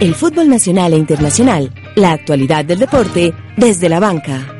El 0.00 0.14
fútbol 0.16 0.48
nacional 0.48 0.92
e 0.92 0.96
internacional, 0.96 1.72
la 1.94 2.12
actualidad 2.12 2.64
del 2.64 2.80
deporte 2.80 3.32
desde 3.56 3.88
la 3.88 4.00
banca. 4.00 4.54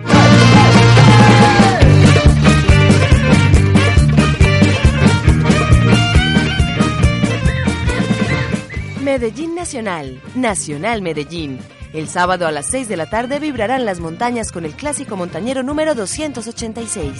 Medellín 9.03 9.55
Nacional, 9.55 10.21
Nacional 10.35 11.03
Medellín. 11.03 11.59
El 11.93 12.09
sábado 12.09 12.47
a 12.47 12.53
las 12.53 12.67
6 12.67 12.89
de 12.89 12.97
la 12.97 13.11
tarde 13.11 13.39
vibrarán 13.39 13.85
las 13.85 14.01
montañas 14.01 14.51
con 14.53 14.65
el 14.65 14.73
clásico 14.75 15.17
montañero 15.17 15.63
número 15.63 15.95
286. 15.95 17.13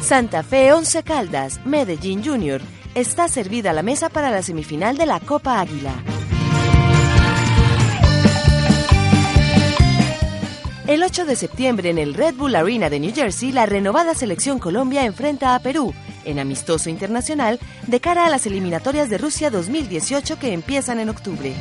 Santa 0.00 0.42
Fe 0.42 0.72
11 0.72 1.02
Caldas, 1.02 1.60
Medellín 1.64 2.24
Junior. 2.24 2.60
Está 2.96 3.28
servida 3.28 3.74
la 3.74 3.82
mesa 3.82 4.08
para 4.08 4.30
la 4.30 4.42
semifinal 4.42 4.96
de 4.96 5.04
la 5.04 5.20
Copa 5.20 5.60
Águila. 5.60 5.92
El 10.86 11.02
8 11.02 11.26
de 11.26 11.36
septiembre 11.36 11.90
en 11.90 11.98
el 11.98 12.14
Red 12.14 12.36
Bull 12.36 12.56
Arena 12.56 12.88
de 12.88 12.98
New 12.98 13.12
Jersey, 13.14 13.52
la 13.52 13.66
renovada 13.66 14.14
selección 14.14 14.58
Colombia 14.58 15.04
enfrenta 15.04 15.54
a 15.54 15.58
Perú 15.58 15.92
en 16.24 16.38
amistoso 16.38 16.88
internacional 16.88 17.60
de 17.86 18.00
cara 18.00 18.24
a 18.24 18.30
las 18.30 18.46
eliminatorias 18.46 19.10
de 19.10 19.18
Rusia 19.18 19.50
2018 19.50 20.38
que 20.38 20.54
empiezan 20.54 20.98
en 20.98 21.10
octubre. 21.10 21.54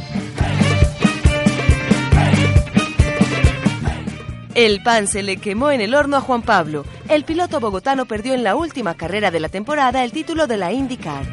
El 4.56 4.81
pan 4.81 5.09
se 5.09 5.22
le 5.22 5.36
quemó 5.36 5.70
en 5.70 5.81
el 5.81 5.94
horno 5.94 6.16
a 6.16 6.22
Juan 6.22 6.42
Pablo. 6.42 6.86
El 7.09 7.25
piloto 7.25 7.59
bogotano 7.59 8.06
perdió 8.06 8.34
en 8.34 8.45
la 8.45 8.56
última 8.56 8.95
carrera 8.95 9.30
de 9.30 9.42
la 9.42 9.50
temporada 9.50 10.02
el 10.02 10.14
título 10.14 10.48
de 10.48 10.56
la 10.56 10.72
IndyCar. 10.72 11.25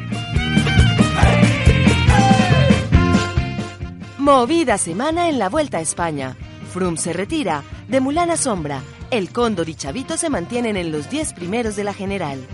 Movida 4.17 4.77
semana 4.77 5.29
en 5.29 5.39
la 5.39 5.47
Vuelta 5.47 5.77
a 5.77 5.81
España. 5.81 6.35
Frum 6.73 6.97
se 6.97 7.13
retira. 7.13 7.63
De 7.87 8.01
Mulana 8.01 8.35
Sombra, 8.35 8.81
El 9.09 9.31
Cóndor 9.31 9.69
y 9.69 9.75
Chavito 9.75 10.17
se 10.17 10.29
mantienen 10.29 10.75
en 10.75 10.91
los 10.91 11.09
10 11.09 11.31
primeros 11.31 11.77
de 11.77 11.85
la 11.85 11.93
general. 11.93 12.45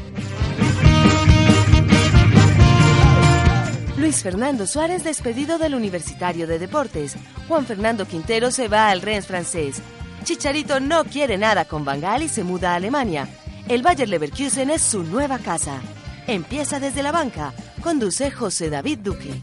Luis 3.97 4.21
Fernando 4.21 4.67
Suárez 4.67 5.03
despedido 5.03 5.57
del 5.57 5.73
Universitario 5.73 6.45
de 6.45 6.59
Deportes. 6.59 7.15
Juan 7.47 7.65
Fernando 7.65 8.05
Quintero 8.05 8.51
se 8.51 8.67
va 8.67 8.89
al 8.89 9.01
Rennes 9.01 9.25
francés. 9.25 9.81
Chicharito 10.23 10.79
no 10.79 11.03
quiere 11.05 11.37
nada 11.37 11.65
con 11.65 11.85
Bangal 11.85 12.23
y 12.23 12.29
se 12.29 12.43
muda 12.43 12.73
a 12.73 12.75
Alemania. 12.75 13.27
El 13.67 13.81
Bayer 13.81 14.09
Leverkusen 14.09 14.69
es 14.69 14.81
su 14.81 15.03
nueva 15.03 15.39
casa. 15.39 15.81
Empieza 16.27 16.79
desde 16.79 17.03
la 17.03 17.11
banca. 17.11 17.53
Conduce 17.81 18.29
José 18.31 18.69
David 18.69 18.99
Duque. 18.99 19.41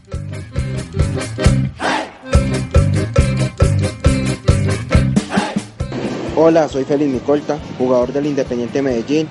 Hola, 6.35 6.69
soy 6.69 6.83
Félix 6.83 7.11
Micolta, 7.11 7.57
jugador 7.79 8.13
del 8.13 8.27
Independiente 8.27 8.83
Medellín, 8.83 9.27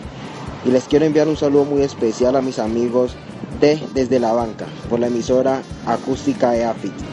y 0.64 0.70
les 0.70 0.84
quiero 0.84 1.04
enviar 1.04 1.28
un 1.28 1.36
saludo 1.36 1.64
muy 1.64 1.82
especial 1.82 2.34
a 2.34 2.42
mis 2.42 2.58
amigos 2.58 3.14
de 3.60 3.80
Desde 3.94 4.18
la 4.18 4.32
Banca 4.32 4.66
por 4.90 4.98
la 4.98 5.06
emisora 5.06 5.62
acústica 5.86 6.50
de 6.50 6.64
AFIT. 6.64 7.05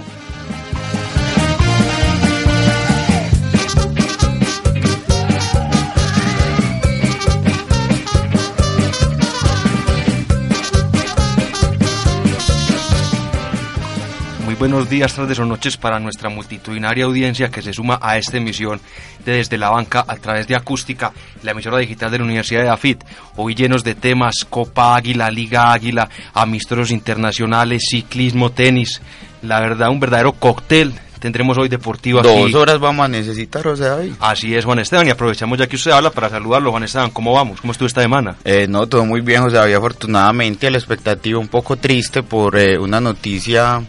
Buenos 14.64 14.90
días, 14.90 15.14
tardes 15.14 15.40
o 15.40 15.46
noches 15.46 15.76
para 15.76 16.00
nuestra 16.00 16.30
multitudinaria 16.30 17.04
audiencia 17.04 17.52
que 17.52 17.62
se 17.62 17.74
suma 17.74 18.00
a 18.02 18.18
esta 18.18 18.38
emisión 18.38 18.80
de 19.26 19.34
Desde 19.34 19.58
la 19.58 19.70
Banca 19.70 20.06
a 20.08 20.16
través 20.16 20.48
de 20.48 20.56
Acústica, 20.56 21.12
la 21.42 21.52
emisora 21.52 21.80
digital 21.80 22.10
de 22.10 22.20
la 22.20 22.24
Universidad 22.24 22.64
de 22.64 22.70
AFIT. 22.70 23.04
Hoy 23.36 23.56
llenos 23.56 23.84
de 23.84 23.94
temas, 23.94 24.46
Copa 24.50 24.96
Águila, 24.96 25.30
Liga 25.30 25.74
Águila, 25.74 26.08
amistosos 26.34 26.92
internacionales, 26.92 27.88
ciclismo, 27.90 28.54
tenis. 28.54 29.02
La 29.42 29.60
verdad, 29.60 29.90
un 29.90 30.00
verdadero 30.00 30.32
cóctel 30.32 30.94
tendremos 31.20 31.58
hoy 31.58 31.68
deportivo 31.68 32.22
aquí. 32.22 32.30
Dos 32.30 32.54
horas 32.54 32.80
vamos 32.80 33.04
a 33.04 33.10
necesitar, 33.10 33.68
o 33.68 33.76
sea, 33.76 33.96
hoy. 33.96 34.16
Así 34.22 34.56
es, 34.56 34.64
Juan 34.64 34.80
Esteban, 34.80 35.06
y 35.08 35.10
aprovechamos 35.10 35.60
ya 35.60 35.68
que 35.68 35.76
usted 35.76 35.92
habla 35.92 36.10
para 36.10 36.30
saludarlo, 36.30 36.72
Juan 36.72 36.84
Esteban. 36.84 37.10
¿Cómo 37.12 37.34
vamos? 37.34 37.60
¿Cómo 37.60 37.74
estuvo 37.74 37.88
esta 37.88 38.02
semana? 38.02 38.38
Eh, 38.46 38.68
no, 38.70 38.88
todo 38.88 39.04
muy 39.04 39.20
bien, 39.20 39.42
José 39.42 39.58
David. 39.58 39.74
Afortunadamente, 39.74 40.72
la 40.72 40.78
expectativa 40.78 41.38
un 41.38 41.50
poco 41.50 41.76
triste 41.76 42.24
por 42.24 42.58
eh, 42.58 42.80
una 42.80 43.02
noticia 43.02 43.84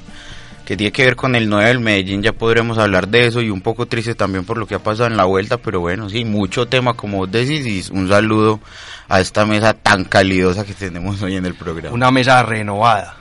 que 0.65 0.77
tiene 0.77 0.93
que 0.93 1.05
ver 1.05 1.17
con 1.17 1.35
el 1.35 1.49
9 1.49 1.69
del 1.69 1.81
Medellín, 1.81 2.23
ya 2.23 2.33
podremos 2.33 2.79
hablar 2.79 3.09
de 3.09 3.27
eso 3.27 3.41
y 3.43 3.51
un 3.51 3.61
poco 3.61 3.87
triste 3.87 4.15
también 4.15 4.45
por 4.45 4.59
lo 4.59 4.67
que 4.67 4.75
ha 4.75 4.79
pasado 4.79 5.09
en 5.09 5.17
la 5.17 5.25
vuelta, 5.25 5.59
pero 5.59 5.81
bueno, 5.81 6.09
sí, 6.09 6.25
mucho 6.25 6.67
tema 6.67 6.95
como 6.95 7.19
vos 7.19 7.31
decís 7.31 7.67
y 7.67 7.93
un 7.93 8.09
saludo 8.09 8.61
a 9.09 9.21
esta 9.21 9.45
mesa 9.45 9.75
tan 9.75 10.05
calidosa 10.05 10.65
que 10.65 10.75
tenemos 10.75 11.21
hoy 11.23 11.37
en 11.37 11.47
el 11.47 11.55
programa. 11.55 11.95
Una 11.95 12.11
mesa 12.11 12.43
renovada. 12.43 13.17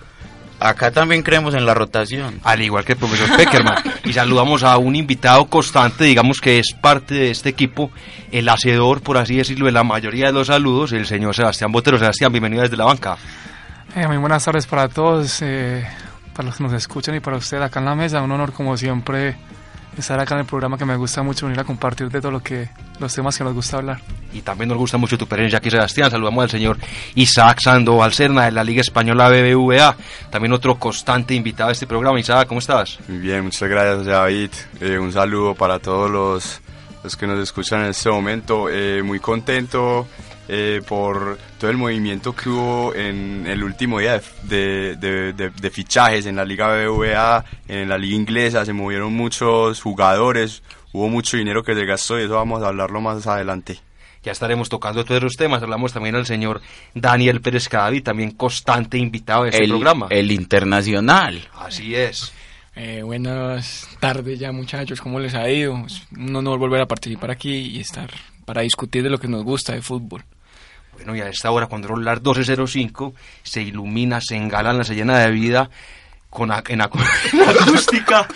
Acá 0.59 0.91
también 0.91 1.23
creemos 1.23 1.55
en 1.55 1.65
la 1.65 1.73
rotación. 1.73 2.39
Al 2.41 2.61
igual 2.61 2.85
que 2.85 2.93
el 2.93 2.97
profesor 2.97 3.35
Peckerman. 3.35 3.83
y 4.05 4.13
saludamos 4.13 4.63
a 4.63 4.77
un 4.77 4.95
invitado 4.95 5.43
constante, 5.45 6.05
digamos 6.05 6.39
que 6.39 6.59
es 6.59 6.73
parte 6.73 7.15
de 7.15 7.31
este 7.31 7.49
equipo, 7.49 7.91
el 8.31 8.47
hacedor, 8.47 9.01
por 9.01 9.17
así 9.17 9.35
decirlo, 9.35 9.65
de 9.65 9.73
la 9.73 9.83
mayoría 9.83 10.27
de 10.27 10.31
los 10.31 10.47
saludos, 10.47 10.93
el 10.93 11.05
señor 11.05 11.35
Sebastián 11.35 11.69
Botero. 11.69 11.99
Sebastián, 11.99 12.31
bienvenido 12.31 12.63
desde 12.63 12.77
la 12.77 12.85
banca. 12.85 13.17
Eh, 13.93 14.07
muy 14.07 14.15
buenas 14.15 14.45
tardes 14.45 14.65
para 14.65 14.87
todos, 14.87 15.41
eh, 15.41 15.85
para 16.33 16.47
los 16.47 16.57
que 16.57 16.63
nos 16.63 16.73
escuchan 16.73 17.15
y 17.15 17.19
para 17.19 17.37
usted 17.37 17.61
acá 17.61 17.79
en 17.79 17.85
la 17.85 17.95
mesa. 17.95 18.21
Un 18.21 18.31
honor, 18.31 18.51
como 18.51 18.75
siempre, 18.75 19.35
estar 19.97 20.19
acá 20.19 20.35
en 20.35 20.41
el 20.41 20.45
programa 20.45 20.77
que 20.77 20.85
me 20.85 20.95
gusta 20.95 21.21
mucho 21.21 21.45
venir 21.45 21.59
a 21.59 21.63
compartir 21.63 22.09
de 22.09 22.19
todo 22.19 22.31
lo 22.31 22.41
que 22.41 22.69
los 22.99 23.13
temas 23.13 23.37
que 23.37 23.43
nos 23.43 23.53
gusta 23.53 23.77
hablar. 23.77 23.99
Y 24.33 24.41
también 24.41 24.69
nos 24.69 24.77
gusta 24.77 24.97
mucho 24.97 25.17
tu 25.17 25.27
presencia 25.27 25.59
aquí, 25.59 25.69
Sebastián. 25.69 26.09
Saludamos 26.09 26.43
al 26.43 26.49
señor 26.49 26.77
Isaac 27.15 27.59
Sandoval 27.61 28.13
Cerna 28.13 28.45
de 28.45 28.51
la 28.51 28.63
Liga 28.63 28.81
Española 28.81 29.29
BBVA, 29.29 29.95
también 30.29 30.53
otro 30.53 30.75
constante 30.75 31.35
invitado 31.35 31.69
a 31.69 31.73
este 31.73 31.85
programa. 31.85 32.19
Isaac, 32.19 32.47
¿cómo 32.47 32.59
estás? 32.59 32.99
Muy 33.07 33.19
bien, 33.19 33.43
muchas 33.43 33.69
gracias, 33.69 34.05
David. 34.05 34.49
Eh, 34.81 34.97
un 34.97 35.11
saludo 35.11 35.53
para 35.53 35.79
todos 35.79 36.09
los, 36.09 36.61
los 37.03 37.15
que 37.15 37.27
nos 37.27 37.39
escuchan 37.39 37.81
en 37.81 37.89
este 37.89 38.09
momento. 38.09 38.67
Eh, 38.69 39.03
muy 39.03 39.19
contento 39.19 40.07
eh, 40.47 40.81
por 40.87 41.37
todo 41.59 41.71
el 41.71 41.77
movimiento 41.77 42.35
que 42.35 42.49
hubo 42.49 42.93
en 42.93 43.45
el 43.47 43.63
último 43.63 43.99
día 43.99 44.21
de, 44.43 44.95
de, 44.97 45.33
de, 45.33 45.49
de, 45.49 45.69
fichajes 45.69 46.25
en 46.25 46.35
la 46.35 46.43
Liga 46.43 46.67
BBVA, 46.67 47.45
en 47.67 47.89
la 47.89 47.97
Liga 47.97 48.15
Inglesa. 48.15 48.65
Se 48.65 48.73
movieron 48.73 49.13
muchos 49.13 49.81
jugadores, 49.81 50.63
hubo 50.91 51.07
mucho 51.09 51.37
dinero 51.37 51.63
que 51.63 51.75
se 51.75 51.85
gastó 51.85 52.19
y 52.19 52.23
eso 52.23 52.35
vamos 52.35 52.61
a 52.61 52.67
hablarlo 52.67 52.99
más 52.99 53.25
adelante. 53.27 53.79
Ya 54.23 54.31
estaremos 54.31 54.69
tocando 54.69 55.03
todos 55.03 55.21
los 55.21 55.33
temas. 55.35 55.61
Hablamos 55.61 55.91
también 55.91 56.15
al 56.15 56.25
señor 56.25 56.61
Daniel 56.93 57.41
Pérez 57.41 57.67
Cadavi, 57.67 58.01
también 58.01 58.31
constante 58.31 58.97
invitado 58.97 59.43
de 59.43 59.49
este 59.49 59.63
el, 59.63 59.69
programa. 59.69 60.07
El 60.09 60.31
internacional. 60.31 61.47
Así 61.53 61.93
es. 61.93 62.31
Eh, 62.75 63.01
buenas 63.03 63.87
tardes 63.99 64.39
ya 64.39 64.51
muchachos, 64.51 64.99
¿cómo 64.99 65.19
les 65.19 65.35
ha 65.35 65.47
ido? 65.47 65.77
Es 65.85 66.01
un 66.17 66.35
honor 66.35 66.57
volver 66.57 66.81
a 66.81 66.87
participar 66.87 67.29
aquí 67.29 67.51
y 67.51 67.79
estar 67.79 68.09
para 68.45 68.61
discutir 68.61 69.03
de 69.03 69.09
lo 69.09 69.19
que 69.19 69.27
nos 69.27 69.43
gusta 69.43 69.73
de 69.73 69.81
fútbol. 69.81 70.23
Bueno, 70.93 71.15
y 71.15 71.21
a 71.21 71.27
esta 71.27 71.51
hora, 71.51 71.67
cuando 71.67 71.87
son 71.87 72.05
las 72.05 72.21
12.05, 72.21 73.13
se 73.41 73.61
ilumina, 73.61 74.21
se 74.21 74.35
engalana, 74.35 74.83
se 74.83 74.95
llena 74.95 75.19
de 75.19 75.31
vida 75.31 75.69
con, 76.29 76.51
en, 76.51 76.61
en, 76.69 76.81
acústica, 76.81 78.27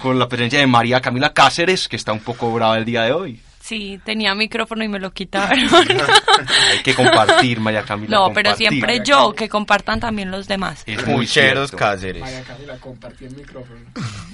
con 0.00 0.18
la 0.18 0.28
presencia 0.28 0.58
de 0.58 0.66
María 0.66 1.00
Camila 1.00 1.32
Cáceres, 1.32 1.88
que 1.88 1.96
está 1.96 2.12
un 2.12 2.20
poco 2.20 2.52
brava 2.52 2.78
el 2.78 2.84
día 2.84 3.02
de 3.02 3.12
hoy. 3.12 3.40
Sí, 3.70 4.00
tenía 4.04 4.34
micrófono 4.34 4.82
y 4.82 4.88
me 4.88 4.98
lo 4.98 5.12
quitaron. 5.12 5.60
Hay 6.72 6.82
que 6.82 6.92
compartir, 6.92 7.60
María 7.60 7.84
Camila. 7.84 8.16
No, 8.16 8.32
pero 8.32 8.56
siempre 8.56 9.00
yo, 9.04 9.32
que 9.32 9.48
compartan 9.48 10.00
también 10.00 10.28
los 10.28 10.48
demás. 10.48 10.82
Es 10.86 11.06
muy 11.06 11.24
cierto. 11.24 11.76
Cáceres. 11.76 12.20
María 12.20 12.42
Camila, 12.42 12.76
compartí 12.78 13.26
el 13.26 13.36
micrófono. 13.36 13.78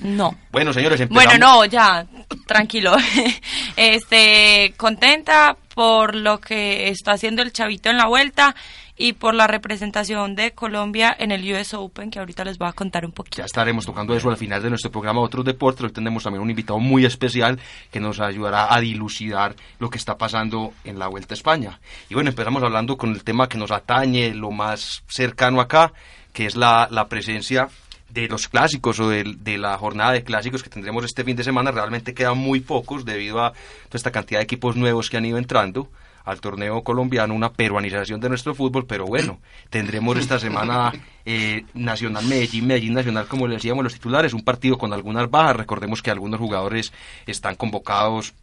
No. 0.00 0.34
Bueno, 0.50 0.72
señores, 0.72 0.98
empezamos. 1.02 1.26
Bueno, 1.26 1.46
no, 1.46 1.64
ya, 1.66 2.06
tranquilo. 2.46 2.96
este, 3.76 4.72
contenta 4.78 5.54
por 5.76 6.14
lo 6.14 6.40
que 6.40 6.88
está 6.88 7.12
haciendo 7.12 7.42
el 7.42 7.52
chavito 7.52 7.90
en 7.90 7.98
la 7.98 8.06
vuelta 8.06 8.56
y 8.96 9.12
por 9.12 9.34
la 9.34 9.46
representación 9.46 10.34
de 10.34 10.52
Colombia 10.52 11.14
en 11.18 11.32
el 11.32 11.52
US 11.52 11.74
Open, 11.74 12.10
que 12.10 12.18
ahorita 12.18 12.44
les 12.44 12.56
voy 12.56 12.66
a 12.66 12.72
contar 12.72 13.04
un 13.04 13.12
poquito. 13.12 13.36
Ya 13.36 13.44
estaremos 13.44 13.84
tocando 13.84 14.16
eso 14.16 14.30
al 14.30 14.38
final 14.38 14.62
de 14.62 14.70
nuestro 14.70 14.90
programa 14.90 15.20
Otros 15.20 15.44
Deportes. 15.44 15.84
Hoy 15.84 15.92
tenemos 15.92 16.22
también 16.22 16.42
un 16.42 16.48
invitado 16.48 16.78
muy 16.78 17.04
especial 17.04 17.60
que 17.90 18.00
nos 18.00 18.20
ayudará 18.20 18.74
a 18.74 18.80
dilucidar 18.80 19.54
lo 19.78 19.90
que 19.90 19.98
está 19.98 20.16
pasando 20.16 20.72
en 20.84 20.98
la 20.98 21.08
Vuelta 21.08 21.34
a 21.34 21.36
España. 21.36 21.78
Y 22.08 22.14
bueno, 22.14 22.30
empezamos 22.30 22.62
hablando 22.62 22.96
con 22.96 23.10
el 23.10 23.22
tema 23.22 23.46
que 23.46 23.58
nos 23.58 23.70
atañe, 23.70 24.32
lo 24.32 24.52
más 24.52 25.02
cercano 25.08 25.60
acá, 25.60 25.92
que 26.32 26.46
es 26.46 26.56
la, 26.56 26.88
la 26.90 27.06
presencia 27.08 27.68
de 28.10 28.28
los 28.28 28.48
clásicos 28.48 28.98
o 29.00 29.08
de, 29.08 29.24
de 29.38 29.58
la 29.58 29.76
jornada 29.78 30.12
de 30.12 30.24
clásicos 30.24 30.62
que 30.62 30.70
tendremos 30.70 31.04
este 31.04 31.24
fin 31.24 31.36
de 31.36 31.44
semana. 31.44 31.70
Realmente 31.70 32.14
quedan 32.14 32.38
muy 32.38 32.60
pocos 32.60 33.04
debido 33.04 33.44
a 33.44 33.52
toda 33.52 33.96
esta 33.98 34.10
cantidad 34.10 34.40
de 34.40 34.44
equipos 34.44 34.76
nuevos 34.76 35.10
que 35.10 35.16
han 35.16 35.26
ido 35.26 35.38
entrando 35.38 35.88
al 36.26 36.40
torneo 36.40 36.82
colombiano, 36.82 37.32
una 37.34 37.52
peruanización 37.52 38.20
de 38.20 38.28
nuestro 38.28 38.52
fútbol, 38.52 38.84
pero 38.84 39.06
bueno, 39.06 39.38
tendremos 39.70 40.18
esta 40.18 40.40
semana 40.40 40.92
eh, 41.24 41.64
Nacional 41.72 42.26
Medellín, 42.26 42.66
Medellín 42.66 42.94
Nacional, 42.94 43.28
como 43.28 43.46
le 43.46 43.54
decíamos 43.54 43.84
los 43.84 43.94
titulares, 43.94 44.34
un 44.34 44.42
partido 44.42 44.76
con 44.76 44.92
algunas 44.92 45.30
bajas, 45.30 45.54
recordemos 45.54 46.02
que 46.02 46.10
algunos 46.10 46.40
jugadores 46.40 46.92
están 47.26 47.54
convocados 47.54 48.34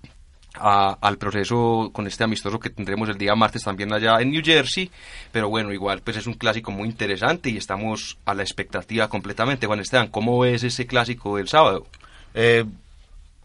a- 0.56 0.98
al 1.02 1.18
proceso 1.18 1.90
con 1.94 2.08
este 2.08 2.24
amistoso 2.24 2.60
que 2.60 2.70
tendremos 2.70 3.10
el 3.10 3.18
día 3.18 3.36
martes 3.36 3.64
también 3.64 3.92
allá 3.94 4.22
en 4.22 4.32
New 4.32 4.42
Jersey, 4.44 4.90
pero 5.32 5.50
bueno, 5.50 5.72
igual 5.74 6.02
pues 6.04 6.18
es 6.18 6.28
un 6.28 6.34
clásico 6.36 6.72
muy 6.72 6.88
interesante 6.88 7.50
y 7.50 7.58
estamos 7.58 8.18
a 8.26 8.34
la 8.34 8.44
expectativa 8.44 9.08
completamente. 9.10 9.68
Juan 9.68 9.80
Esteban, 9.80 10.08
¿cómo 10.08 10.40
ves 10.40 10.64
ese 10.64 10.86
clásico 10.86 11.38
del 11.38 11.48
sábado? 11.48 11.86
Eh, 12.34 12.66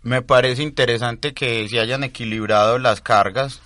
me 0.03 0.23
parece 0.23 0.63
interesante 0.63 1.33
que 1.35 1.69
se 1.69 1.81
hayan 1.81 2.05
equilibrado 2.05 2.79
las 2.79 3.01
cargas. 3.01 3.61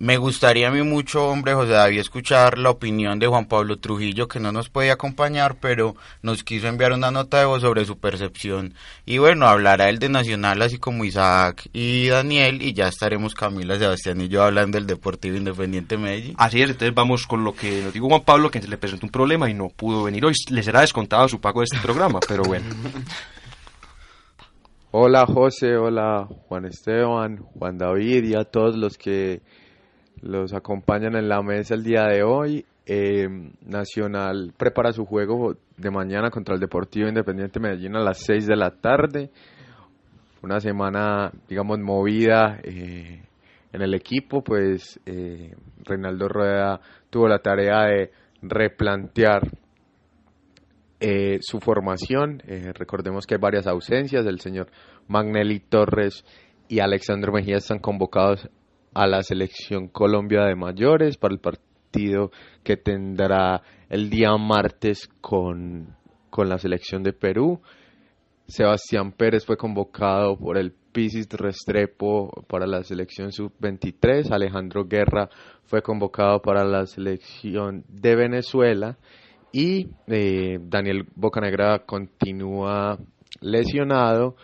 Me 0.00 0.16
gustaría 0.16 0.68
a 0.68 0.70
mí 0.70 0.82
mucho, 0.84 1.26
hombre, 1.26 1.54
José 1.54 1.72
David, 1.72 1.98
escuchar 1.98 2.56
la 2.56 2.70
opinión 2.70 3.18
de 3.18 3.26
Juan 3.26 3.46
Pablo 3.46 3.80
Trujillo, 3.80 4.28
que 4.28 4.38
no 4.38 4.52
nos 4.52 4.68
puede 4.68 4.92
acompañar, 4.92 5.56
pero 5.60 5.96
nos 6.22 6.44
quiso 6.44 6.68
enviar 6.68 6.92
una 6.92 7.10
nota 7.10 7.40
de 7.40 7.46
voz 7.46 7.62
sobre 7.62 7.84
su 7.84 7.98
percepción. 7.98 8.74
Y 9.06 9.18
bueno, 9.18 9.48
hablará 9.48 9.88
él 9.88 9.98
de 9.98 10.08
Nacional, 10.08 10.62
así 10.62 10.78
como 10.78 11.04
Isaac 11.04 11.68
y 11.72 12.06
Daniel, 12.06 12.62
y 12.62 12.74
ya 12.74 12.86
estaremos 12.86 13.34
Camila, 13.34 13.76
Sebastián 13.76 14.20
y 14.20 14.28
yo 14.28 14.44
hablando 14.44 14.78
del 14.78 14.86
Deportivo 14.86 15.36
Independiente 15.36 15.98
Medellín. 15.98 16.36
Así 16.38 16.62
es, 16.62 16.70
entonces 16.70 16.94
vamos 16.94 17.26
con 17.26 17.42
lo 17.42 17.52
que 17.52 17.82
nos 17.82 17.92
dijo 17.92 18.08
Juan 18.08 18.22
Pablo, 18.22 18.52
que 18.52 18.62
se 18.62 18.68
le 18.68 18.78
presentó 18.78 19.04
un 19.04 19.10
problema 19.10 19.50
y 19.50 19.54
no 19.54 19.68
pudo 19.68 20.04
venir 20.04 20.24
hoy. 20.24 20.34
Le 20.48 20.62
será 20.62 20.82
descontado 20.82 21.26
su 21.26 21.40
pago 21.40 21.58
de 21.58 21.64
este 21.64 21.78
programa, 21.78 22.20
pero 22.28 22.44
bueno. 22.44 22.66
Hola 24.90 25.26
José, 25.26 25.76
hola 25.76 26.26
Juan 26.48 26.64
Esteban, 26.64 27.44
Juan 27.58 27.76
David 27.76 28.24
y 28.24 28.34
a 28.34 28.44
todos 28.44 28.74
los 28.74 28.96
que 28.96 29.42
los 30.22 30.52
acompañan 30.52 31.16
en 31.16 31.28
la 31.28 31.42
mesa 31.42 31.74
el 31.74 31.82
día 31.82 32.04
de 32.04 32.22
hoy. 32.22 32.64
Eh, 32.86 33.28
Nacional 33.66 34.54
prepara 34.56 34.92
su 34.92 35.04
juego 35.04 35.54
de 35.76 35.90
mañana 35.90 36.30
contra 36.30 36.54
el 36.54 36.60
Deportivo 36.60 37.06
Independiente 37.06 37.60
Medellín 37.60 37.96
a 37.96 38.00
las 38.00 38.18
6 38.24 38.46
de 38.46 38.56
la 38.56 38.70
tarde. 38.70 39.30
Una 40.42 40.58
semana, 40.60 41.30
digamos, 41.48 41.78
movida 41.80 42.58
eh, 42.62 43.22
en 43.72 43.82
el 43.82 43.94
equipo, 43.94 44.42
pues 44.42 44.98
eh, 45.04 45.54
Reinaldo 45.84 46.28
Rueda 46.28 46.80
tuvo 47.10 47.28
la 47.28 47.40
tarea 47.40 47.86
de 47.86 48.10
replantear 48.42 49.42
su 51.40 51.60
formación. 51.60 52.42
Recordemos 52.74 53.24
que 53.24 53.34
hay 53.34 53.40
varias 53.40 53.68
ausencias. 53.68 54.26
El 54.26 54.40
señor 54.40 54.68
Magnelli 55.06 55.60
Torres 55.60 56.24
y 56.68 56.80
Alexandro 56.80 57.32
Mejía 57.32 57.58
están 57.58 57.78
convocados 57.78 58.48
a 58.98 59.06
la 59.06 59.22
selección 59.22 59.86
Colombia 59.86 60.42
de 60.44 60.56
mayores 60.56 61.16
para 61.18 61.32
el 61.32 61.38
partido 61.38 62.32
que 62.64 62.76
tendrá 62.76 63.62
el 63.88 64.10
día 64.10 64.36
martes 64.36 65.08
con, 65.20 65.94
con 66.30 66.48
la 66.48 66.58
selección 66.58 67.04
de 67.04 67.12
Perú. 67.12 67.60
Sebastián 68.48 69.12
Pérez 69.12 69.46
fue 69.46 69.56
convocado 69.56 70.36
por 70.36 70.58
el 70.58 70.72
Pisis 70.72 71.28
Restrepo 71.30 72.44
para 72.48 72.66
la 72.66 72.82
selección 72.82 73.30
sub-23. 73.30 74.32
Alejandro 74.32 74.84
Guerra 74.88 75.28
fue 75.62 75.80
convocado 75.80 76.42
para 76.42 76.64
la 76.64 76.84
selección 76.86 77.84
de 77.88 78.16
Venezuela. 78.16 78.98
Y 79.52 79.90
eh, 80.08 80.58
Daniel 80.60 81.06
Bocanegra 81.14 81.84
continúa 81.86 82.98
lesionado 83.40 84.34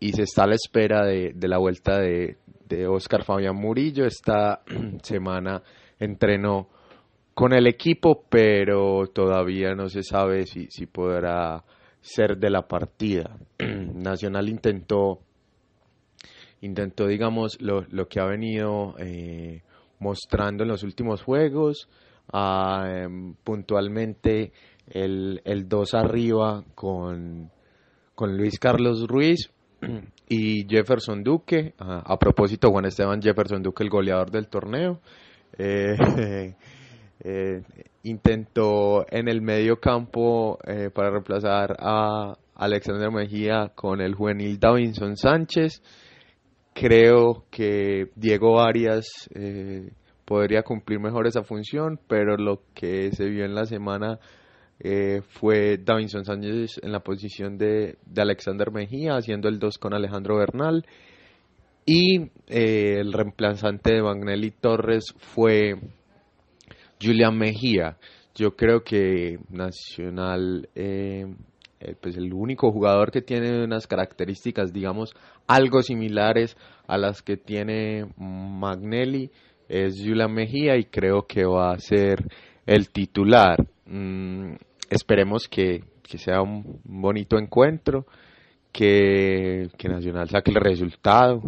y 0.00 0.12
se 0.12 0.22
está 0.22 0.44
a 0.44 0.46
la 0.46 0.54
espera 0.54 1.04
de, 1.04 1.32
de 1.34 1.48
la 1.48 1.58
vuelta 1.58 1.98
de, 2.00 2.38
de 2.68 2.86
Oscar 2.86 3.24
Fabián 3.24 3.56
Murillo. 3.56 4.04
Esta 4.06 4.62
semana 5.02 5.62
entrenó 5.98 6.68
con 7.34 7.52
el 7.52 7.66
equipo, 7.66 8.24
pero 8.28 9.06
todavía 9.08 9.74
no 9.74 9.88
se 9.88 10.02
sabe 10.02 10.46
si, 10.46 10.68
si 10.70 10.86
podrá 10.86 11.64
ser 12.00 12.38
de 12.38 12.50
la 12.50 12.66
partida. 12.66 13.38
Nacional 13.58 14.48
intentó, 14.48 15.20
intentó 16.60 17.06
digamos, 17.06 17.60
lo, 17.60 17.82
lo 17.90 18.08
que 18.08 18.20
ha 18.20 18.26
venido 18.26 18.94
eh, 18.98 19.62
mostrando 19.98 20.62
en 20.62 20.68
los 20.68 20.82
últimos 20.82 21.22
juegos, 21.22 21.88
ah, 22.32 22.86
em, 22.88 23.34
puntualmente 23.34 24.52
el, 24.88 25.42
el 25.44 25.68
2 25.68 25.94
arriba 25.94 26.64
con, 26.74 27.50
con 28.14 28.36
Luis 28.36 28.58
Carlos 28.58 29.06
Ruiz 29.06 29.50
y 30.28 30.66
Jefferson 30.68 31.22
Duque. 31.22 31.74
A 31.78 32.18
propósito, 32.18 32.70
Juan 32.70 32.86
Esteban 32.86 33.20
Jefferson 33.20 33.62
Duque, 33.62 33.84
el 33.84 33.90
goleador 33.90 34.30
del 34.30 34.48
torneo. 34.48 35.00
Eh, 35.58 35.96
eh, 37.24 37.62
intentó 38.02 39.06
en 39.10 39.28
el 39.28 39.40
medio 39.42 39.80
campo 39.80 40.58
eh, 40.66 40.90
para 40.92 41.10
reemplazar 41.10 41.76
a 41.78 42.34
Alexander 42.54 43.10
Mejía 43.10 43.72
con 43.74 44.00
el 44.00 44.14
juvenil 44.14 44.58
Davinson 44.58 45.16
Sánchez. 45.16 45.82
Creo 46.74 47.44
que 47.50 48.10
Diego 48.14 48.60
Arias 48.60 49.30
podría 50.26 50.62
cumplir 50.62 51.00
mejor 51.00 51.26
esa 51.26 51.42
función, 51.42 51.98
pero 52.06 52.36
lo 52.36 52.60
que 52.74 53.12
se 53.12 53.24
vio 53.30 53.46
en 53.46 53.54
la 53.54 53.64
semana 53.64 54.18
eh, 54.80 55.22
fue 55.26 55.78
Davinson 55.78 56.24
Sánchez 56.24 56.80
en 56.82 56.92
la 56.92 57.00
posición 57.00 57.56
de, 57.56 57.96
de 58.04 58.22
Alexander 58.22 58.70
Mejía, 58.70 59.16
haciendo 59.16 59.48
el 59.48 59.58
2 59.58 59.78
con 59.78 59.94
Alejandro 59.94 60.36
Bernal. 60.36 60.84
Y 61.86 62.20
eh, 62.48 62.98
el 62.98 63.12
reemplazante 63.12 63.94
de 63.94 64.02
Magnelli 64.02 64.50
Torres 64.50 65.14
fue 65.18 65.76
Julián 67.00 67.38
Mejía. 67.38 67.96
Yo 68.34 68.56
creo 68.56 68.82
que 68.82 69.38
Nacional, 69.50 70.68
eh, 70.74 71.26
eh, 71.78 71.94
pues 72.00 72.16
el 72.16 72.32
único 72.34 72.72
jugador 72.72 73.12
que 73.12 73.22
tiene 73.22 73.62
unas 73.62 73.86
características, 73.86 74.72
digamos, 74.72 75.14
algo 75.46 75.80
similares 75.80 76.56
a 76.88 76.98
las 76.98 77.22
que 77.22 77.36
tiene 77.36 78.04
Magnelli 78.16 79.30
es 79.68 79.94
Julián 80.04 80.34
Mejía 80.34 80.76
y 80.76 80.86
creo 80.86 81.22
que 81.28 81.44
va 81.44 81.70
a 81.70 81.78
ser 81.78 82.18
el 82.66 82.90
titular. 82.90 83.64
Mm, 83.86 84.54
esperemos 84.90 85.48
que, 85.48 85.84
que 86.02 86.18
sea 86.18 86.42
un 86.42 86.80
bonito 86.84 87.38
encuentro, 87.38 88.06
que, 88.72 89.68
que 89.78 89.88
Nacional 89.88 90.28
saque 90.28 90.50
el 90.50 90.60
resultado. 90.60 91.42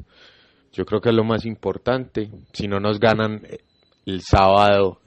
Yo 0.73 0.85
creo 0.85 1.01
que 1.01 1.11
es 1.11 1.15
lo 1.15 1.25
más 1.25 1.45
importante. 1.45 2.31
Si 2.53 2.67
no 2.69 2.81
nos 2.81 2.99
ganan 2.99 3.43
eh, 3.45 3.59
el 4.07 4.21
sábado, 4.23 5.01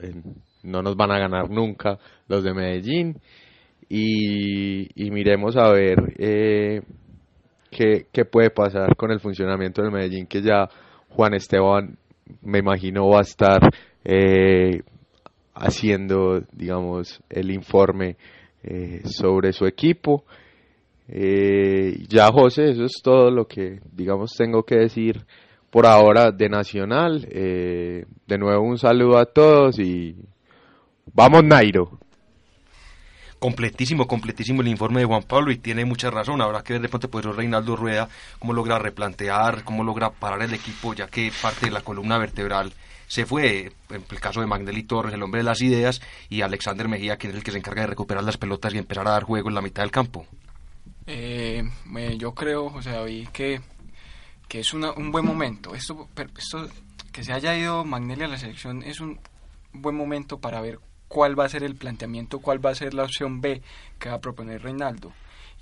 no 0.62 0.82
nos 0.82 0.96
van 0.96 1.10
a 1.10 1.18
ganar 1.18 1.50
nunca 1.50 1.98
los 2.28 2.44
de 2.44 2.54
Medellín. 2.54 3.20
Y, 3.88 5.04
y 5.04 5.10
miremos 5.10 5.56
a 5.56 5.70
ver 5.70 6.14
eh, 6.18 6.82
qué, 7.70 8.06
qué 8.12 8.24
puede 8.24 8.50
pasar 8.50 8.96
con 8.96 9.10
el 9.10 9.20
funcionamiento 9.20 9.82
del 9.82 9.90
Medellín, 9.90 10.26
que 10.26 10.40
ya 10.40 10.68
Juan 11.08 11.34
Esteban, 11.34 11.98
me 12.40 12.60
imagino, 12.60 13.08
va 13.08 13.18
a 13.18 13.22
estar 13.22 13.60
eh, 14.04 14.82
haciendo, 15.54 16.42
digamos, 16.52 17.20
el 17.28 17.50
informe 17.50 18.16
eh, 18.62 19.02
sobre 19.04 19.52
su 19.52 19.66
equipo. 19.66 20.24
Eh, 21.08 22.04
ya, 22.08 22.30
José, 22.32 22.70
eso 22.70 22.84
es 22.84 23.02
todo 23.02 23.30
lo 23.30 23.46
que, 23.46 23.80
digamos, 23.92 24.32
tengo 24.36 24.62
que 24.62 24.76
decir 24.76 25.24
por 25.70 25.86
ahora 25.86 26.30
de 26.30 26.48
Nacional. 26.48 27.26
Eh, 27.30 28.04
de 28.26 28.38
nuevo, 28.38 28.62
un 28.62 28.78
saludo 28.78 29.18
a 29.18 29.26
todos 29.26 29.78
y 29.78 30.16
vamos, 31.12 31.44
Nairo. 31.44 31.98
completísimo, 33.38 34.06
completísimo 34.06 34.62
el 34.62 34.68
informe 34.68 35.00
de 35.00 35.06
Juan 35.06 35.24
Pablo 35.24 35.50
y 35.50 35.58
tiene 35.58 35.84
mucha 35.84 36.10
razón. 36.10 36.40
Habrá 36.40 36.62
que 36.62 36.74
ver 36.74 36.82
de 36.82 36.88
pronto 36.88 37.10
pues 37.10 37.24
Reinaldo 37.24 37.74
Rueda 37.74 38.08
cómo 38.38 38.52
logra 38.52 38.78
replantear, 38.78 39.64
cómo 39.64 39.82
logra 39.82 40.10
parar 40.10 40.42
el 40.42 40.54
equipo, 40.54 40.94
ya 40.94 41.08
que 41.08 41.32
parte 41.42 41.66
de 41.66 41.72
la 41.72 41.80
columna 41.80 42.18
vertebral 42.18 42.72
se 43.12 43.26
fue, 43.26 43.70
en 43.90 44.04
el 44.08 44.20
caso 44.20 44.40
de 44.40 44.46
Magnelli 44.46 44.84
Torres, 44.84 45.12
el 45.12 45.22
hombre 45.22 45.40
de 45.40 45.44
las 45.44 45.60
ideas, 45.60 46.00
y 46.30 46.40
Alexander 46.40 46.88
Mejía, 46.88 47.18
quien 47.18 47.32
es 47.32 47.36
el 47.36 47.44
que 47.44 47.50
se 47.50 47.58
encarga 47.58 47.82
de 47.82 47.88
recuperar 47.88 48.24
las 48.24 48.38
pelotas 48.38 48.72
y 48.72 48.78
empezar 48.78 49.06
a 49.06 49.10
dar 49.10 49.24
juego 49.24 49.50
en 49.50 49.54
la 49.54 49.60
mitad 49.60 49.82
del 49.82 49.90
campo. 49.90 50.24
Eh, 51.06 51.62
yo 52.16 52.32
creo, 52.32 52.70
José 52.70 52.92
David, 52.92 53.28
que, 53.28 53.60
que 54.48 54.60
es 54.60 54.72
un 54.72 55.12
buen 55.12 55.26
momento. 55.26 55.74
Esto, 55.74 56.08
esto, 56.38 56.70
que 57.12 57.22
se 57.22 57.34
haya 57.34 57.54
ido 57.54 57.84
Magnelli 57.84 58.22
a 58.22 58.28
la 58.28 58.38
selección 58.38 58.82
es 58.82 58.98
un 59.00 59.20
buen 59.74 59.94
momento 59.94 60.38
para 60.38 60.62
ver 60.62 60.80
cuál 61.06 61.38
va 61.38 61.44
a 61.44 61.50
ser 61.50 61.64
el 61.64 61.76
planteamiento, 61.76 62.38
cuál 62.38 62.64
va 62.64 62.70
a 62.70 62.74
ser 62.74 62.94
la 62.94 63.02
opción 63.02 63.42
B 63.42 63.60
que 63.98 64.08
va 64.08 64.14
a 64.14 64.20
proponer 64.22 64.62
Reinaldo 64.62 65.12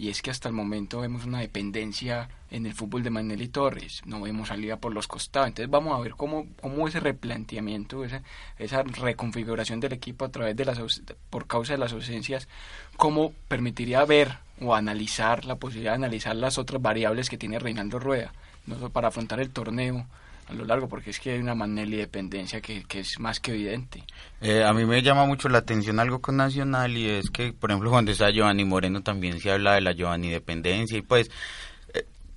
y 0.00 0.08
es 0.08 0.22
que 0.22 0.30
hasta 0.30 0.48
el 0.48 0.54
momento 0.54 1.00
vemos 1.00 1.26
una 1.26 1.40
dependencia 1.40 2.30
en 2.50 2.64
el 2.64 2.72
fútbol 2.72 3.02
de 3.02 3.10
Magnelli 3.10 3.48
Torres, 3.48 4.00
no 4.06 4.22
vemos 4.22 4.48
salida 4.48 4.78
por 4.78 4.94
los 4.94 5.06
costados, 5.06 5.48
entonces 5.48 5.70
vamos 5.70 5.94
a 5.94 6.00
ver 6.00 6.12
cómo, 6.12 6.46
cómo 6.62 6.88
ese 6.88 7.00
replanteamiento, 7.00 8.02
esa, 8.02 8.22
esa 8.58 8.82
reconfiguración 8.82 9.78
del 9.78 9.92
equipo 9.92 10.24
a 10.24 10.30
través 10.30 10.56
de 10.56 10.64
las 10.64 11.02
por 11.28 11.46
causa 11.46 11.74
de 11.74 11.80
las 11.80 11.92
ausencias, 11.92 12.48
cómo 12.96 13.34
permitiría 13.46 14.02
ver 14.06 14.38
o 14.62 14.74
analizar 14.74 15.44
la 15.44 15.56
posibilidad 15.56 15.92
de 15.92 15.96
analizar 15.96 16.34
las 16.34 16.56
otras 16.56 16.80
variables 16.80 17.28
que 17.28 17.36
tiene 17.36 17.58
Reinaldo 17.58 17.98
Rueda, 17.98 18.32
no 18.64 18.76
solo 18.76 18.88
para 18.88 19.08
afrontar 19.08 19.38
el 19.38 19.50
torneo, 19.50 20.06
a 20.50 20.54
lo 20.54 20.64
largo, 20.64 20.88
porque 20.88 21.10
es 21.10 21.20
que 21.20 21.30
hay 21.30 21.38
una 21.38 21.54
Manelli 21.54 21.96
dependencia 21.96 22.60
que, 22.60 22.82
que 22.84 23.00
es 23.00 23.20
más 23.20 23.38
que 23.38 23.52
evidente. 23.52 24.02
Eh, 24.40 24.64
a 24.64 24.72
mí 24.72 24.84
me 24.84 25.00
llama 25.00 25.24
mucho 25.24 25.48
la 25.48 25.58
atención 25.58 26.00
algo 26.00 26.20
con 26.20 26.36
Nacional 26.36 26.96
y 26.96 27.08
es 27.08 27.30
que, 27.30 27.52
por 27.52 27.70
ejemplo, 27.70 27.90
cuando 27.90 28.10
está 28.10 28.30
Giovanni 28.30 28.64
Moreno 28.64 29.02
también 29.02 29.38
se 29.38 29.50
habla 29.50 29.74
de 29.74 29.80
la 29.80 29.92
Giovanni 29.92 30.30
dependencia 30.30 30.98
y 30.98 31.02
pues 31.02 31.30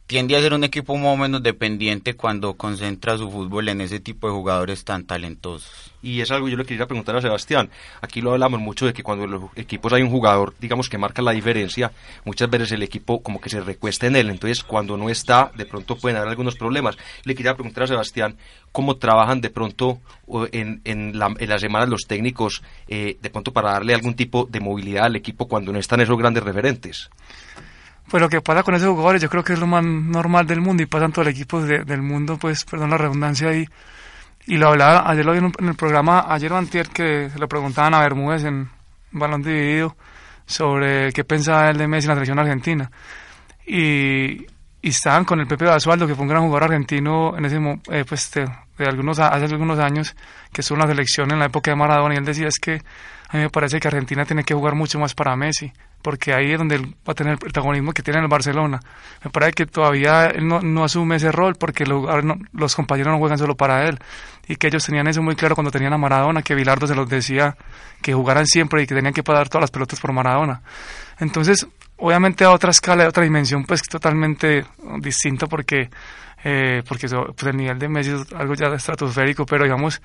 tiende 0.08 0.36
a 0.36 0.42
ser 0.42 0.54
un 0.54 0.64
equipo 0.64 0.96
más 0.98 1.14
o 1.14 1.18
menos 1.18 1.44
dependiente 1.44 2.16
cuando 2.16 2.54
concentra 2.54 3.18
su 3.18 3.30
fútbol 3.32 3.70
en 3.70 3.82
ese 3.82 4.00
tipo 4.00 4.28
de 4.28 4.34
jugadores 4.34 4.84
tan 4.84 5.06
talentosos 5.06 5.94
y 6.04 6.20
es 6.20 6.30
algo 6.30 6.46
que 6.46 6.52
yo 6.52 6.58
le 6.58 6.66
quería 6.66 6.86
preguntar 6.86 7.16
a 7.16 7.22
Sebastián. 7.22 7.70
Aquí 8.02 8.22
lo 8.22 8.34
hablamos 8.34 8.60
mucho 8.60 8.86
de 8.86 8.94
que 8.94 9.02
cuando 9.02 9.24
en 9.24 9.32
los 9.32 9.44
equipos 9.56 9.94
hay 9.94 10.04
un 10.04 10.10
jugador, 10.10 10.54
digamos, 10.60 10.90
que 10.90 10.98
marca 10.98 11.22
la 11.22 11.32
diferencia, 11.32 11.92
muchas 12.26 12.50
veces 12.50 12.74
el 12.74 12.84
equipo 12.84 13.24
como 13.24 13.40
que 13.40 13.50
se 13.50 13.62
recuesta 13.62 14.06
en 14.06 14.18
él, 14.18 14.30
entonces 14.30 14.64
cuando 14.64 14.98
no 14.98 15.10
está, 15.10 15.52
de 15.56 15.66
pronto 15.66 15.96
pueden 15.96 16.18
haber 16.18 16.30
algunos 16.30 16.56
problemas. 16.56 16.98
Le 17.24 17.34
quería 17.34 17.56
preguntar 17.56 17.86
a 17.86 17.88
Sebastián 17.88 18.36
cómo 18.72 18.98
trabajan 18.98 19.40
de 19.40 19.50
pronto 19.50 20.02
en, 20.52 20.82
en, 20.84 21.18
la, 21.18 21.34
en 21.38 21.50
las 21.50 21.62
semanas 21.62 21.88
los 21.88 22.02
técnicos, 22.06 22.62
eh, 22.88 23.18
de 23.22 23.30
pronto 23.30 23.54
para 23.54 23.72
darle 23.72 23.94
algún 23.94 24.16
tipo 24.16 24.46
de 24.52 24.60
movilidad 24.60 25.06
al 25.06 25.16
equipo 25.16 25.48
cuando 25.48 25.72
no 25.72 25.80
están 25.80 26.02
esos 26.02 26.18
grandes 26.18 26.44
referentes. 26.44 27.10
Pues 28.10 28.22
lo 28.22 28.30
que 28.30 28.42
pasa 28.42 28.64
con 28.64 28.76
esos 28.76 28.90
jugadores, 28.90 29.22
yo 29.22 29.30
creo 29.30 29.44
que 29.44 29.54
es 29.54 29.60
lo 29.60 29.68
más 29.68 29.84
normal 29.84 30.46
del 30.46 30.62
mundo 30.62 30.84
y 30.84 30.86
pasa 30.86 31.06
en 31.06 31.12
todo 31.12 31.24
el 31.24 31.30
equipo 31.30 31.62
del 31.62 32.02
mundo, 32.02 32.38
pues, 32.38 32.66
perdón 32.66 32.90
la 32.90 32.98
redundancia 32.98 33.50
ahí. 33.50 33.68
Y 34.46 34.58
lo 34.58 34.68
hablaba, 34.70 35.10
ayer 35.10 35.26
lo 35.26 35.32
vi 35.32 35.40
en, 35.40 35.68
el 35.68 35.76
programa, 35.76 36.26
ayer 36.28 36.52
o 36.52 36.58
antier, 36.58 36.90
que 36.90 37.30
se 37.30 37.40
lo 37.40 37.48
preguntaban 37.48 37.94
a 37.94 38.02
Bermúdez 38.02 38.44
en 38.44 38.70
Balón 39.12 39.42
Dividido 39.42 39.96
sobre 40.46 41.14
qué 41.14 41.24
pensaba 41.24 41.70
él 41.70 41.78
de 41.78 41.88
Messi 41.88 42.06
en 42.06 42.10
la 42.10 42.16
selección 42.16 42.40
argentina. 42.40 42.92
Y, 43.66 44.46
y 44.84 44.90
estaban 44.90 45.24
con 45.24 45.40
el 45.40 45.48
Pepe 45.48 45.64
Basualdo, 45.64 46.06
que 46.06 46.14
fue 46.14 46.24
un 46.24 46.30
gran 46.30 46.44
jugador 46.44 46.66
argentino 46.66 47.38
en 47.38 47.46
ese 47.46 47.58
eh, 47.90 48.04
pues 48.06 48.30
de, 48.32 48.46
algunos 48.86 49.18
hace 49.18 49.46
algunos 49.46 49.80
años, 49.80 50.14
que 50.52 50.60
estuvo 50.60 50.76
en 50.76 50.82
la 50.82 50.88
selección 50.88 51.32
en 51.32 51.40
la 51.40 51.46
época 51.46 51.72
de 51.72 51.78
Maradona, 51.78 52.16
y 52.16 52.18
él 52.18 52.26
decía 52.26 52.50
es 52.50 52.60
que 52.60 52.82
a 53.30 53.38
mí 53.38 53.44
me 53.44 53.50
parece 53.50 53.80
que 53.80 53.88
Argentina 53.88 54.26
tiene 54.26 54.44
que 54.44 54.54
jugar 54.54 54.76
mucho 54.76 55.00
más 55.00 55.16
para 55.16 55.38
Messi, 55.38 55.72
porque 56.04 56.34
ahí 56.34 56.52
es 56.52 56.58
donde 56.60 56.76
él 56.76 56.96
va 57.08 57.14
a 57.14 57.14
tener 57.16 57.34
el 57.34 57.40
protagonismo 57.40 57.94
que 57.94 58.04
tiene 58.04 58.20
en 58.20 58.26
el 58.26 58.30
Barcelona. 58.30 58.80
Me 59.24 59.32
parece 59.32 59.54
que 59.54 59.66
todavía 59.66 60.28
él 60.28 60.46
no, 60.48 60.60
no 60.60 60.84
asume 60.84 61.16
ese 61.16 61.32
rol 61.32 61.56
porque 61.56 61.86
los 61.86 62.76
compañeros 62.76 63.14
no 63.14 63.20
juegan 63.20 63.38
solo 63.40 63.56
para 63.56 63.88
él 63.88 63.98
y 64.48 64.58
que 64.58 64.68
ellos 64.68 64.86
tenían 64.86 65.08
eso 65.08 65.24
muy 65.24 65.36
claro 65.36 65.56
cuando 65.56 65.72
tenían 65.72 65.94
a 65.94 65.98
Maradona, 65.98 66.42
que 66.42 66.54
Bilardo 66.54 66.86
se 66.86 66.94
los 66.94 67.10
decía 67.10 67.56
que 68.02 68.14
jugaran 68.14 68.46
siempre 68.46 68.84
y 68.84 68.88
que 68.88 68.94
tenían 68.94 69.14
que 69.14 69.24
pagar 69.24 69.48
todas 69.48 69.64
las 69.64 69.72
pelotas 69.72 70.00
por 70.02 70.12
Maradona. 70.12 70.62
Entonces, 71.20 71.66
obviamente 71.96 72.44
a 72.44 72.52
otra 72.52 72.72
escala, 72.72 73.06
a 73.06 73.08
otra 73.08 73.24
dimensión, 73.24 73.64
pues 73.64 73.82
totalmente 73.84 74.66
distinto 75.00 75.48
porque, 75.48 75.90
eh, 76.44 76.84
porque 76.86 77.08
pues, 77.08 77.48
el 77.48 77.56
nivel 77.56 77.80
de 77.80 77.88
Messi 77.88 78.12
es 78.12 78.34
algo 78.34 78.56
ya 78.56 78.68
estratosférico, 78.68 79.46
pero 79.46 79.64
digamos, 79.64 80.02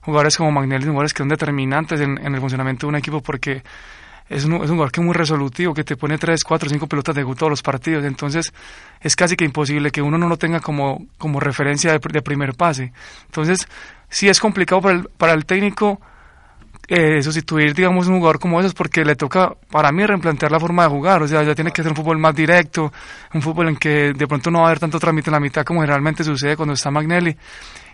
jugadores 0.00 0.34
como 0.38 0.50
Magnelli, 0.50 0.86
jugadores 0.86 1.12
que 1.12 1.18
son 1.18 1.28
determinantes 1.28 2.00
en 2.00 2.18
el 2.18 2.40
funcionamiento 2.40 2.86
de 2.86 2.88
un 2.88 2.96
equipo 2.96 3.20
porque 3.20 3.62
es 4.32 4.44
un, 4.44 4.54
es 4.54 4.62
un 4.62 4.76
jugador 4.76 4.90
que 4.90 5.00
es 5.00 5.04
muy 5.04 5.14
resolutivo, 5.14 5.74
que 5.74 5.84
te 5.84 5.96
pone 5.96 6.18
3, 6.18 6.42
4, 6.42 6.68
5 6.70 6.86
pelotas 6.86 7.14
de 7.14 7.24
todos 7.24 7.50
los 7.50 7.62
partidos. 7.62 8.04
Entonces 8.04 8.52
es 9.00 9.16
casi 9.16 9.36
que 9.36 9.44
imposible 9.44 9.90
que 9.90 10.02
uno 10.02 10.18
no 10.18 10.28
lo 10.28 10.36
tenga 10.36 10.60
como, 10.60 11.06
como 11.18 11.40
referencia 11.40 11.92
de, 11.92 12.22
primer 12.22 12.54
pase. 12.54 12.92
Entonces 13.26 13.68
sí 14.08 14.28
es 14.28 14.40
complicado 14.40 14.80
para 14.80 14.94
el, 14.94 15.08
para 15.16 15.32
el 15.32 15.44
técnico 15.44 16.00
eh, 16.88 17.22
sustituir, 17.22 17.74
digamos, 17.74 18.08
un 18.08 18.16
jugador 18.16 18.38
como 18.38 18.58
esos 18.60 18.74
porque 18.74 19.04
le 19.04 19.14
toca, 19.14 19.54
para 19.70 19.92
mí, 19.92 20.04
replantear 20.04 20.50
la 20.50 20.60
forma 20.60 20.82
de 20.84 20.88
jugar. 20.90 21.22
O 21.22 21.28
sea, 21.28 21.42
ya 21.42 21.54
tiene 21.54 21.70
que 21.70 21.82
ser 21.82 21.92
un 21.92 21.96
fútbol 21.96 22.18
más 22.18 22.34
directo, 22.34 22.92
un 23.34 23.42
fútbol 23.42 23.68
en 23.68 23.76
que 23.76 24.12
de 24.12 24.26
pronto 24.26 24.50
no 24.50 24.60
va 24.60 24.64
a 24.64 24.68
haber 24.68 24.80
tanto 24.80 24.98
trámite 24.98 25.30
en 25.30 25.32
la 25.32 25.40
mitad 25.40 25.64
como 25.64 25.80
generalmente 25.80 26.24
sucede 26.24 26.56
cuando 26.56 26.74
está 26.74 26.90
Magnelli. 26.90 27.36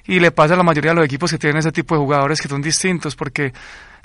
Y 0.07 0.21
le 0.21 0.31
pasa 0.31 0.55
a 0.55 0.57
la 0.57 0.63
mayoría 0.63 0.93
de 0.93 0.97
los 0.97 1.05
equipos 1.05 1.31
que 1.31 1.39
tienen 1.39 1.59
ese 1.59 1.71
tipo 1.71 1.95
de 1.95 2.01
jugadores 2.01 2.41
que 2.41 2.49
son 2.49 2.63
distintos 2.63 3.15
porque 3.15 3.53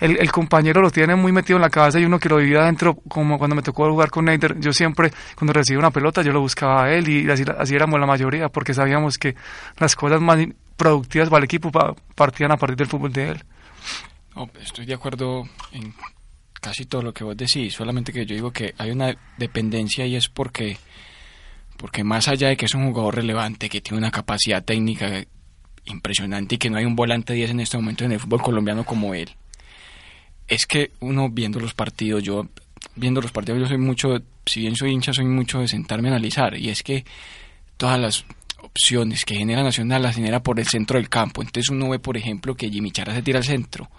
el, 0.03 0.31
compañero 0.31 0.81
lo 0.81 0.91
tiene 0.91 1.15
muy 1.15 1.31
metido 1.31 1.55
en 1.57 1.61
la 1.61 1.69
cabeza 1.69 1.99
y 1.99 2.03
uno 2.05 2.19
que 2.19 2.27
lo 2.27 2.37
vivía 2.37 2.59
adentro, 2.59 2.95
como 3.07 3.37
cuando 3.37 3.55
me 3.55 3.61
tocó 3.61 3.89
jugar 3.89 4.09
con 4.09 4.25
Neider, 4.25 4.59
yo 4.59 4.73
siempre, 4.73 5.13
cuando 5.35 5.53
recibía 5.53 5.79
una 5.79 5.91
pelota, 5.91 6.21
yo 6.21 6.33
lo 6.33 6.41
buscaba 6.41 6.83
a 6.83 6.93
él 6.93 7.07
y 7.07 7.29
así, 7.31 7.43
así 7.57 7.73
éramos 7.73 7.99
la 7.99 8.05
mayoría, 8.05 8.49
porque 8.49 8.73
sabíamos 8.73 9.17
que 9.17 9.35
las 9.77 9.95
cosas 9.95 10.19
más 10.19 10.39
productivas 10.75 11.29
para 11.29 11.39
el 11.39 11.45
equipo 11.45 11.71
partían 12.15 12.51
a 12.51 12.57
partir 12.57 12.75
del 12.75 12.87
fútbol 12.87 13.13
de 13.13 13.29
él. 13.29 13.43
estoy 14.61 14.85
de 14.85 14.93
acuerdo 14.93 15.47
en 15.71 15.93
casi 16.59 16.85
todo 16.85 17.01
lo 17.01 17.13
que 17.13 17.23
vos 17.23 17.37
decís, 17.37 17.73
solamente 17.73 18.11
que 18.11 18.25
yo 18.25 18.35
digo 18.35 18.51
que 18.51 18.73
hay 18.77 18.91
una 18.91 19.15
dependencia 19.37 20.05
y 20.05 20.17
es 20.17 20.27
porque, 20.27 20.77
porque 21.77 22.03
más 22.03 22.27
allá 22.27 22.49
de 22.49 22.57
que 22.57 22.65
es 22.65 22.73
un 22.73 22.87
jugador 22.87 23.15
relevante, 23.15 23.69
que 23.69 23.79
tiene 23.79 23.99
una 23.99 24.11
capacidad 24.11 24.63
técnica 24.63 25.23
impresionante 25.85 26.55
y 26.55 26.57
que 26.57 26.69
no 26.69 26.77
hay 26.77 26.85
un 26.85 26.95
volante 26.95 27.33
10 27.33 27.51
en 27.51 27.59
este 27.61 27.77
momento 27.77 28.03
en 28.03 28.13
el 28.13 28.19
fútbol 28.19 28.41
colombiano 28.41 28.83
como 28.83 29.13
él, 29.13 29.29
es 30.47 30.65
que 30.65 30.91
uno 30.99 31.29
viendo 31.29 31.59
los 31.59 31.73
partidos, 31.73 32.23
yo 32.23 32.47
viendo 32.95 33.21
los 33.21 33.31
partidos, 33.31 33.61
yo 33.61 33.67
soy 33.67 33.77
mucho, 33.77 34.21
si 34.45 34.61
bien 34.61 34.75
soy 34.75 34.91
hincha, 34.91 35.13
soy 35.13 35.25
mucho 35.25 35.59
de 35.59 35.67
sentarme 35.67 36.09
a 36.09 36.11
analizar, 36.11 36.57
y 36.57 36.69
es 36.69 36.83
que 36.83 37.05
todas 37.77 37.99
las 37.99 38.25
opciones 38.63 39.25
que 39.25 39.35
genera 39.35 39.61
Nacional 39.61 40.01
las 40.01 40.15
genera 40.15 40.41
por 40.41 40.59
el 40.59 40.67
centro 40.67 40.97
del 40.97 41.09
campo. 41.09 41.41
Entonces 41.41 41.69
uno 41.69 41.89
ve, 41.89 41.99
por 41.99 42.17
ejemplo, 42.17 42.55
que 42.55 42.69
Jimmy 42.69 42.91
Chara 42.91 43.13
se 43.13 43.21
tira 43.21 43.39
al 43.39 43.45
centro, 43.45 43.89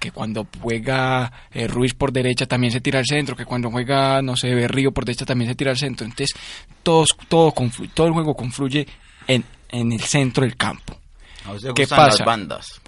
que 0.00 0.10
cuando 0.10 0.46
juega 0.60 1.30
eh, 1.52 1.68
Ruiz 1.68 1.94
por 1.94 2.12
derecha 2.12 2.46
también 2.46 2.72
se 2.72 2.80
tira 2.80 2.98
al 2.98 3.06
centro, 3.06 3.36
que 3.36 3.44
cuando 3.44 3.70
juega, 3.70 4.22
no 4.22 4.36
sé, 4.36 4.54
Berrío 4.54 4.92
por 4.92 5.04
derecha 5.04 5.26
también 5.26 5.50
se 5.50 5.54
tira 5.54 5.70
al 5.70 5.76
centro. 5.76 6.06
Entonces 6.06 6.34
todos, 6.82 7.10
todo, 7.28 7.52
todo 7.94 8.06
el 8.06 8.12
juego 8.12 8.34
confluye 8.34 8.86
en, 9.26 9.44
en 9.68 9.92
el 9.92 10.00
centro 10.00 10.44
del 10.44 10.56
campo. 10.56 10.98
¿Qué 11.74 11.86
pasa? 11.86 12.18
Las 12.18 12.24
bandas. 12.24 12.80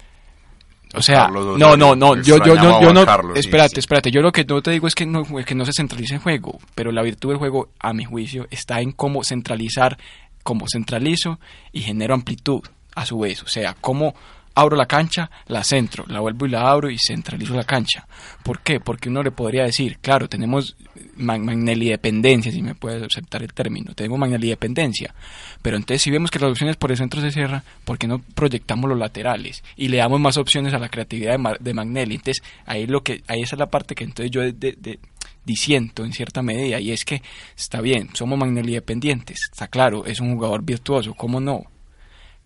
O 0.95 1.01
sea, 1.03 1.27
no, 1.27 1.77
no, 1.77 1.95
no, 1.95 2.15
yo, 2.15 2.37
yo, 2.37 2.55
yo, 2.55 2.81
yo 2.81 2.93
no, 2.93 3.05
espérate, 3.35 3.79
espérate, 3.79 4.09
yo 4.09 4.21
lo 4.21 4.31
que 4.31 4.43
no 4.43 4.61
te 4.61 4.71
digo 4.71 4.87
es 4.87 4.95
que 4.95 5.05
no, 5.05 5.23
que 5.23 5.53
no 5.53 5.63
se 5.63 5.71
centralice 5.71 6.15
el 6.15 6.19
juego, 6.19 6.57
pero 6.73 6.91
la 6.91 7.03
virtud 7.03 7.29
del 7.29 7.37
juego, 7.37 7.69
a 7.79 7.93
mi 7.93 8.05
juicio, 8.05 8.47
está 8.49 8.81
en 8.81 8.91
cómo 8.91 9.23
centralizar, 9.23 9.99
cómo 10.41 10.65
centralizo 10.67 11.39
y 11.71 11.81
genero 11.81 12.15
amplitud 12.15 12.61
a 12.95 13.05
su 13.05 13.19
vez, 13.19 13.43
o 13.43 13.47
sea, 13.47 13.75
cómo 13.79 14.15
abro 14.59 14.75
la 14.75 14.85
cancha, 14.85 15.29
la 15.47 15.63
centro, 15.63 16.05
la 16.07 16.19
vuelvo 16.19 16.45
y 16.45 16.49
la 16.49 16.69
abro 16.69 16.89
y 16.89 16.97
centralizo 16.97 17.53
la 17.53 17.63
cancha. 17.63 18.07
¿Por 18.43 18.61
qué? 18.61 18.79
Porque 18.79 19.09
uno 19.09 19.23
le 19.23 19.31
podría 19.31 19.63
decir, 19.63 19.99
claro, 19.99 20.27
tenemos 20.27 20.75
Magnelli 21.15 21.89
dependencia, 21.89 22.51
si 22.51 22.61
me 22.61 22.75
puede 22.75 23.05
aceptar 23.05 23.43
el 23.43 23.53
término, 23.53 23.93
tenemos 23.93 24.17
Magnelli 24.19 24.49
dependencia, 24.49 25.13
pero 25.61 25.77
entonces 25.77 26.01
si 26.01 26.11
vemos 26.11 26.31
que 26.31 26.39
las 26.39 26.49
opciones 26.49 26.77
por 26.77 26.91
el 26.91 26.97
centro 26.97 27.21
se 27.21 27.31
cierran, 27.31 27.63
¿por 27.85 27.97
qué 27.97 28.07
no 28.07 28.19
proyectamos 28.19 28.89
los 28.89 28.97
laterales 28.97 29.63
y 29.75 29.89
le 29.89 29.97
damos 29.97 30.19
más 30.19 30.37
opciones 30.37 30.73
a 30.73 30.79
la 30.79 30.89
creatividad 30.89 31.37
de, 31.37 31.57
de 31.59 31.73
Magnelli? 31.73 32.15
Entonces 32.15 32.43
ahí 32.65 32.87
lo 32.87 33.01
que 33.01 33.23
ahí 33.27 33.41
esa 33.41 33.55
es 33.55 33.59
la 33.59 33.69
parte 33.69 33.95
que 33.95 34.03
entonces 34.03 34.31
yo 34.31 34.41
de, 34.41 34.99
disiento 35.45 36.05
en 36.05 36.13
cierta 36.13 36.41
medida 36.41 36.79
y 36.79 36.91
es 36.91 37.05
que 37.05 37.21
está 37.57 37.81
bien, 37.81 38.09
somos 38.13 38.37
Magnelli 38.37 38.73
dependientes, 38.73 39.49
está 39.51 39.67
claro, 39.67 40.05
es 40.05 40.19
un 40.19 40.35
jugador 40.35 40.63
virtuoso, 40.63 41.13
¿cómo 41.15 41.39
no? 41.39 41.65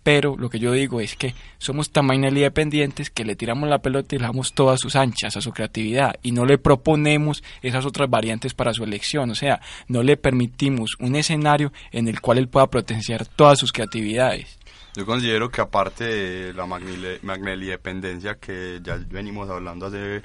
Pero 0.04 0.36
lo 0.38 0.50
que 0.50 0.60
yo 0.60 0.74
digo 0.74 1.00
es 1.00 1.16
que 1.16 1.34
somos 1.58 1.90
tan 1.90 2.08
dependientes 2.08 3.10
que 3.10 3.26
le 3.26 3.36
tiramos 3.36 3.70
la 3.70 3.80
pelota 3.80 4.16
y 4.16 4.20
le 4.20 4.26
damos 4.26 4.54
todas 4.54 4.80
sus 4.80 4.96
anchas 4.96 5.36
a 5.36 5.42
su 5.42 5.52
creatividad 5.52 6.16
y 6.22 6.32
no 6.32 6.46
le 6.46 6.58
proponemos 6.58 7.44
esas 7.62 7.86
otras 7.86 8.10
variantes 8.10 8.54
para 8.54 8.74
su 8.74 8.84
elección, 8.84 9.32
o 9.32 9.36
sea, 9.36 9.62
no 9.88 10.04
le 10.04 10.18
permitimos 10.18 10.96
un 11.00 11.16
escenario 11.16 11.72
en 11.92 12.08
el 12.08 12.22
cual 12.22 12.38
él 12.38 12.50
pueda 12.50 12.68
potenciar 12.68 13.26
todas 13.26 13.58
sus 13.58 13.72
creatividades. 13.72 14.60
Yo 14.96 15.06
considero 15.06 15.50
que 15.50 15.62
aparte 15.62 16.04
de 16.04 16.54
la 16.54 16.68
Magnelli 16.68 17.68
dependencia 17.68 18.36
que 18.36 18.80
ya 18.84 19.00
venimos 19.10 19.50
hablando 19.50 19.88
hace 19.88 20.22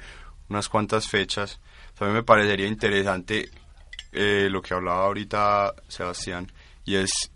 unas 0.47 0.69
cuantas 0.69 1.07
fechas. 1.07 1.59
También 1.97 2.17
me 2.17 2.23
parecería 2.23 2.67
interesante 2.67 3.49
eh, 4.11 4.47
lo 4.49 4.61
que 4.61 4.73
hablaba 4.73 5.05
ahorita 5.05 5.73
Sebastián, 5.87 6.51
y 6.85 6.95
es 6.95 7.31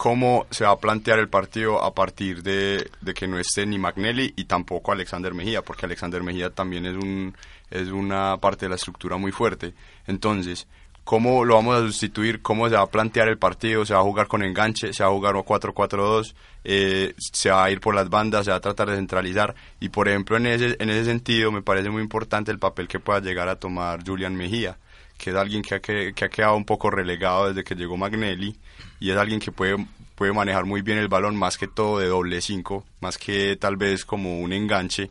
cómo 0.00 0.46
se 0.50 0.64
va 0.64 0.70
a 0.70 0.78
plantear 0.78 1.18
el 1.18 1.28
partido 1.28 1.84
a 1.84 1.94
partir 1.94 2.42
de, 2.42 2.90
que 3.14 3.28
no 3.28 3.38
esté 3.38 3.66
ni 3.66 3.78
Magnelli 3.78 4.32
y 4.34 4.46
tampoco 4.46 4.92
Alexander 4.92 5.34
Mejía, 5.34 5.60
porque 5.60 5.84
Alexander 5.84 6.22
Mejía 6.22 6.48
también 6.48 6.86
es, 6.86 6.94
un, 6.94 7.36
es 7.70 7.88
una 7.88 8.38
parte 8.38 8.64
de 8.64 8.70
la 8.70 8.76
estructura 8.76 9.18
muy 9.18 9.30
fuerte. 9.30 9.74
Entonces, 10.06 10.66
¿cómo 11.04 11.44
lo 11.44 11.56
vamos 11.56 11.76
a 11.76 11.80
sustituir? 11.82 12.40
¿Cómo 12.40 12.66
se 12.70 12.76
va 12.76 12.80
a 12.80 12.86
plantear 12.86 13.28
el 13.28 13.36
partido? 13.36 13.84
¿Se 13.84 13.92
va 13.92 14.00
a 14.00 14.02
jugar 14.02 14.26
con 14.26 14.42
enganche? 14.42 14.94
¿Se 14.94 15.02
va 15.04 15.10
a 15.10 15.12
jugar 15.12 15.34
4-4-2? 15.34 16.34
Eh, 16.64 17.12
¿Se 17.18 17.50
va 17.50 17.64
a 17.64 17.70
ir 17.70 17.80
por 17.80 17.94
las 17.94 18.08
bandas? 18.08 18.46
¿Se 18.46 18.52
va 18.52 18.56
a 18.56 18.60
tratar 18.60 18.88
de 18.88 18.96
centralizar? 18.96 19.54
Y, 19.80 19.90
por 19.90 20.08
ejemplo, 20.08 20.38
en 20.38 20.46
ese, 20.46 20.76
en 20.78 20.88
ese 20.88 21.04
sentido 21.04 21.52
me 21.52 21.60
parece 21.60 21.90
muy 21.90 22.00
importante 22.00 22.50
el 22.50 22.58
papel 22.58 22.88
que 22.88 23.00
pueda 23.00 23.20
llegar 23.20 23.50
a 23.50 23.56
tomar 23.56 24.02
Julian 24.02 24.34
Mejía 24.34 24.78
que 25.20 25.30
es 25.30 25.36
alguien 25.36 25.62
que 25.62 25.74
ha, 25.74 25.80
que, 25.80 26.14
ha 26.24 26.28
quedado 26.30 26.56
un 26.56 26.64
poco 26.64 26.90
relegado 26.90 27.48
desde 27.48 27.62
que 27.62 27.74
llegó 27.74 27.98
Magnelli 27.98 28.56
y 29.00 29.10
es 29.10 29.16
alguien 29.16 29.40
que 29.40 29.50
puede, 29.50 29.84
puede 30.14 30.32
manejar 30.32 30.66
muy 30.66 30.82
bien 30.82 30.98
el 30.98 31.08
balón 31.08 31.34
más 31.36 31.58
que 31.58 31.66
todo 31.66 31.98
de 31.98 32.06
doble 32.06 32.40
cinco, 32.40 32.84
más 33.00 33.18
que 33.18 33.56
tal 33.56 33.76
vez 33.76 34.04
como 34.04 34.40
un 34.40 34.52
enganche 34.52 35.10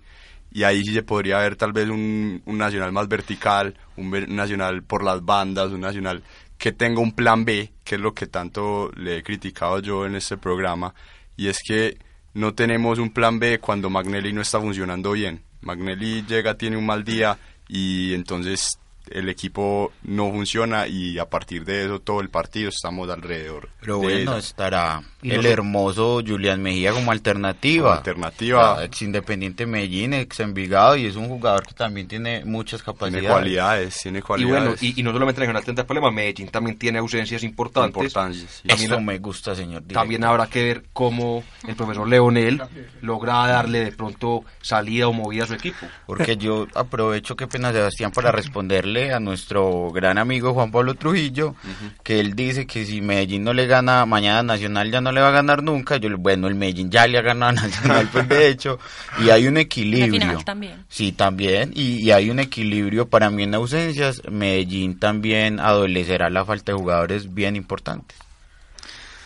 y 0.52 0.64
ahí 0.64 0.84
sí 0.84 0.94
se 0.94 1.04
podría 1.04 1.38
ver 1.40 1.56
tal 1.56 1.74
vez 1.74 1.90
un, 1.90 2.42
un 2.46 2.58
nacional 2.58 2.92
más 2.92 3.08
vertical, 3.08 3.76
un, 3.98 4.10
nacional 4.36 4.84
por 4.84 5.04
las 5.04 5.24
bandas, 5.24 5.72
un 5.72 5.82
nacional 5.82 6.24
que 6.58 6.72
tenga 6.72 7.00
un 7.00 7.14
plan 7.14 7.46
B, 7.46 7.72
que 7.84 7.96
es 7.96 8.02
lo 8.02 8.14
que 8.14 8.28
tanto 8.28 8.92
le 8.96 9.18
he 9.18 9.24
criticado 9.24 9.80
yo 9.80 10.06
en 10.06 10.16
este 10.16 10.38
programa, 10.38 10.94
y 11.38 11.48
es 11.48 11.60
que 11.66 11.98
no 12.34 12.54
tenemos 12.54 13.00
un 13.00 13.12
plan 13.12 13.40
B 13.40 13.60
cuando 13.60 13.90
Magnelli 13.90 14.34
no 14.34 14.42
está 14.42 14.60
funcionando 14.60 15.12
bien. 15.14 15.42
Magnelli 15.62 16.26
llega, 16.26 16.58
tiene 16.58 16.78
un 16.78 16.86
mal 16.86 17.04
día 17.04 17.38
y 17.68 18.14
entonces 18.14 18.80
el 19.12 19.30
equipo 19.30 19.92
no 20.04 20.32
funciona 20.32 20.88
y 20.88 21.18
a 21.20 21.30
partir 21.30 21.66
de 21.66 21.86
eso 21.86 22.00
todo 22.00 22.22
el 22.22 22.30
partido 22.30 22.70
estamos 22.70 23.10
alrededor. 23.10 23.70
Pero 23.80 24.00
bueno, 24.00 24.38
estará 24.38 25.02
el 25.22 25.46
hermoso 25.46 26.22
Julián 26.26 26.62
Mejía 26.62 26.92
como 26.92 27.12
alternativa. 27.12 27.96
alternativa. 27.96 28.84
ex 28.84 29.02
Independiente 29.02 29.66
Medellín, 29.66 30.14
ex 30.14 30.40
Envigado 30.40 30.96
y 30.96 31.06
es 31.06 31.16
un 31.16 31.28
jugador 31.28 31.66
que 31.66 31.74
también 31.74 32.08
tiene 32.08 32.46
muchas 32.46 32.84
capacidades. 32.84 33.22
Tiene 33.22 33.34
cualidades, 33.34 34.00
tiene 34.02 34.22
cualidades. 34.22 34.82
Y 34.82 34.92
bueno, 34.92 34.98
y, 34.98 35.04
no 35.04 35.12
solamente 35.12 35.42
regional 35.42 35.64
tendrá 35.64 35.86
problemas, 35.86 36.14
Medellín 36.14 36.50
también 36.50 36.78
tiene 36.78 37.00
ausencias 37.00 37.44
importantes. 37.44 37.96
importantes 37.96 38.62
Eso 38.64 39.02
me 39.02 39.18
gusta, 39.20 39.56
señor. 39.56 39.84
También 39.84 40.24
habrá 40.24 40.48
que 40.48 40.64
ver 40.64 40.84
cómo 40.94 41.44
el 41.68 41.76
profesor 41.76 42.08
Leonel 42.08 42.62
logra 43.02 43.48
darle 43.48 43.84
de 43.86 43.92
pronto 43.92 44.44
salida 44.62 45.08
o 45.08 45.14
movida 45.14 45.46
a 45.46 45.48
su 45.48 45.54
equipo. 45.54 45.86
Porque 46.06 46.38
yo 46.38 46.68
aprovecho 46.76 47.36
que 47.36 47.48
pena 47.48 47.72
Sebastián 47.72 48.12
para 48.12 48.32
responderle 48.32 48.99
a 49.14 49.20
nuestro 49.20 49.92
gran 49.92 50.18
amigo 50.18 50.54
Juan 50.54 50.72
Pablo 50.72 50.96
Trujillo, 50.96 51.56
que 52.04 52.20
él 52.20 52.36
dice 52.36 52.68
que 52.68 52.86
si 52.86 53.02
Medellín 53.02 53.44
no 53.44 53.54
le 53.54 53.66
gana 53.68 54.06
mañana 54.06 54.44
Nacional 54.44 54.92
ya 54.92 55.02
no 55.02 55.12
le 55.12 55.22
va 55.22 55.30
a 55.30 55.32
ganar 55.32 55.64
nunca. 55.64 55.98
Yo, 55.98 56.10
bueno, 56.18 56.48
el 56.48 56.56
Medellín 56.56 56.90
ya 56.90 57.08
le 57.08 57.18
ha 57.18 57.22
ganado 57.22 57.52
a 57.52 57.54
Nacional, 57.54 58.10
pues 58.12 58.28
de 58.28 58.48
hecho, 58.50 58.80
y 59.20 59.30
hay 59.30 59.48
un 59.48 59.58
equilibrio. 59.58 60.40
también. 60.44 60.86
Sí, 60.90 61.12
también, 61.12 61.72
y, 61.76 62.12
hay 62.12 62.30
un 62.30 62.40
equilibrio 62.40 63.08
para 63.08 63.30
mí 63.30 63.44
en 63.44 63.56
ausencias. 63.56 64.22
Medellín 64.30 65.00
también 65.00 65.60
adolecerá 65.60 66.30
la 66.30 66.46
falta 66.46 66.72
de 66.72 66.78
jugadores 66.78 67.34
bien 67.34 67.56
importantes. 67.56 68.18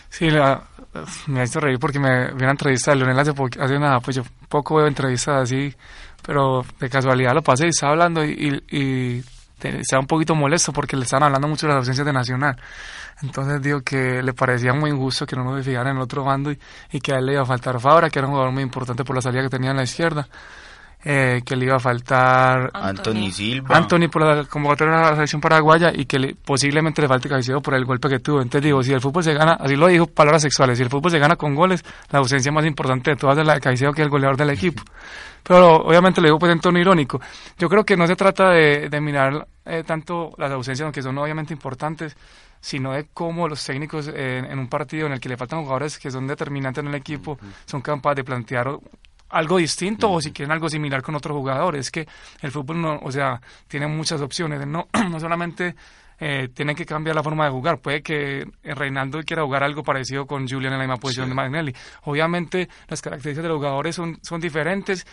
Sí, 0.10 0.28
me 1.28 1.40
ha 1.40 1.44
hecho 1.44 1.60
reír 1.60 1.80
porque 1.80 2.00
me 2.00 2.28
vi 2.34 2.44
una 2.44 2.52
entrevista 2.52 2.92
de 2.92 2.98
Leonel 2.98 3.20
hace, 3.20 3.32
hace 3.60 3.80
nada, 3.80 4.00
pues 4.00 4.18
yo 4.18 4.24
poco 4.48 4.76
veo 4.76 4.88
entrevistas 4.88 5.44
así, 5.44 5.74
pero 6.22 6.64
de 6.80 6.90
casualidad 6.90 7.34
lo 7.34 7.42
pasé 7.42 7.66
y 7.66 7.70
estaba 7.70 7.94
hablando 7.94 8.24
y, 8.24 8.64
y 8.70 9.24
estaba 9.70 10.02
un 10.02 10.08
poquito 10.08 10.36
molesto 10.36 10.72
porque 10.74 10.96
le 10.96 11.04
estaban 11.04 11.24
hablando 11.24 11.48
mucho 11.48 11.68
de 11.68 11.74
las 11.74 11.80
ausencias 11.80 12.06
de 12.06 12.14
Nacional. 12.14 12.58
Entonces 13.22 13.62
digo 13.62 13.82
que 13.82 14.22
le 14.22 14.34
parecía 14.34 14.74
muy 14.74 14.92
injusto 14.92 15.26
que 15.26 15.36
no 15.36 15.44
nos 15.44 15.64
fijaran 15.64 15.92
en 15.92 15.98
el 15.98 16.04
otro 16.04 16.24
bando 16.24 16.52
y, 16.52 17.00
que 17.00 17.14
a 17.14 17.20
él 17.20 17.26
le 17.26 17.34
iba 17.34 17.42
a 17.42 17.46
faltar 17.46 17.80
Fabra, 17.80 18.10
que 18.10 18.20
era 18.20 18.28
un 18.28 18.34
jugador 18.34 18.54
muy 18.54 18.64
importante 18.64 19.04
por 19.04 19.16
la 19.16 19.22
salida 19.22 19.44
que 19.44 19.50
tenía 19.50 19.72
en 19.72 19.78
la 19.78 19.84
izquierda. 19.84 20.28
Eh, 21.06 21.42
que 21.46 21.58
le 21.58 21.66
iba 21.66 21.76
a 21.76 21.80
faltar 21.80 22.72
Anthony 22.74 23.30
Silva 23.30 23.76
Anthony 23.76 24.08
por 24.10 24.22
la 24.22 24.46
convocatoria 24.46 24.96
de 24.96 25.02
la 25.02 25.16
selección 25.16 25.42
paraguaya 25.42 25.92
y 25.94 26.06
que 26.06 26.34
posiblemente 26.46 27.02
le 27.02 27.10
falte 27.10 27.28
Caicedo 27.28 27.62
por 27.62 27.74
el 27.74 27.84
golpe 27.84 28.08
que 28.08 28.20
tuvo. 28.20 28.38
Entonces 28.42 28.64
digo, 28.64 28.82
si 28.82 28.94
el 28.94 29.02
fútbol 29.02 29.22
se 29.22 29.34
gana, 29.34 29.58
así 29.60 29.76
lo 29.76 29.88
dijo, 29.88 30.08
palabras 30.08 30.44
sexuales, 30.44 30.78
si 30.78 30.84
el 30.84 30.90
fútbol 30.90 31.12
se 31.12 31.20
gana 31.20 31.36
con 31.36 31.56
goles, 31.56 31.84
la 32.10 32.20
ausencia 32.20 32.54
más 32.54 32.66
importante 32.66 33.12
de 33.12 33.18
todas 33.18 33.38
es 33.38 33.46
la 33.46 33.56
de 33.56 33.60
Caicedo, 33.60 33.92
que 33.92 34.02
es 34.02 34.06
el 34.06 34.12
goleador 34.12 34.38
del 34.38 34.52
equipo. 34.52 34.82
Pero 35.44 35.76
obviamente 35.76 36.22
le 36.22 36.30
digo 36.30 36.40
pues 36.40 36.54
en 36.54 36.62
tono 36.62 36.80
irónico. 36.80 37.20
Yo 37.58 37.68
creo 37.68 37.84
que 37.84 37.98
no 37.98 38.08
se 38.08 38.16
trata 38.16 38.52
de, 38.52 38.88
de 38.88 39.02
mirar 39.02 39.46
eh, 39.66 39.84
tanto 39.86 40.32
las 40.38 40.52
ausencias, 40.52 40.90
que 40.94 41.02
son 41.02 41.18
obviamente 41.18 41.52
importantes, 41.54 42.16
sino 42.62 42.94
de 42.94 43.08
cómo 43.14 43.50
los 43.50 43.62
técnicos 43.62 44.08
en 44.08 44.58
un 44.58 44.70
partido 44.70 45.08
en 45.08 45.12
el 45.12 45.20
que 45.20 45.28
le 45.28 45.36
faltan 45.36 45.64
jugadores 45.64 46.00
que 46.00 46.10
son 46.10 46.26
determinantes 46.28 46.82
en 46.82 46.88
el 46.88 46.96
equipo 46.96 47.38
son 47.66 47.82
capaces 47.82 48.16
de 48.16 48.24
plantear 48.24 48.70
algo 49.34 49.58
distinto 49.58 50.12
o 50.12 50.22
si 50.22 50.32
quieren 50.32 50.52
algo 50.52 50.70
similar 50.70 51.02
con 51.02 51.16
otros 51.16 51.36
jugadores. 51.36 51.88
Es 51.88 51.92
que 51.92 52.08
el 52.42 52.52
fútbol, 52.52 52.82
no, 52.82 53.00
o 53.02 53.12
sea, 53.12 53.42
tiene 53.68 53.88
muchas 53.88 54.22
opciones. 54.22 54.66
No, 54.66 54.88
no 55.10 55.20
solamente 55.20 55.76
eh, 56.20 56.50
tienen 56.54 56.76
que 56.76 56.86
cambiar 56.86 57.16
la 57.16 57.24
forma 57.24 57.46
de 57.46 57.52
jugar. 57.52 57.80
Puede 57.80 58.02
que 58.02 58.46
Reinaldo 58.64 59.22
quiera 59.24 59.44
jugar 59.44 59.64
algo 59.64 59.84
parecido 59.84 60.26
con 60.26 60.48
Julian 60.48 60.74
en 60.74 60.80
la 60.80 60.86
misma 60.86 60.98
posición 60.98 61.30
de 61.30 61.36
Magnelli. 61.36 61.74
Obviamente 62.04 62.70
las 62.88 63.02
características 63.02 63.44
de 63.44 63.50
los 63.50 63.58
jugadores 63.58 63.96
son, 63.96 64.20
son 64.22 64.40
diferentes 64.40 65.06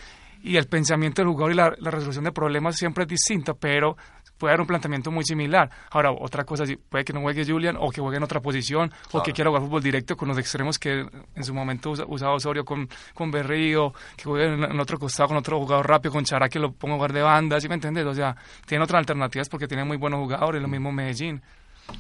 y 0.43 0.57
el 0.57 0.67
pensamiento 0.69 1.23
del 1.23 1.31
jugador 1.31 1.53
y 1.53 1.55
la, 1.55 1.75
la 1.79 1.91
resolución 1.91 2.25
de 2.25 2.33
problemas 2.33 2.77
siempre 2.77 3.05
es 3.05 3.09
distinta, 3.09 3.55
pero 3.55 3.97
puede 4.41 4.53
haber 4.53 4.63
un 4.63 4.67
planteamiento 4.67 5.11
muy 5.11 5.23
similar. 5.23 5.71
Ahora, 5.91 6.13
otra 6.13 6.45
cosa, 6.45 6.65
puede 6.89 7.05
que 7.05 7.13
no 7.13 7.21
juegue 7.21 7.45
Julian 7.45 7.77
o 7.79 7.91
que 7.91 8.01
juegue 8.01 8.17
en 8.17 8.23
otra 8.23 8.41
posición 8.41 8.91
o 9.13 9.23
que 9.23 9.33
quiera 9.33 9.51
jugar 9.51 9.63
fútbol 9.63 9.83
directo 9.83 10.17
con 10.17 10.29
los 10.29 10.39
extremos 10.39 10.79
que 10.79 11.07
en 11.35 11.45
su 11.45 11.53
momento 11.53 11.91
usaba 12.09 12.35
Osorio 12.35 12.65
con, 12.65 12.89
con 13.13 13.31
Berrío, 13.31 13.93
que 14.17 14.25
juegue 14.25 14.47
en, 14.47 14.81
otro 14.81 14.99
costado 14.99 15.29
con 15.29 15.37
otro 15.37 15.59
jugador 15.59 15.87
rápido, 15.87 16.13
con 16.13 16.25
Chará 16.25 16.49
que 16.49 16.59
lo 16.59 16.73
ponga 16.73 16.95
a 16.95 16.97
jugar 16.97 17.13
de 17.13 17.23
banda, 17.23 17.61
¿sí 17.61 17.69
me 17.69 17.75
entiendes? 17.75 18.07
O 18.07 18.15
sea, 18.15 18.35
tiene 18.67 18.83
otras 18.83 19.01
alternativas 19.01 19.49
porque 19.51 19.69
tiene 19.69 19.85
muy 19.85 19.99
buenos 19.99 20.21
jugadores, 20.21 20.63
lo 20.63 20.69
mismo 20.69 20.91
Medellín. 20.91 21.43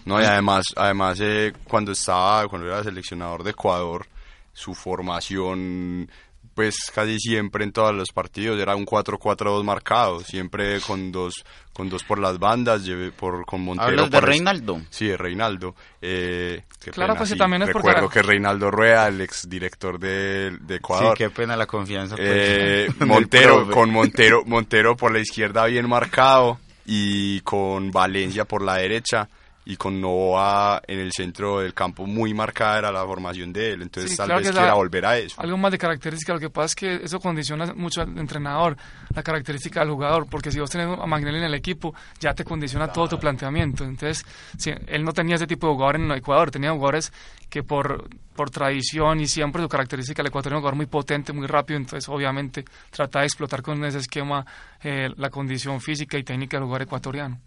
No, 0.06 0.18
y 0.18 0.24
además, 0.24 0.64
además 0.76 1.18
eh, 1.20 1.52
cuando 1.64 1.92
estaba, 1.92 2.48
cuando 2.48 2.68
era 2.68 2.82
seleccionador 2.82 3.42
de 3.42 3.50
Ecuador, 3.50 4.06
su 4.54 4.74
formación 4.74 6.08
pues 6.54 6.76
casi 6.94 7.18
siempre 7.18 7.64
en 7.64 7.72
todos 7.72 7.94
los 7.94 8.10
partidos 8.12 8.58
era 8.60 8.76
un 8.76 8.84
4-4-2 8.84 9.64
marcado, 9.64 10.20
siempre 10.20 10.80
con 10.80 11.12
dos 11.12 11.44
con 11.72 11.88
dos 11.88 12.02
por 12.04 12.18
las 12.18 12.38
bandas, 12.38 12.84
llevé 12.84 13.10
por 13.10 13.46
con 13.46 13.62
Montero. 13.62 13.88
¿Hablas 13.88 14.10
de 14.10 14.20
Reinaldo? 14.20 14.82
Sí, 14.90 15.06
de 15.06 15.16
Reinaldo. 15.16 15.74
Eh, 16.02 16.64
claro, 16.92 17.14
pues 17.16 17.34
también 17.36 17.62
es 17.62 17.68
Recuerdo 17.68 18.08
que 18.08 18.22
Reinaldo 18.22 18.70
Rueda, 18.70 19.08
el 19.08 19.20
exdirector 19.20 19.98
de, 19.98 20.58
de 20.60 20.76
Ecuador. 20.76 21.16
Sí, 21.16 21.24
qué 21.24 21.30
pena 21.30 21.56
la 21.56 21.66
confianza. 21.66 22.16
Pues, 22.16 22.28
eh, 22.28 22.88
Montero, 23.06 23.70
con 23.70 23.90
Montero, 23.90 24.42
Montero 24.44 24.96
por 24.96 25.12
la 25.12 25.20
izquierda 25.20 25.64
bien 25.66 25.88
marcado 25.88 26.58
y 26.84 27.40
con 27.42 27.90
Valencia 27.90 28.44
por 28.44 28.62
la 28.62 28.76
derecha 28.76 29.28
y 29.64 29.76
con 29.76 30.00
Novoa 30.00 30.82
en 30.86 30.98
el 30.98 31.12
centro 31.12 31.60
del 31.60 31.74
campo 31.74 32.06
muy 32.06 32.32
marcada 32.32 32.78
era 32.78 32.92
la 32.92 33.04
formación 33.04 33.52
de 33.52 33.72
él, 33.72 33.82
entonces 33.82 34.16
tal 34.16 34.28
vez 34.30 34.50
quiera 34.50 34.74
volver 34.74 35.04
a 35.04 35.18
eso. 35.18 35.40
Algo 35.40 35.56
más 35.58 35.70
de 35.70 35.78
característica, 35.78 36.32
lo 36.32 36.40
que 36.40 36.50
pasa 36.50 36.66
es 36.66 36.74
que 36.74 37.04
eso 37.04 37.20
condiciona 37.20 37.72
mucho 37.74 38.00
al 38.02 38.16
entrenador, 38.18 38.76
la 39.14 39.22
característica 39.22 39.80
del 39.80 39.90
jugador, 39.90 40.26
porque 40.28 40.50
si 40.50 40.58
vos 40.58 40.70
tenés 40.70 40.98
a 40.98 41.06
Magnelli 41.06 41.38
en 41.38 41.44
el 41.44 41.54
equipo, 41.54 41.94
ya 42.18 42.32
te 42.34 42.44
condiciona 42.44 42.88
todo 42.88 43.08
tu 43.08 43.18
planteamiento, 43.18 43.84
entonces 43.84 44.24
si, 44.56 44.70
él 44.70 45.04
no 45.04 45.12
tenía 45.12 45.36
ese 45.36 45.46
tipo 45.46 45.66
de 45.68 45.74
jugador 45.74 45.96
en 45.96 46.10
Ecuador, 46.12 46.50
tenía 46.50 46.72
jugadores 46.72 47.12
que 47.50 47.62
por, 47.62 48.08
por 48.34 48.50
tradición 48.50 49.20
y 49.20 49.26
siempre 49.26 49.60
su 49.60 49.68
característica, 49.68 50.22
el 50.22 50.28
ecuatoriano 50.28 50.58
es 50.58 50.60
un 50.60 50.62
jugador 50.62 50.76
muy 50.76 50.86
potente, 50.86 51.32
muy 51.32 51.46
rápido, 51.46 51.76
entonces 51.76 52.08
obviamente 52.08 52.64
trata 52.90 53.20
de 53.20 53.26
explotar 53.26 53.60
con 53.60 53.84
ese 53.84 53.98
esquema 53.98 54.46
eh, 54.82 55.10
la 55.16 55.28
condición 55.28 55.80
física 55.80 56.16
y 56.16 56.22
técnica 56.22 56.56
del 56.56 56.64
jugador 56.64 56.82
ecuatoriano. 56.82 57.40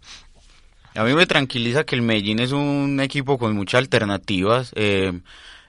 A 0.94 1.02
mí 1.04 1.12
me 1.14 1.26
tranquiliza 1.26 1.84
que 1.84 1.96
el 1.96 2.02
Medellín 2.02 2.38
es 2.38 2.52
un 2.52 3.00
equipo 3.00 3.36
con 3.38 3.54
muchas 3.56 3.78
alternativas. 3.78 4.72
Eh, 4.76 5.12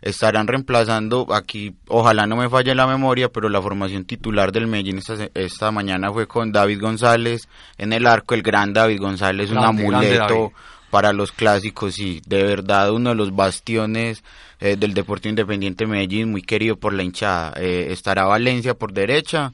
estarán 0.02 0.48
reemplazando, 0.48 1.34
aquí 1.34 1.74
ojalá 1.88 2.28
no 2.28 2.36
me 2.36 2.48
falle 2.48 2.76
la 2.76 2.86
memoria, 2.86 3.30
pero 3.30 3.50
la 3.50 3.62
formación 3.62 4.06
titular 4.06 4.52
del 4.52 4.68
Medellín 4.68 5.00
esta, 5.00 5.30
esta 5.34 5.72
mañana 5.72 6.12
fue 6.12 6.28
con 6.28 6.52
David 6.52 6.80
González 6.80 7.48
en 7.80 7.92
el 7.92 8.06
arco, 8.06 8.36
el 8.36 8.44
gran 8.44 8.72
David 8.72 9.00
González, 9.00 9.50
un 9.50 9.58
amuleto 9.58 10.54
para 10.92 11.12
los 11.12 11.32
clásicos 11.32 11.98
y 11.98 12.22
de 12.28 12.44
verdad 12.44 12.92
uno 12.92 13.10
de 13.10 13.16
los 13.16 13.36
bastiones 13.36 14.24
eh, 14.60 14.76
del 14.78 14.94
Deportivo 14.94 15.32
Independiente 15.32 15.88
Medellín, 15.88 16.30
muy 16.30 16.44
querido 16.44 16.78
por 16.78 16.94
la 16.94 17.04
hinchada. 17.04 17.54
Eh, 17.58 17.88
estará 17.90 18.26
Valencia 18.26 18.76
por 18.76 18.94
derecha, 18.94 19.54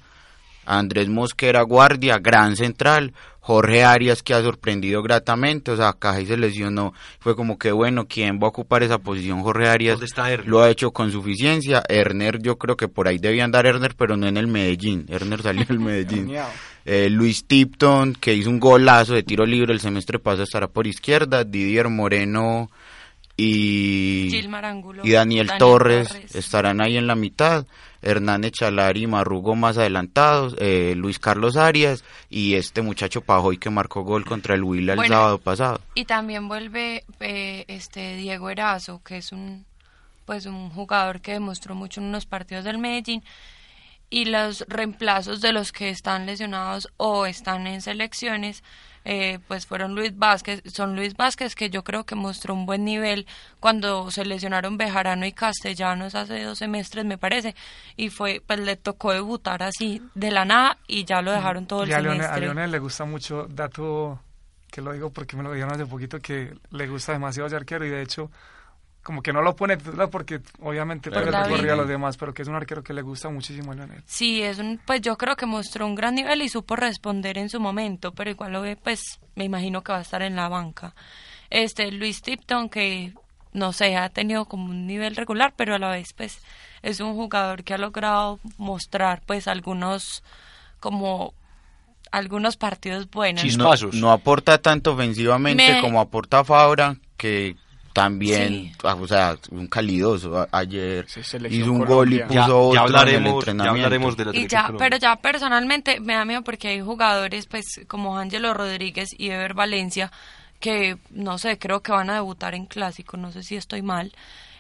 Andrés 0.66 1.10
Mosquera 1.10 1.62
Guardia, 1.64 2.18
gran 2.20 2.56
central, 2.56 3.14
Jorge 3.40 3.84
Arias 3.84 4.22
que 4.22 4.36
ha 4.36 4.42
sorprendido 4.42 5.02
gratamente, 5.02 5.72
o 5.72 5.76
sea, 5.76 5.94
Cajay 5.94 6.28
se 6.28 6.38
lesionó, 6.38 6.94
fue 7.20 7.36
como 7.36 7.58
que 7.58 7.72
bueno, 7.72 8.06
¿quién 8.08 8.38
va 8.38 8.46
a 8.46 8.50
ocupar 8.50 8.84
esa 8.84 9.00
posición? 9.00 9.42
Jorge 9.42 9.68
Arias 9.68 10.00
lo 10.46 10.62
ha 10.62 10.70
hecho 10.70 10.92
con 10.92 11.12
suficiencia, 11.12 11.84
Erner 11.90 12.40
yo 12.42 12.58
creo 12.58 12.78
que 12.78 12.88
por 12.88 13.08
ahí 13.08 13.18
debía 13.18 13.44
andar 13.44 13.66
Erner, 13.66 13.96
pero 13.96 14.16
no 14.16 14.28
en 14.28 14.38
el 14.38 14.48
Medellín, 14.48 15.06
Erner 15.10 15.42
salió 15.42 15.66
del 15.66 15.80
Medellín. 15.80 16.32
Eh, 16.86 17.10
Luis 17.10 17.46
Tipton, 17.46 18.14
que 18.14 18.34
hizo 18.34 18.50
un 18.50 18.60
golazo 18.60 19.14
de 19.14 19.24
tiro 19.24 19.46
libre 19.46 19.74
el 19.74 19.80
semestre 19.80 20.20
pasado, 20.20 20.44
estará 20.44 20.68
por 20.68 20.86
izquierda, 20.88 21.44
Didier 21.44 21.90
Moreno 21.90 22.70
y, 23.38 24.36
y 25.04 25.12
Daniel, 25.12 25.52
Torres, 25.58 26.16
estarán 26.34 26.82
ahí 26.82 26.98
en 26.98 27.08
la 27.08 27.16
mitad. 27.16 27.66
Hernán 28.02 28.44
Echalari 28.44 29.04
y 29.04 29.08
Marrugo 29.08 29.56
más 29.56 29.78
adelantados, 29.78 30.56
eh, 30.60 30.94
Luis 30.96 31.20
Carlos 31.20 31.58
Arias 31.58 32.04
y 32.30 32.56
este 32.56 32.82
muchacho 32.82 33.22
Pajoy 33.22 33.58
que 33.58 33.70
marcó 33.70 34.04
gol 34.04 34.26
contra 34.26 34.56
el 34.56 34.64
Huila 34.64 34.94
el 34.94 35.08
sábado 35.08 35.38
pasado. 35.38 35.82
Y 35.96 36.06
también 36.06 36.48
vuelve 36.48 37.04
eh, 37.20 37.66
este 37.68 38.16
Diego 38.16 38.50
Erazo, 38.50 39.02
que 39.04 39.18
es 39.18 39.32
un 39.32 39.66
pues 40.26 40.46
un 40.46 40.70
jugador 40.70 41.22
que 41.22 41.34
demostró 41.34 41.76
mucho 41.76 42.00
en 42.00 42.08
unos 42.08 42.26
partidos 42.26 42.64
del 42.64 42.78
Medellín 42.78 43.24
y 44.10 44.26
los 44.26 44.66
reemplazos 44.68 45.42
de 45.42 45.54
los 45.54 45.72
que 45.72 45.90
están 45.90 46.26
lesionados 46.26 46.90
o 46.98 47.26
están 47.26 47.66
en 47.66 47.82
selecciones 47.82 48.64
eh, 49.04 49.40
pues 49.48 49.66
fueron 49.66 49.96
Luis 49.96 50.18
Vázquez, 50.18 50.62
son 50.72 50.96
Luis 50.96 51.16
Vázquez 51.16 51.56
que 51.56 51.70
yo 51.70 51.84
creo 51.84 52.06
que 52.06 52.16
mostró 52.16 52.54
un 52.54 52.66
buen 52.66 52.86
nivel 52.86 53.26
cuando 53.60 54.12
se 54.12 54.26
lesionaron 54.26 54.78
Bejarano 54.78 55.26
y 55.26 55.32
Castellanos 55.32 56.16
hace 56.16 56.44
dos 56.44 56.60
semestres 56.60 57.06
me 57.06 57.18
parece 57.18 57.56
y 57.98 58.10
fue 58.10 58.42
pues 58.46 58.60
le 58.60 58.76
tocó 58.76 59.12
debutar 59.12 59.64
así 59.64 60.02
de 60.14 60.32
la 60.32 60.46
nada 60.46 60.78
y 60.88 61.06
ya 61.06 61.22
lo 61.22 61.32
dejaron 61.32 61.66
todo 61.66 61.84
el 61.84 61.90
y 61.90 61.94
a 61.94 62.02
semestre. 62.02 62.28
a 62.28 62.38
Leonel 62.38 62.72
le 62.72 62.80
gusta 62.80 63.06
mucho, 63.06 63.48
dato 63.50 64.20
que 64.70 64.82
lo 64.82 64.94
digo 64.94 65.10
porque 65.10 65.36
me 65.36 65.44
lo 65.44 65.52
dijeron 65.52 65.74
hace 65.74 65.86
poquito 65.86 66.20
que 66.20 66.54
le 66.70 66.88
gusta 66.88 67.14
demasiado 67.14 67.48
ese 67.48 67.56
arquero 67.56 67.86
y 67.86 67.90
de 67.90 68.02
hecho 68.02 68.32
como 69.04 69.22
que 69.24 69.34
no 69.34 69.42
lo 69.42 69.56
pone 69.56 69.78
porque 69.78 70.42
obviamente 70.60 71.10
para 71.10 71.48
que 71.48 71.70
a 71.70 71.76
los 71.76 71.88
demás, 71.88 72.18
pero 72.18 72.34
que 72.34 72.44
es 72.44 72.48
un 72.48 72.56
arquero 72.56 72.84
que 72.84 72.94
le 72.94 73.02
gusta 73.02 73.30
muchísimo 73.30 73.72
a 73.72 73.76
Leonel. 73.76 74.04
Sí, 74.06 74.42
es 74.42 74.60
un, 74.60 74.80
pues 74.86 75.02
yo 75.02 75.18
creo 75.18 75.36
que 75.36 75.46
mostró 75.46 75.86
un 75.88 75.96
gran 75.96 76.16
nivel 76.16 76.42
y 76.42 76.50
supo 76.50 76.76
responder 76.76 77.38
en 77.38 77.50
su 77.50 77.60
momento, 77.60 78.12
pero 78.14 78.30
igual 78.30 78.54
lo 78.54 78.62
ve, 78.62 78.76
pues 78.76 79.20
me 79.36 79.44
imagino 79.44 79.82
que 79.82 79.92
va 79.92 80.00
a 80.00 80.02
estar 80.02 80.22
en 80.22 80.36
la 80.36 80.50
banca. 80.50 80.94
Este 81.50 81.92
Luis 81.92 82.22
Tipton 82.22 82.70
que 82.70 83.14
no 83.54 83.74
sé, 83.74 83.98
ha 83.98 84.10
tenido 84.10 84.46
como 84.46 84.66
un 84.66 84.88
nivel 84.88 85.16
regular, 85.16 85.54
pero 85.56 85.76
a 85.76 85.80
la 85.80 85.90
vez 85.90 86.14
pues 86.14 86.40
es 86.82 87.00
un 87.00 87.16
jugador 87.16 87.64
que 87.64 87.74
ha 87.74 87.78
logrado 87.78 88.40
mostrar 88.58 89.22
pues 89.26 89.48
algunos 89.48 90.24
como 90.80 91.34
algunos 92.12 92.58
partidos 92.58 93.10
buenos. 93.10 93.58
No, 93.58 93.74
no 93.94 94.12
aporta 94.12 94.58
tanto 94.60 94.94
ofensivamente 94.94 95.80
como 95.82 96.00
aporta 96.00 96.44
Fabra, 96.44 96.98
que 97.18 97.56
también, 97.94 98.72
ah, 98.84 98.96
o 98.96 99.08
sea, 99.08 99.38
un 99.50 99.68
calidoso 99.68 100.48
ayer 100.52 101.06
hizo 101.50 101.72
un 101.72 101.86
gol 101.86 102.14
y 102.14 102.20
puso 102.20 102.70
otro 102.70 102.82
hablaremos, 102.82 103.48
en 103.48 103.60
el 103.60 103.68
hablaremos 103.68 104.18
de 104.18 104.26
la 104.26 104.36
y 104.36 104.48
ya, 104.48 104.72
Pero 104.78 104.98
ya 104.98 105.16
personalmente 105.18 106.00
me 106.00 106.14
da 106.14 106.26
miedo 106.26 106.42
porque 106.42 106.70
hay 106.70 106.82
jugadores 106.82 107.48
pues 107.48 107.82
como 107.88 108.18
Ángelo 108.18 108.54
Rodríguez 108.54 109.10
y 109.18 109.30
Ever 109.30 109.54
Valencia 109.54 110.12
que, 110.62 110.98
no 111.10 111.38
sé, 111.38 111.58
creo 111.58 111.82
que 111.82 111.92
van 111.92 112.10
a 112.10 112.14
debutar 112.14 112.56
en 112.56 112.68
clásico, 112.68 113.18
no 113.18 113.32
sé 113.32 113.44
si 113.44 113.58
estoy 113.58 113.82
mal. 113.82 114.14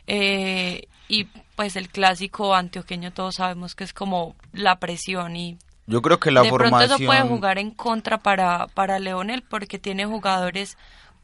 Eh, 0.08 0.88
y 1.08 1.26
pues 1.56 1.76
el 1.76 1.90
clásico 1.90 2.56
antioqueño 2.56 3.12
todos 3.14 3.36
sabemos 3.36 3.76
que 3.76 3.84
es 3.84 3.94
como 3.94 4.36
la 4.52 4.80
presión 4.80 5.36
y 5.36 5.58
yo 5.86 6.02
creo 6.02 6.20
que 6.20 6.32
la 6.32 6.42
de 6.42 6.50
formación 6.50 6.80
pronto 6.80 6.96
eso 6.96 7.06
puede 7.06 7.22
jugar 7.22 7.58
en 7.60 7.72
contra 7.72 8.18
para 8.18 8.68
para 8.68 8.98
Leonel 8.98 9.44
porque 9.44 9.78
tiene 9.78 10.06
jugadores 10.06 10.78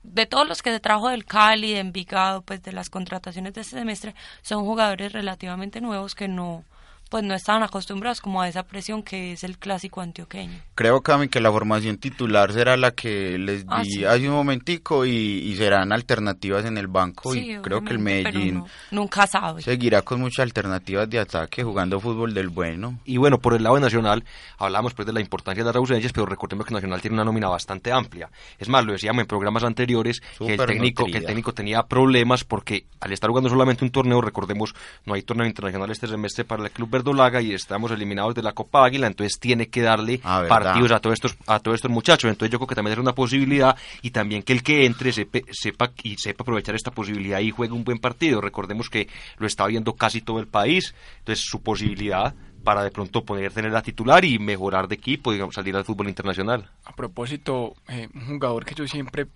de 0.08 0.26
todos 0.26 0.48
los 0.48 0.62
que 0.62 0.72
se 0.72 0.80
trajo 0.80 1.10
del 1.10 1.26
Cali, 1.26 1.74
de 1.74 1.80
Envigado, 1.80 2.41
pues 2.41 2.63
de 2.63 2.72
las 2.72 2.89
contrataciones 2.89 3.54
de 3.54 3.62
este 3.62 3.78
semestre, 3.78 4.15
son 4.41 4.63
jugadores 4.63 5.12
relativamente 5.12 5.82
nuevos 5.82 6.15
que 6.15 6.28
no, 6.28 6.63
pues 7.10 7.24
no 7.24 7.34
estaban 7.34 7.63
acostumbrados 7.63 8.22
como 8.22 8.41
a 8.41 8.48
esa 8.48 8.63
presión 8.63 9.04
que 9.04 9.34
es 9.34 9.43
el 9.43 9.58
clásico 9.58 10.02
antioqueño. 10.02 10.60
Creo, 10.76 11.02
Cami, 11.02 11.28
que 11.28 11.39
la 11.39 11.52
formación 11.52 11.98
titular 11.98 12.54
será 12.54 12.78
la 12.78 12.91
que 12.91 13.38
les 13.38 13.65
ah, 13.67 13.82
di 13.82 14.06
hace 14.06 14.28
un 14.28 14.36
momentico 14.36 15.06
y, 15.06 15.56
serán 15.58 15.91
alternativas 15.91 16.65
en 16.65 16.78
el 16.78 16.88
banco 16.88 17.34
y 17.34 17.58
creo 17.63 17.82
que 17.82 17.93
el 17.93 18.00
Medellín 18.00 18.63
nunca 18.91 19.26
sabe. 19.26 19.63
seguirá 19.63 20.04
con 20.04 20.22
muchas 20.22 20.43
alternativas 20.43 21.10
de 21.10 21.17
ataque 21.17 21.63
jugando 21.63 22.00
fútbol 22.00 22.34
del 22.34 22.50
bueno. 22.50 23.00
Y 23.06 23.17
bueno, 23.17 23.39
por 23.39 23.56
el 23.56 23.63
lado 23.63 23.76
de 23.76 23.82
Nacional, 23.82 24.24
hablamos 24.60 24.93
pues 24.93 25.06
de 25.08 25.13
la 25.13 25.20
importancia 25.20 25.63
de 25.63 25.70
las 25.70 25.76
ausencias, 25.76 26.13
pero 26.13 26.28
recordemos 26.28 26.65
que 26.65 26.74
Nacional 26.74 27.02
tiene 27.02 27.15
una 27.15 27.24
nómina 27.24 27.48
bastante 27.50 27.91
amplia. 27.91 28.30
Es 28.60 28.70
más, 28.70 28.86
lo 28.86 28.91
decíamos 28.91 29.22
en 29.22 29.28
programas 29.28 29.63
anteriores 29.63 30.22
que 30.38 30.54
el, 30.54 30.65
técnico, 30.65 31.06
que 31.06 31.17
el 31.17 31.26
técnico 31.26 31.54
tenía 31.54 31.84
problemas 31.84 32.43
porque 32.43 32.86
al 33.00 33.12
estar 33.13 33.30
jugando 33.30 33.50
solamente 33.50 33.84
un 33.84 33.91
torneo, 33.91 34.22
recordemos, 34.22 34.76
no 35.06 35.15
hay 35.15 35.24
torneo 35.24 35.48
internacional 35.48 35.89
este 35.89 36.08
semestre 36.08 36.46
para 36.46 36.63
el 36.63 36.72
club 36.72 36.89
verdolaga 36.97 37.41
y 37.41 37.53
estamos 37.53 37.91
eliminados 37.91 38.36
de 38.36 38.43
la 38.43 38.53
Copa 38.53 38.86
Águila, 38.86 39.07
entonces 39.07 39.39
tiene 39.39 39.67
que 39.67 39.81
darle 39.81 40.19
ah, 40.23 40.45
partidos 40.47 40.91
a 40.91 40.99
todos 40.99 41.13
estos 41.13 41.38
a 41.47 41.60
todos 41.60 41.75
estos 41.75 41.91
muchachos. 41.91 42.29
Entonces 42.29 42.51
yo 42.51 42.60
creo 42.60 42.67
que 42.67 42.75
también 42.75 42.93
es 42.93 42.99
una 42.99 43.13
posibilidad 43.13 43.75
y 44.01 44.12
también 44.12 44.43
que 44.43 44.53
el 44.53 44.63
que 44.63 44.86
entre 44.86 45.12
sepa, 45.12 45.91
y 46.03 46.17
sepa 46.17 46.43
aprovechar 46.43 46.75
esta 46.75 46.91
posibilidad 46.91 47.39
y 47.39 47.51
juegue 47.51 47.73
un 47.73 47.83
buen 47.83 47.99
partido. 47.99 48.41
Recordemos 48.41 48.89
que 48.89 49.07
lo 49.38 49.47
está 49.47 49.65
viendo 49.67 49.93
casi 49.93 50.21
todo 50.21 50.39
el 50.39 50.47
país, 50.47 50.93
entonces 51.19 51.45
su 51.45 51.62
posibilidad 51.62 52.33
para 52.63 52.83
de 52.83 52.91
pronto 52.91 53.23
poder 53.23 53.53
tener 53.53 53.71
la 53.71 53.81
titular 53.81 54.25
y 54.25 54.39
mejorar 54.39 54.89
de 54.89 54.95
equipo, 54.95 55.31
digamos, 55.31 55.55
salir 55.55 55.75
al 55.77 55.86
fútbol 55.86 56.10
internacional. 56.10 56.69
A 56.83 56.93
propósito, 56.93 57.75
eh, 57.88 58.10
un 58.13 58.25
jugador 58.25 58.65
que 58.65 58.75
yo 58.75 58.86
siempre 58.86 59.27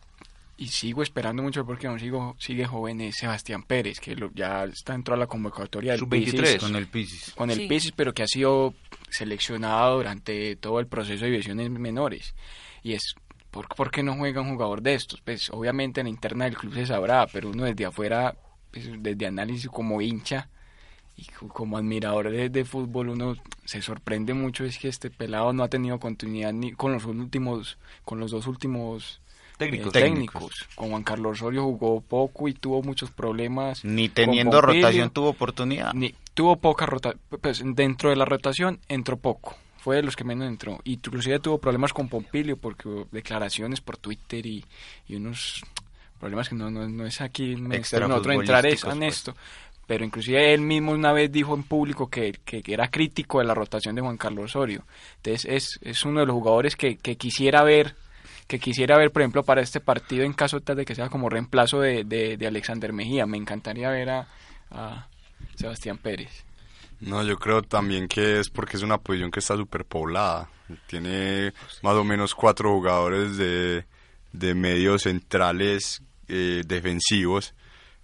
y 0.62 0.67
sigo 0.67 1.02
esperando 1.02 1.41
mucho 1.41 1.65
porque 1.65 1.88
aún 1.88 2.00
sigo, 2.00 2.36
sigue 2.38 2.67
joven 2.67 3.02
es 3.02 3.15
Sebastián 3.15 3.63
Pérez, 3.63 4.00
que 4.00 4.15
ya 4.36 4.65
está 4.65 4.93
dentro 4.93 5.15
de 5.15 5.21
la 5.21 5.26
convocatoria 5.26 5.93
del 5.93 6.08
Pisis, 6.08 6.60
con 6.60 6.76
el 6.76 6.86
Pisis. 6.86 7.34
Con 7.34 7.50
el 7.50 7.67
Pisis, 7.67 7.91
pero 7.93 8.13
que 8.13 8.21
ha 8.21 8.28
sido 8.28 8.76
seleccionado 9.10 9.97
durante 9.97 10.56
todo 10.58 10.80
el 10.80 10.86
proceso 10.86 11.26
de 11.26 11.32
divisiones 11.32 11.71
menores. 11.71 12.36
Y 12.84 12.93
es, 12.93 13.15
¿por, 13.50 13.69
¿por 13.69 13.89
qué 13.89 14.04
no 14.04 14.15
juega 14.15 14.41
un 14.41 14.52
jugador 14.52 14.84
de 14.84 14.93
estos? 14.93 15.19
Pues 15.21 15.50
obviamente 15.50 16.02
en 16.02 16.06
la 16.06 16.12
interna 16.12 16.45
del 16.45 16.56
club 16.56 16.76
se 16.76 16.86
sabrá, 16.86 17.26
pero 17.26 17.50
uno 17.50 17.63
desde 17.63 17.86
afuera, 17.86 18.36
pues, 18.69 18.88
desde 19.00 19.26
análisis 19.26 19.67
como 19.67 20.00
hincha 20.00 20.47
y 21.17 21.26
como 21.26 21.76
admirador 21.76 22.30
de, 22.30 22.50
de, 22.50 22.65
fútbol, 22.65 23.10
uno 23.10 23.34
se 23.65 23.82
sorprende 23.82 24.36
mucho 24.36 24.63
es 24.63 24.78
que 24.78 24.89
este 24.89 25.10
pelado 25.10 25.54
no 25.54 25.63
ha 25.63 25.69
tenido 25.69 26.00
continuidad 26.00 26.54
ni 26.54 26.71
con 26.71 26.93
los 26.93 27.06
últimos, 27.06 27.80
con 28.06 28.19
los 28.19 28.30
dos 28.30 28.45
últimos 28.45 29.21
técnicos. 29.65 29.93
técnicos. 29.93 30.67
Con 30.76 30.89
Juan 30.89 31.04
Carlos 31.04 31.34
Osorio 31.34 31.63
jugó 31.63 32.02
poco 32.02 32.47
y 32.47 32.54
tuvo 32.54 32.82
muchos 32.82 33.12
problemas. 33.12 33.86
Ni 33.86 34.10
teniendo 34.10 34.62
rotación 34.62 35.10
tuvo 35.10 35.30
oportunidad. 35.30 35.93
Ni 35.93 36.13
tuvo 36.34 36.56
poca 36.58 36.86
rotación. 36.86 37.21
Pues 37.41 37.62
dentro 37.63 38.10
de 38.10 38.15
la 38.15 38.26
rotación 38.26 38.80
entró 38.88 39.17
poco. 39.17 39.56
Fue 39.78 39.97
de 39.97 40.04
los 40.04 40.15
que 40.15 40.24
menos 40.24 40.47
entró. 40.47 40.80
Y 40.84 40.93
inclusive 40.93 41.39
tuvo 41.39 41.58
problemas 41.58 41.93
con 41.93 42.08
Pompilio 42.08 42.58
porque 42.58 42.88
hubo 42.88 43.08
declaraciones 43.12 43.82
por 43.82 43.97
Twitter 43.97 44.45
y, 44.45 44.63
y 45.08 45.15
unos 45.15 45.63
problemas 46.19 46.50
que 46.50 46.56
no, 46.56 46.69
no, 46.69 47.06
es 47.06 47.19
aquí 47.21 47.56
nosotros 47.56 48.36
entrar 48.36 48.65
eso, 48.65 48.91
en 48.91 49.04
esto 49.04 49.34
pero 49.88 50.06
inclusive 50.06 50.54
él 50.54 50.62
mismo 50.62 50.93
una 50.93 51.12
vez 51.12 51.30
dijo 51.30 51.54
en 51.54 51.63
público 51.63 52.10
que, 52.10 52.32
que, 52.45 52.63
era 52.65 52.89
crítico 52.89 53.39
de 53.39 53.45
la 53.45 53.54
rotación 53.54 53.93
de 53.93 54.02
Juan 54.02 54.15
Carlos 54.15 54.45
Osorio. 54.45 54.86
Entonces 55.17 55.45
es, 55.52 55.80
es 55.82 56.06
uno 56.06 56.21
de 56.21 56.28
los 56.28 56.34
jugadores 56.34 56.78
que, 56.78 56.95
que 56.95 57.17
quisiera 57.17 57.62
ver 57.63 57.95
que 58.52 58.60
quisiera 58.60 58.98
ver, 58.98 59.12
por 59.12 59.22
ejemplo, 59.22 59.44
para 59.44 59.62
este 59.62 59.80
partido 59.80 60.26
en 60.26 60.34
caso 60.34 60.60
tal 60.60 60.76
de 60.76 60.84
que 60.84 60.94
sea 60.94 61.08
como 61.08 61.30
reemplazo 61.30 61.80
de, 61.80 62.04
de, 62.04 62.46
Alexander 62.46 62.92
Mejía. 62.92 63.26
Me 63.26 63.38
encantaría 63.38 63.90
ver 63.90 64.10
a, 64.10 65.08
Sebastián 65.56 65.98
Pérez. 65.98 66.44
No, 67.00 67.24
yo 67.24 67.38
creo 67.38 67.62
también 67.62 68.10
que 68.10 68.42
es 68.42 68.50
porque 68.50 68.76
es 68.76 68.84
una 68.84 68.98
posición 68.98 69.32
que 69.32 69.40
está 69.40 69.56
súper 69.56 69.86
poblada. 69.86 70.50
Tiene 70.88 71.54
más 71.82 71.94
o 71.94 72.04
menos 72.04 72.36
cuatro 72.36 72.72
jugadores 72.72 73.38
de, 73.38 73.86
de 74.34 74.54
medios 74.54 75.04
centrales 75.04 76.04
eh, 76.28 76.64
defensivos 76.68 77.54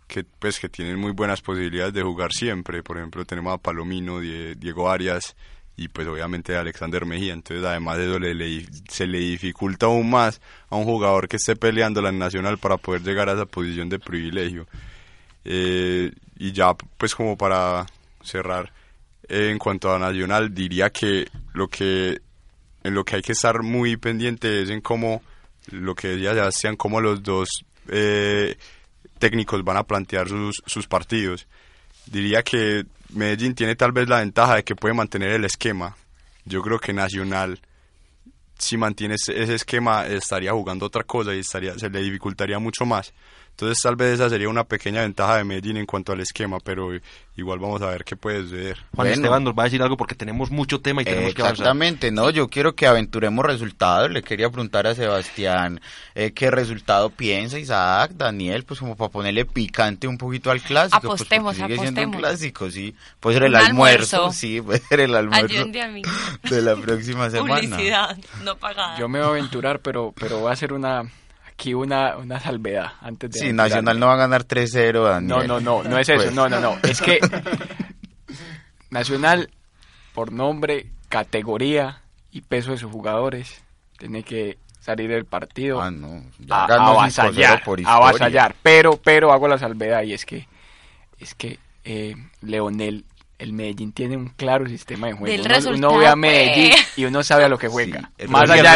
que 0.07 0.23
pues 0.23 0.61
que 0.61 0.69
tienen 0.69 0.97
muy 0.97 1.11
buenas 1.11 1.41
posibilidades 1.41 1.93
de 1.93 2.03
jugar 2.03 2.31
siempre. 2.31 2.83
Por 2.83 2.97
ejemplo, 2.97 3.25
tenemos 3.25 3.53
a 3.53 3.57
Palomino, 3.57 4.21
Diego 4.21 4.89
Arias, 4.89 5.35
y 5.77 5.87
pues 5.89 6.07
obviamente 6.07 6.57
Alexander 6.57 7.05
Mejía. 7.05 7.33
Entonces 7.33 7.63
además 7.63 7.97
de 7.97 8.09
eso 8.09 8.19
le, 8.19 8.65
se 8.89 9.05
le 9.05 9.19
dificulta 9.19 9.85
aún 9.85 10.09
más 10.09 10.41
a 10.69 10.75
un 10.75 10.83
jugador 10.83 11.27
que 11.27 11.37
esté 11.37 11.55
peleando 11.55 12.01
la 12.01 12.11
nacional 12.11 12.57
para 12.57 12.77
poder 12.77 13.03
llegar 13.03 13.29
a 13.29 13.33
esa 13.33 13.45
posición 13.45 13.87
de 13.87 13.99
privilegio. 13.99 14.67
Eh, 15.45 16.11
y 16.37 16.51
ya 16.51 16.73
pues 16.73 17.15
como 17.15 17.37
para 17.37 17.85
cerrar 18.21 18.73
eh, 19.29 19.49
en 19.51 19.59
cuanto 19.59 19.93
a 19.93 19.99
nacional 19.99 20.53
diría 20.53 20.89
que 20.89 21.27
lo 21.53 21.69
que 21.69 22.19
en 22.83 22.93
lo 22.93 23.05
que 23.05 23.15
hay 23.17 23.21
que 23.21 23.31
estar 23.31 23.61
muy 23.61 23.95
pendiente 23.97 24.63
es 24.63 24.69
en 24.69 24.81
cómo 24.81 25.21
lo 25.71 25.95
que 25.95 26.09
decía 26.09 26.33
Sebastián 26.33 26.75
cómo 26.75 26.99
los 26.99 27.23
dos 27.23 27.47
eh, 27.87 28.57
técnicos 29.19 29.63
van 29.63 29.77
a 29.77 29.83
plantear 29.83 30.27
sus, 30.27 30.61
sus 30.65 30.87
partidos 30.87 31.47
diría 32.07 32.43
que 32.43 32.85
Medellín 33.09 33.55
tiene 33.55 33.75
tal 33.75 33.91
vez 33.91 34.07
la 34.09 34.19
ventaja 34.19 34.55
de 34.55 34.63
que 34.63 34.75
puede 34.75 34.93
mantener 34.93 35.31
el 35.31 35.45
esquema 35.45 35.95
yo 36.47 36.61
creo 36.61 36.79
que 36.79 36.93
Nacional 36.93 37.59
si 38.57 38.77
mantiene 38.77 39.15
ese 39.15 39.53
esquema 39.53 40.07
estaría 40.07 40.51
jugando 40.51 40.85
otra 40.85 41.03
cosa 41.03 41.33
y 41.33 41.39
estaría 41.39 41.77
se 41.77 41.89
le 41.89 42.01
dificultaría 42.01 42.57
mucho 42.57 42.85
más. 42.85 43.13
Entonces 43.59 43.81
tal 43.81 43.95
vez 43.95 44.13
esa 44.13 44.29
sería 44.29 44.49
una 44.49 44.65
pequeña 44.65 45.01
ventaja 45.01 45.37
de 45.37 45.43
Medellín 45.43 45.77
en 45.77 45.87
cuanto 45.87 46.11
al 46.11 46.19
esquema, 46.19 46.59
pero 46.59 46.91
igual 47.35 47.57
vamos 47.57 47.81
a 47.81 47.87
ver 47.87 48.03
qué 48.03 48.15
puede 48.15 48.43
suceder. 48.43 48.77
Juan 48.95 49.07
Esteban 49.07 49.43
nos 49.43 49.55
va 49.55 49.63
a 49.63 49.65
decir 49.65 49.81
algo 49.81 49.97
porque 49.97 50.13
tenemos 50.13 50.51
mucho 50.51 50.79
tema 50.79 51.01
y 51.01 51.05
tenemos 51.05 51.33
que 51.33 51.41
avanzar. 51.41 51.63
Exactamente, 51.63 52.11
no, 52.11 52.29
yo 52.29 52.49
quiero 52.49 52.75
que 52.75 52.85
aventuremos 52.85 53.43
resultados. 53.43 54.11
Le 54.11 54.21
quería 54.21 54.51
preguntar 54.51 54.85
a 54.85 54.93
Sebastián 54.93 55.81
eh, 56.13 56.33
qué 56.33 56.51
resultado 56.51 57.09
piensa 57.09 57.57
Isaac, 57.57 58.11
Daniel, 58.13 58.63
pues 58.63 58.79
como 58.79 58.95
para 58.95 59.09
ponerle 59.09 59.43
picante 59.45 60.07
un 60.07 60.19
poquito 60.19 60.51
al 60.51 60.61
clásico. 60.61 61.01
Pues, 61.01 61.21
apostemos, 61.21 61.55
sigue 61.55 61.73
apostemos. 61.73 61.95
siendo 61.95 62.11
un 62.11 62.23
clásico, 62.23 62.69
sí. 62.69 62.93
Puede 63.19 63.37
ser 63.37 63.47
el 63.47 63.55
almuerzo, 63.55 64.31
sí, 64.33 64.61
puede 64.61 64.81
ser 64.81 64.99
el 64.99 65.15
almuerzo 65.15 65.65
de 66.43 66.61
la 66.61 66.75
próxima 66.75 67.31
semana. 67.31 67.55
Publicidad 67.55 68.15
no 68.43 68.55
pagada. 68.55 68.99
Yo 68.99 69.09
me 69.09 69.17
voy 69.17 69.29
a 69.29 69.31
aventurar, 69.31 69.79
pero, 69.79 70.13
pero 70.15 70.41
voy 70.41 70.51
a 70.51 70.53
hacer 70.53 70.73
una 70.73 71.09
aquí 71.57 71.73
una, 71.73 72.17
una 72.17 72.39
salvedad 72.39 72.93
antes 73.01 73.31
de... 73.31 73.39
Sí, 73.39 73.51
Nacional 73.51 73.99
no 73.99 74.05
va 74.05 74.13
a 74.13 74.17
ganar 74.17 74.45
3-0, 74.45 75.03
Daniel. 75.03 75.27
No, 75.27 75.43
no, 75.43 75.59
no, 75.59 75.83
no 75.83 75.97
es 75.97 76.07
eso, 76.07 76.21
pues. 76.21 76.33
no, 76.33 76.47
no, 76.47 76.59
no. 76.59 76.77
Es 76.83 77.01
que 77.01 77.19
Nacional, 78.91 79.49
por 80.13 80.31
nombre, 80.31 80.85
categoría 81.09 82.03
y 82.31 82.41
peso 82.41 82.71
de 82.71 82.77
sus 82.77 82.91
jugadores, 82.91 83.63
tiene 83.97 84.21
que 84.21 84.59
salir 84.79 85.09
del 85.09 85.25
partido 85.25 85.81
ah, 85.81 85.89
no. 85.89 86.23
a, 86.49 86.65
avasallar, 86.65 87.63
por 87.63 87.79
avasallar. 87.83 88.55
Pero, 88.61 88.97
pero 89.03 89.33
hago 89.33 89.47
la 89.47 89.57
salvedad 89.57 90.03
y 90.03 90.13
es 90.13 90.25
que, 90.25 90.47
es 91.19 91.33
que 91.33 91.57
eh, 91.83 92.15
Leonel 92.41 93.03
el 93.39 93.53
Medellín 93.53 93.91
tiene 93.91 94.15
un 94.17 94.29
claro 94.29 94.67
sistema 94.67 95.07
de 95.07 95.13
juego. 95.13 95.43
Uno, 95.71 95.97
ve 95.97 96.07
a 96.07 96.15
Medellín 96.15 96.73
y 96.95 97.05
uno 97.05 97.23
sabe 97.23 97.43
a 97.43 97.49
lo 97.49 97.57
que 97.57 97.67
juega. 97.67 98.11
más 98.27 98.49
allá 98.49 98.71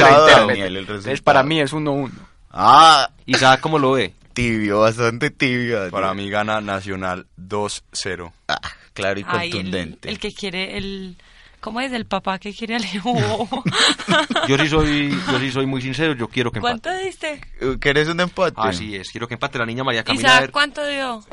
de 0.47 0.69
lo 0.69 0.79
Entonces, 0.79 1.21
para 1.21 1.43
mí 1.43 1.59
es 1.59 1.73
1-1. 1.73 2.11
Ah. 2.53 3.09
Isaac, 3.25 3.59
¿cómo 3.61 3.79
lo 3.79 3.93
ve? 3.93 4.13
Tibio, 4.33 4.81
bastante 4.81 5.29
tibio. 5.29 5.89
Para 5.89 6.13
mí 6.13 6.29
gana 6.29 6.61
Nacional 6.61 7.27
2-0. 7.39 8.31
Ah, 8.47 8.59
claro 8.93 9.19
y 9.19 9.23
contundente. 9.23 10.09
el, 10.09 10.19
que 10.19 10.31
quiere 10.31 10.77
el... 10.77 11.17
¿Cómo 11.59 11.79
es 11.79 11.91
el 11.91 12.05
papá 12.05 12.39
que 12.39 12.53
quiere 12.53 12.75
al 12.75 12.83
hijo? 12.83 13.13
yo 14.47 14.57
sí 14.57 14.67
soy, 14.67 15.11
yo 15.31 15.39
sí 15.39 15.51
soy 15.51 15.67
muy 15.67 15.81
sincero, 15.81 16.15
yo 16.15 16.27
quiero 16.27 16.51
que 16.51 16.57
empate. 16.57 16.81
¿Cuánto 16.81 17.03
diste? 17.03 17.39
¿Quieres 17.79 18.07
un 18.07 18.19
empate? 18.19 18.55
Así 18.57 18.95
es, 18.95 19.09
quiero 19.11 19.27
que 19.27 19.35
empate 19.35 19.59
la 19.59 19.65
niña 19.65 19.83
María 19.83 20.03
Camila. 20.03 20.37
Isaac, 20.37 20.51
¿cuánto 20.51 20.85
dio? 20.87 21.23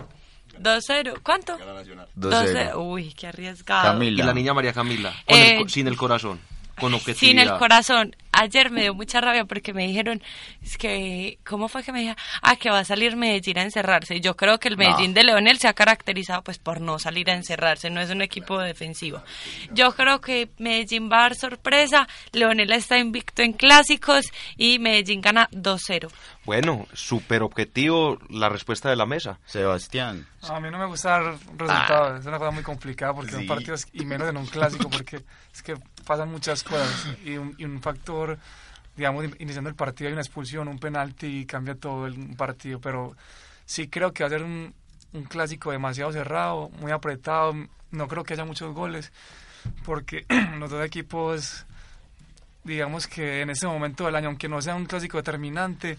2-0. 0.60 1.20
¿Cuánto? 1.22 1.56
2-0. 2.16 2.76
Uy, 2.76 3.14
qué 3.14 3.28
arriesgado. 3.28 3.92
Camila. 3.92 4.22
Y 4.22 4.26
la 4.26 4.34
niña 4.34 4.52
María 4.52 4.72
Camila, 4.72 5.14
eh, 5.26 5.64
sin 5.68 5.88
el 5.88 5.96
corazón. 5.96 6.38
Sin 7.14 7.38
el 7.38 7.52
corazón. 7.58 8.14
Ayer 8.30 8.70
me 8.70 8.82
dio 8.82 8.94
mucha 8.94 9.20
rabia 9.20 9.46
porque 9.46 9.72
me 9.72 9.86
dijeron, 9.86 10.22
es 10.62 10.78
que, 10.78 11.38
¿cómo 11.44 11.66
fue 11.66 11.82
que 11.82 11.90
me 11.90 12.00
dijeron? 12.00 12.22
Ah, 12.40 12.54
que 12.54 12.70
va 12.70 12.80
a 12.80 12.84
salir 12.84 13.16
Medellín 13.16 13.58
a 13.58 13.62
encerrarse. 13.62 14.14
Y 14.14 14.20
yo 14.20 14.36
creo 14.36 14.58
que 14.60 14.68
el 14.68 14.76
Medellín 14.76 15.12
de 15.12 15.24
Leonel 15.24 15.58
se 15.58 15.66
ha 15.66 15.72
caracterizado 15.72 16.42
pues 16.42 16.58
por 16.58 16.80
no 16.80 17.00
salir 17.00 17.28
a 17.30 17.34
encerrarse, 17.34 17.90
no 17.90 18.00
es 18.00 18.10
un 18.10 18.22
equipo 18.22 18.60
defensivo. 18.60 19.22
Yo 19.72 19.92
creo 19.92 20.20
que 20.20 20.50
Medellín 20.58 21.10
va 21.10 21.18
a 21.18 21.22
dar 21.22 21.34
sorpresa, 21.34 22.06
Leonel 22.32 22.70
está 22.72 22.98
invicto 22.98 23.42
en 23.42 23.54
clásicos 23.54 24.26
y 24.56 24.78
Medellín 24.78 25.20
gana 25.20 25.48
2-0. 25.50 26.08
Bueno, 26.44 26.86
súper 26.92 27.42
objetivo 27.42 28.18
la 28.30 28.48
respuesta 28.48 28.88
de 28.88 28.96
la 28.96 29.04
mesa. 29.04 29.40
Sebastián. 29.46 30.26
A 30.48 30.60
mí 30.60 30.70
no 30.70 30.78
me 30.78 30.86
gusta 30.86 31.10
dar 31.10 31.22
resultados, 31.56 32.12
ah. 32.12 32.16
es 32.20 32.26
una 32.26 32.38
cosa 32.38 32.50
muy 32.52 32.62
complicada 32.62 33.12
porque 33.12 33.34
en 33.34 33.40
un 33.40 33.46
partido 33.46 33.74
y 33.92 34.04
menos 34.04 34.28
en 34.28 34.36
un 34.36 34.46
clásico 34.46 34.88
porque 34.88 35.16
es 35.52 35.62
que 35.62 35.74
pasan 36.08 36.30
muchas 36.30 36.62
cosas 36.62 37.06
y 37.22 37.36
un, 37.36 37.82
factor, 37.82 38.38
digamos, 38.96 39.26
iniciando 39.38 39.68
el 39.68 39.76
partido 39.76 40.08
hay 40.08 40.14
una 40.14 40.22
expulsión, 40.22 40.66
un 40.66 40.78
penalti 40.78 41.40
y 41.40 41.44
cambia 41.44 41.74
todo 41.74 42.06
el 42.06 42.34
partido, 42.34 42.80
pero 42.80 43.14
sí 43.66 43.88
creo 43.88 44.14
que 44.14 44.22
va 44.22 44.28
a 44.28 44.30
ser 44.30 44.42
un, 44.42 44.72
un 45.12 45.24
clásico 45.24 45.70
demasiado 45.70 46.10
cerrado, 46.10 46.70
muy 46.80 46.92
apretado, 46.92 47.54
no 47.90 48.08
creo 48.08 48.24
que 48.24 48.32
haya 48.32 48.46
muchos 48.46 48.74
goles 48.74 49.12
porque 49.84 50.24
los 50.58 50.70
dos 50.70 50.82
equipos 50.82 51.66
digamos 52.64 53.06
que 53.06 53.42
en 53.42 53.50
este 53.50 53.66
momento 53.66 54.06
del 54.06 54.16
año, 54.16 54.28
aunque 54.28 54.48
no 54.48 54.62
sea 54.62 54.76
un 54.76 54.86
clásico 54.86 55.18
determinante, 55.18 55.98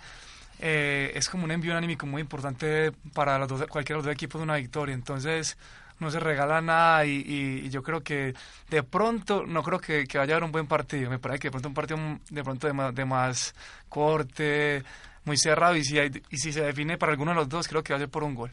eh, 0.59 1.11
es 1.13 1.29
como 1.29 1.43
un 1.43 1.51
envío 1.51 1.77
anímico 1.77 2.07
muy 2.07 2.21
importante 2.21 2.93
para 3.13 3.37
los 3.37 3.47
dos, 3.47 3.67
cualquiera 3.67 3.97
de 3.97 3.99
los 3.99 4.05
dos 4.05 4.13
equipos 4.13 4.41
de 4.41 4.43
una 4.43 4.55
victoria. 4.55 4.95
Entonces, 4.95 5.55
no 5.99 6.09
se 6.11 6.19
regala 6.19 6.61
nada 6.61 7.05
y, 7.05 7.69
yo 7.69 7.83
creo 7.83 8.01
que 8.01 8.33
de 8.69 8.83
pronto, 8.83 9.45
no 9.45 9.63
creo 9.63 9.79
que, 9.79 10.05
vaya 10.13 10.33
a 10.33 10.37
haber 10.37 10.43
un 10.43 10.51
buen 10.51 10.67
partido. 10.67 11.09
Me 11.09 11.19
parece 11.19 11.39
que 11.39 11.47
de 11.47 11.51
pronto 11.51 11.67
un 11.69 11.73
partido 11.73 11.99
de 12.29 12.43
pronto 12.43 12.67
de 12.67 12.73
más, 12.73 12.95
de 12.95 13.05
más 13.05 13.55
corte, 13.89 14.83
muy 15.25 15.37
cerrado 15.37 15.75
y 15.75 15.83
si, 15.83 15.97
y 15.97 16.37
si 16.37 16.51
se 16.51 16.61
define 16.61 16.97
para 16.97 17.11
alguno 17.11 17.31
de 17.31 17.35
los 17.35 17.49
dos, 17.49 17.67
creo 17.67 17.83
que 17.83 17.93
va 17.93 17.97
a 17.97 17.99
ser 17.99 18.09
por 18.09 18.23
un 18.23 18.35
gol. 18.35 18.51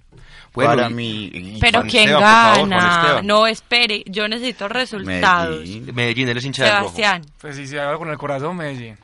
para 0.52 0.90
mí. 0.90 1.59
Pero 1.61 1.82
¿quién 1.82 2.11
gana? 2.11 3.22
no, 3.22 3.46
espere, 3.46 4.04
yo 4.06 4.28
necesito 4.28 4.68
resultados. 4.68 5.61
Medellín, 5.61 5.94
Medellín 5.94 6.28
eres 6.28 6.44
hincha 6.44 6.66
Sebastián. 6.66 7.22
Pues 7.40 7.56
si 7.56 7.66
se 7.66 7.80
haga 7.80 7.96
con 7.96 8.11
el 8.11 8.18
corazón, 8.18 8.56
Medellín. 8.56 8.96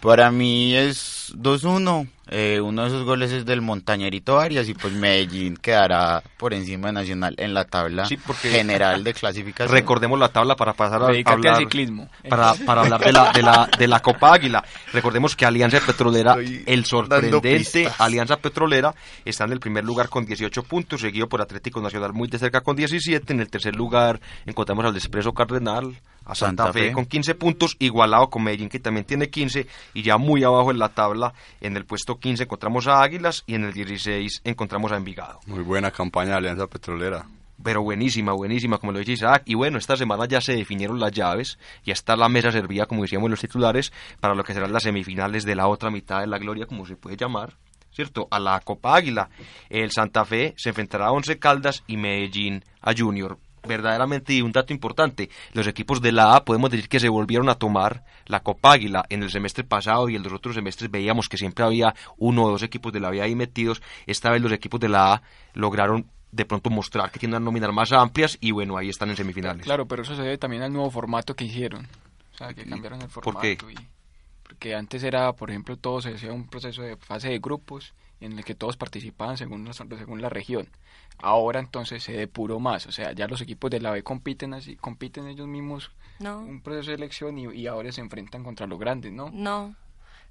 Para 0.00 0.30
mí 0.30 0.74
es 0.74 1.32
2-1. 1.36 2.08
Eh, 2.32 2.60
uno 2.60 2.82
de 2.82 2.88
esos 2.88 3.04
goles 3.04 3.32
es 3.32 3.44
del 3.44 3.60
Montañerito 3.60 4.38
Arias 4.38 4.68
y 4.68 4.74
pues 4.74 4.92
Medellín 4.92 5.56
quedará 5.56 6.22
por 6.36 6.54
encima 6.54 6.86
de 6.86 6.92
Nacional 6.92 7.34
en 7.38 7.54
la 7.54 7.64
tabla 7.64 8.06
general 8.40 9.02
de 9.02 9.14
clasificación. 9.14 9.76
Recordemos 9.76 10.16
la 10.16 10.28
tabla 10.28 10.54
para 10.54 10.74
pasar 10.74 11.02
a, 11.02 11.06
hablar 11.24 11.56
ciclismo. 11.56 12.08
Para, 12.28 12.54
para 12.54 12.82
hablar 12.82 13.00
de 13.00 13.12
la, 13.12 13.32
de, 13.32 13.42
la, 13.42 13.68
de 13.76 13.88
la 13.88 13.98
Copa 13.98 14.32
Águila. 14.32 14.64
Recordemos 14.92 15.34
que 15.34 15.44
Alianza 15.44 15.80
Petrolera, 15.80 16.36
el 16.66 16.84
sorprendente 16.84 17.90
Alianza 17.98 18.36
Petrolera, 18.36 18.94
está 19.24 19.44
en 19.44 19.52
el 19.52 19.58
primer 19.58 19.84
lugar 19.84 20.08
con 20.08 20.24
18 20.24 20.62
puntos, 20.62 21.00
seguido 21.00 21.28
por 21.28 21.40
Atlético 21.40 21.80
Nacional 21.80 22.12
muy 22.12 22.28
de 22.28 22.38
cerca 22.38 22.60
con 22.60 22.76
17. 22.76 23.32
En 23.32 23.40
el 23.40 23.50
tercer 23.50 23.74
lugar 23.74 24.20
encontramos 24.46 24.84
al 24.84 24.94
Despreso 24.94 25.32
Cardenal, 25.32 25.96
a 26.30 26.34
Santa, 26.34 26.72
Fe, 26.72 26.92
con 26.92 27.06
15 27.06 27.34
puntos, 27.34 27.76
igualado 27.78 28.30
con 28.30 28.44
Medellín 28.44 28.68
que 28.68 28.78
también 28.78 29.04
tiene 29.04 29.30
15 29.30 29.66
y 29.94 30.02
ya 30.02 30.16
muy 30.16 30.44
abajo 30.44 30.70
en 30.70 30.78
la 30.78 30.90
tabla, 30.90 31.34
en 31.60 31.76
el 31.76 31.84
puesto 31.84 32.18
15 32.18 32.44
encontramos 32.44 32.86
a 32.86 33.02
Águilas 33.02 33.42
y 33.46 33.54
en 33.54 33.64
el 33.64 33.72
16 33.72 34.42
encontramos 34.44 34.92
a 34.92 34.96
Envigado. 34.96 35.40
Muy 35.46 35.62
buena 35.62 35.90
campaña 35.90 36.32
de 36.32 36.36
Alianza 36.36 36.66
Petrolera. 36.66 37.26
Pero 37.62 37.82
buenísima, 37.82 38.32
buenísima, 38.32 38.78
como 38.78 38.92
lo 38.92 39.00
dice 39.00 39.12
Isaac. 39.12 39.42
Y 39.44 39.54
bueno, 39.54 39.76
esta 39.76 39.96
semana 39.96 40.26
ya 40.26 40.40
se 40.40 40.54
definieron 40.54 40.98
las 40.98 41.12
llaves, 41.12 41.58
y 41.84 41.90
está 41.90 42.16
la 42.16 42.28
mesa 42.28 42.50
servida, 42.50 42.86
como 42.86 43.02
decíamos 43.02 43.26
en 43.26 43.32
los 43.32 43.40
titulares, 43.40 43.92
para 44.18 44.34
lo 44.34 44.44
que 44.44 44.54
serán 44.54 44.72
las 44.72 44.84
semifinales 44.84 45.44
de 45.44 45.56
la 45.56 45.68
otra 45.68 45.90
mitad 45.90 46.20
de 46.20 46.26
la 46.26 46.38
gloria, 46.38 46.66
como 46.66 46.86
se 46.86 46.96
puede 46.96 47.16
llamar, 47.16 47.56
¿cierto? 47.92 48.28
A 48.30 48.38
la 48.38 48.60
Copa 48.60 48.96
Águila. 48.96 49.28
El 49.68 49.90
Santa 49.90 50.24
Fe 50.24 50.54
se 50.56 50.70
enfrentará 50.70 51.08
a 51.08 51.12
Once 51.12 51.38
Caldas 51.38 51.84
y 51.86 51.98
Medellín 51.98 52.64
a 52.80 52.94
Junior 52.96 53.38
verdaderamente 53.66 54.32
y 54.32 54.42
un 54.42 54.52
dato 54.52 54.72
importante, 54.72 55.30
los 55.52 55.66
equipos 55.66 56.00
de 56.00 56.12
la 56.12 56.34
A 56.36 56.44
podemos 56.44 56.70
decir 56.70 56.88
que 56.88 57.00
se 57.00 57.08
volvieron 57.08 57.48
a 57.48 57.56
tomar 57.56 58.04
la 58.26 58.40
Copa 58.40 58.72
Águila 58.72 59.04
en 59.08 59.22
el 59.22 59.30
semestre 59.30 59.64
pasado 59.64 60.08
y 60.08 60.16
en 60.16 60.22
los 60.22 60.32
otros 60.32 60.54
semestres 60.54 60.90
veíamos 60.90 61.28
que 61.28 61.36
siempre 61.36 61.64
había 61.64 61.94
uno 62.16 62.44
o 62.44 62.50
dos 62.50 62.62
equipos 62.62 62.92
de 62.92 63.00
la 63.00 63.10
B 63.10 63.22
ahí 63.22 63.34
metidos, 63.34 63.82
esta 64.06 64.30
vez 64.30 64.42
los 64.42 64.52
equipos 64.52 64.80
de 64.80 64.88
la 64.88 65.14
A 65.14 65.22
lograron 65.54 66.06
de 66.32 66.44
pronto 66.44 66.70
mostrar 66.70 67.10
que 67.10 67.18
tienen 67.18 67.36
unas 67.36 67.44
nóminas 67.44 67.72
más 67.72 67.92
amplias 67.92 68.38
y 68.40 68.52
bueno, 68.52 68.76
ahí 68.76 68.88
están 68.88 69.10
en 69.10 69.16
semifinales. 69.16 69.64
Claro, 69.64 69.86
pero 69.86 70.02
eso 70.02 70.14
se 70.14 70.22
debe 70.22 70.38
también 70.38 70.62
al 70.62 70.72
nuevo 70.72 70.90
formato 70.90 71.34
que 71.34 71.44
hicieron, 71.44 71.86
o 72.34 72.36
sea, 72.36 72.54
que 72.54 72.64
cambiaron 72.64 73.02
el 73.02 73.08
formato. 73.08 73.38
¿Por 73.38 73.42
qué? 73.42 73.58
porque 74.50 74.74
antes 74.74 75.04
era, 75.04 75.32
por 75.32 75.48
ejemplo, 75.48 75.76
todo 75.76 76.02
se 76.02 76.12
hacía 76.12 76.32
un 76.32 76.48
proceso 76.48 76.82
de 76.82 76.96
fase 76.96 77.28
de 77.28 77.38
grupos 77.38 77.94
en 78.20 78.36
el 78.36 78.44
que 78.44 78.56
todos 78.56 78.76
participaban 78.76 79.36
según 79.36 79.64
la, 79.64 79.72
según 79.72 80.20
la 80.20 80.28
región. 80.28 80.68
Ahora 81.22 81.60
entonces 81.60 82.02
se 82.02 82.12
depuró 82.12 82.58
más, 82.58 82.86
o 82.86 82.92
sea, 82.92 83.12
ya 83.12 83.26
los 83.26 83.40
equipos 83.40 83.70
de 83.70 83.80
la 83.80 83.90
B 83.90 84.02
compiten 84.02 84.54
así, 84.54 84.76
compiten 84.76 85.26
ellos 85.26 85.46
mismos 85.46 85.90
no. 86.18 86.38
un 86.40 86.60
proceso 86.60 86.90
de 86.90 86.96
elección 86.96 87.38
y, 87.38 87.46
y 87.54 87.66
ahora 87.66 87.92
se 87.92 88.00
enfrentan 88.00 88.42
contra 88.42 88.66
los 88.66 88.78
grandes, 88.78 89.12
¿no? 89.12 89.30
No, 89.32 89.74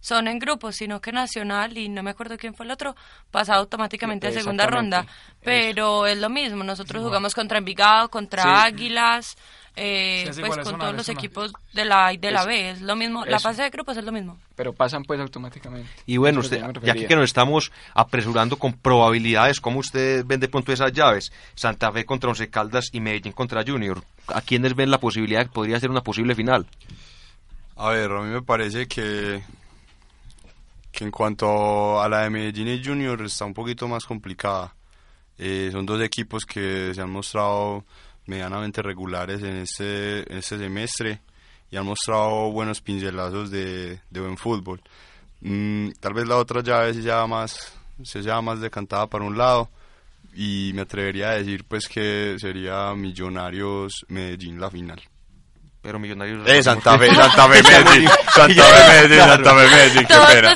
son 0.02 0.28
en 0.28 0.40
grupos, 0.40 0.78
sino 0.78 1.02
que 1.02 1.12
Nacional, 1.12 1.78
y 1.78 1.90
no 1.90 2.04
me 2.04 2.12
acuerdo 2.12 2.38
quién 2.38 2.54
fue 2.54 2.66
el 2.66 2.72
otro, 2.72 2.96
pasa 3.32 3.56
automáticamente 3.56 4.28
a 4.28 4.32
segunda 4.32 4.66
ronda. 4.66 5.06
Pero 5.44 6.08
es 6.08 6.18
lo 6.18 6.30
mismo, 6.30 6.64
nosotros 6.64 7.04
jugamos 7.04 7.36
contra 7.36 7.58
Envigado, 7.58 8.10
contra 8.10 8.64
Águilas, 8.64 9.38
eh, 9.80 10.32
pues 10.40 10.58
con 10.58 10.78
todos 10.78 10.94
los 10.94 11.08
equipos 11.10 11.54
de 11.74 11.86
la 11.86 12.08
A 12.08 12.14
y 12.14 12.18
de 12.18 12.32
la 12.32 12.46
B, 12.46 12.72
es 12.72 12.82
lo 12.82 12.96
mismo, 12.96 13.26
la 13.26 13.40
fase 13.40 13.64
de 13.64 13.70
grupos 13.70 13.96
es 13.98 14.04
lo 14.04 14.12
mismo. 14.12 14.38
Pero 14.56 14.74
pasan 14.74 15.04
pues 15.04 15.20
automáticamente. 15.20 15.90
Y 16.06 16.18
bueno, 16.18 16.42
usted, 16.42 16.62
ya 16.84 16.94
que 16.94 17.16
nos 17.16 17.24
estamos 17.26 17.72
apresurando 17.94 18.58
con 18.58 18.74
probabilidades, 18.74 19.62
¿cómo 19.62 19.80
usted 19.80 20.26
ven 20.26 20.40
de 20.40 20.50
pronto 20.50 20.74
esas 20.74 20.92
llaves? 20.92 21.32
Santa 21.56 21.92
Fe 21.92 22.06
contra 22.06 22.30
Once 22.30 22.50
Caldas 22.50 22.90
y 22.92 23.00
Medellín 23.00 23.32
contra 23.32 23.64
Junior. 23.66 24.04
¿A 24.28 24.42
quiénes 24.42 24.76
ven 24.76 24.92
la 24.92 25.00
posibilidad 25.00 25.40
de 25.40 25.46
que 25.46 25.54
podría 25.54 25.80
ser 25.80 25.90
una 25.90 26.02
posible 26.02 26.36
final? 26.36 26.68
A 27.78 27.90
ver, 27.90 28.12
a 28.12 28.22
mí 28.22 28.30
me 28.30 28.42
parece 28.42 28.88
que 28.88 29.42
que 30.92 31.04
en 31.04 31.12
cuanto 31.12 32.02
a 32.02 32.10
la 32.10 32.24
de 32.24 32.30
Medellín 32.30 32.68
y 32.68 32.84
Junior 32.84 33.22
está 33.22 33.46
un 33.46 33.54
poquito 33.54 33.88
más 33.88 34.06
complicada. 34.06 34.76
Eh, 35.38 35.70
son 35.72 35.86
dos 35.86 36.02
equipos 36.02 36.46
que 36.46 36.92
se 36.94 37.02
han 37.02 37.10
mostrado 37.10 37.86
medianamente 38.30 38.84
regulares 38.84 39.42
en 39.42 39.58
este, 39.58 40.38
este 40.38 40.60
semestre 40.60 41.20
y 41.72 41.78
han 41.78 41.86
mostrado 41.86 42.52
buenos 42.52 42.80
pincelazos 42.80 43.50
de, 43.50 44.00
de 44.10 44.20
buen 44.20 44.38
fútbol. 44.38 44.80
Mm, 45.42 45.90
tal 46.00 46.14
vez 46.14 46.28
la 46.28 46.38
otra 46.38 46.62
llave 46.62 46.94
se 46.94 47.02
llama 47.02 47.42
más, 47.42 47.74
se 48.04 48.22
llama 48.22 48.54
más 48.54 48.62
decantada 48.62 49.08
para 49.08 49.26
un 49.26 49.38
lado 49.38 49.70
y 50.34 50.72
me 50.76 50.82
atrevería 50.82 51.32
a 51.32 51.36
decir 51.36 51.66
pues 51.68 51.88
que 51.88 52.36
sería 52.40 52.94
Millonarios 52.94 54.06
Medellín 54.10 54.60
la 54.60 54.70
final. 54.70 55.02
Pero 55.82 55.98
Millonarios... 55.98 56.46
Eh, 56.46 56.62
Santa 56.62 56.98
Fe, 57.00 57.08
Santa 57.08 57.48
Fe 57.48 57.64
Medellín, 57.64 58.10
Santa 58.34 58.64
Fe 58.64 58.88
Medellín, 58.90 59.20
Santa 59.20 59.56
Fe 59.56 59.68
Medellín, 59.70 60.06
qué 60.08 60.16
pena. 60.28 60.56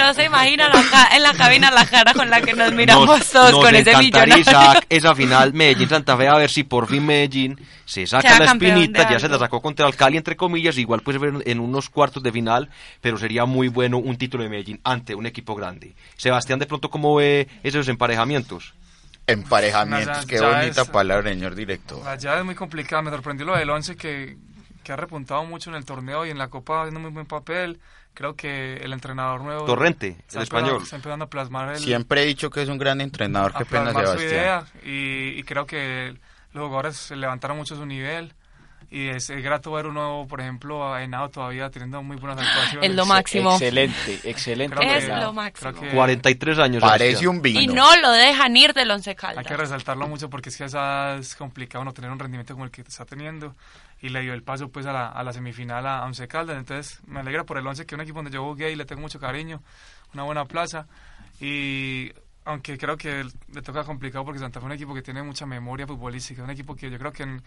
no 0.00 0.14
se 0.14 0.24
imaginan 0.24 0.70
en 1.12 1.22
la 1.22 1.32
cabina 1.34 1.70
la 1.70 1.86
cara 1.86 2.12
con 2.12 2.28
la 2.28 2.40
que 2.40 2.54
nos 2.54 2.72
miramos 2.72 3.30
todos 3.30 3.52
con 3.52 3.74
ese 3.74 3.96
Millonarios. 3.96 4.48
esa 4.88 5.14
final 5.14 5.52
Medellín-Santa 5.52 6.16
Fe, 6.16 6.26
a 6.26 6.34
ver 6.34 6.50
si 6.50 6.64
por 6.64 6.88
fin 6.88 7.06
Medellín 7.06 7.60
se 7.84 8.06
saca 8.06 8.38
la 8.38 8.46
espinita, 8.46 9.08
ya 9.08 9.20
se 9.20 9.28
la 9.28 9.38
sacó 9.38 9.62
contra 9.62 9.86
el 9.86 9.94
Cali, 9.94 10.16
entre 10.16 10.36
comillas, 10.36 10.76
igual 10.76 11.02
puede 11.02 11.18
ver 11.18 11.34
en 11.46 11.60
unos 11.60 11.88
cuartos 11.88 12.22
de 12.22 12.32
final, 12.32 12.68
pero 13.00 13.16
sería 13.16 13.44
muy 13.44 13.68
bueno 13.68 13.98
un 13.98 14.16
título 14.16 14.42
de 14.42 14.50
Medellín 14.50 14.80
ante 14.82 15.14
un 15.14 15.26
equipo 15.26 15.54
grande. 15.54 15.94
Sebastián, 16.16 16.58
de 16.58 16.66
pronto, 16.66 16.90
¿cómo 16.90 17.14
ve 17.14 17.46
esos 17.62 17.86
emparejamientos? 17.86 18.74
Emparejamientos, 19.26 20.26
qué 20.26 20.40
bonita 20.40 20.84
palabra, 20.84 21.30
señor 21.30 21.54
director. 21.54 22.04
La 22.04 22.16
llave 22.16 22.40
es 22.40 22.44
muy 22.44 22.54
complicada, 22.56 23.02
me 23.02 23.10
sorprendió 23.10 23.46
lo 23.46 23.56
del 23.56 23.70
11 23.70 23.96
que, 23.96 24.36
que 24.84 24.92
ha 24.92 24.96
repuntado 24.96 25.44
mucho 25.44 25.70
en 25.70 25.76
el 25.76 25.84
torneo 25.84 26.24
y 26.24 26.30
en 26.30 26.38
la 26.38 26.48
Copa 26.48 26.82
haciendo 26.82 27.00
muy 27.00 27.10
buen 27.10 27.26
papel. 27.26 27.80
Creo 28.14 28.36
que 28.36 28.76
el 28.76 28.92
entrenador 28.92 29.40
nuevo... 29.40 29.64
Torrente, 29.64 30.16
el 30.32 30.42
español. 30.42 30.80
Está 30.82 30.96
empezando 30.96 31.24
a 31.24 31.28
plasmar 31.28 31.70
el, 31.70 31.78
Siempre 31.78 32.22
he 32.22 32.26
dicho 32.26 32.48
que 32.48 32.62
es 32.62 32.68
un 32.68 32.78
gran 32.78 33.00
entrenador, 33.00 33.52
qué 33.54 33.64
pena 33.64 33.92
Sebastián. 33.92 34.66
y, 34.84 35.30
y 35.30 35.42
creo 35.42 35.66
que 35.66 36.16
los 36.52 36.66
jugadores 36.66 37.10
levantaron 37.10 37.56
mucho 37.56 37.74
su 37.74 37.84
nivel 37.84 38.32
y 38.94 39.08
es, 39.08 39.28
grato 39.28 39.72
ver 39.72 39.86
uno, 39.86 40.24
por 40.28 40.40
ejemplo, 40.40 40.94
a 40.94 41.02
Henao 41.02 41.28
todavía 41.28 41.68
teniendo 41.68 42.00
muy 42.02 42.16
buenas 42.16 42.46
actuaciones. 42.46 42.90
Es 42.90 42.94
lo 42.94 43.04
máximo. 43.06 43.52
Excelente, 43.54 44.20
excelente. 44.22 44.96
es 44.96 45.08
lo 45.08 45.32
máximo. 45.32 45.72
43 45.92 46.58
años. 46.60 46.80
Parece 46.80 47.26
un 47.26 47.42
vino. 47.42 47.60
Y 47.60 47.66
no 47.66 47.96
lo 47.96 48.12
dejan 48.12 48.56
ir 48.56 48.72
del 48.72 48.88
Once 48.92 49.12
Caldas. 49.16 49.38
Hay 49.38 49.44
que 49.44 49.56
resaltarlo 49.56 50.06
mucho 50.06 50.30
porque 50.30 50.50
es 50.50 50.56
que 50.56 50.64
es 50.64 51.34
complicado 51.34 51.84
no 51.84 51.92
tener 51.92 52.08
un 52.08 52.20
rendimiento 52.20 52.54
como 52.54 52.66
el 52.66 52.70
que 52.70 52.82
está 52.82 53.04
teniendo 53.04 53.56
y 54.04 54.10
le 54.10 54.20
dio 54.20 54.34
el 54.34 54.42
paso 54.42 54.68
pues 54.68 54.84
a 54.84 54.92
la, 54.92 55.08
a 55.08 55.24
la 55.24 55.32
semifinal 55.32 55.86
a, 55.86 56.04
Once 56.04 56.28
Caldas. 56.28 56.58
Entonces 56.58 57.00
me 57.06 57.20
alegra 57.20 57.44
por 57.44 57.56
el 57.56 57.66
Once, 57.66 57.86
que 57.86 57.94
es 57.94 57.96
un 57.96 58.02
equipo 58.02 58.18
donde 58.18 58.32
yo 58.32 58.44
jugué 58.44 58.70
y 58.70 58.76
le 58.76 58.84
tengo 58.84 59.00
mucho 59.00 59.18
cariño, 59.18 59.62
una 60.12 60.24
buena 60.24 60.44
plaza 60.44 60.86
y 61.40 62.12
aunque 62.44 62.76
creo 62.76 62.98
que 62.98 63.24
le 63.24 63.62
toca 63.62 63.82
complicado 63.82 64.22
porque 64.26 64.38
Santa 64.38 64.60
Fe 64.60 64.64
es 64.64 64.66
un 64.66 64.72
equipo 64.72 64.94
que 64.94 65.00
tiene 65.00 65.22
mucha 65.22 65.46
memoria 65.46 65.86
futbolística, 65.86 66.42
un 66.42 66.50
equipo 66.50 66.76
que 66.76 66.90
yo 66.90 66.98
creo 66.98 67.12
que 67.12 67.22
en, 67.22 67.42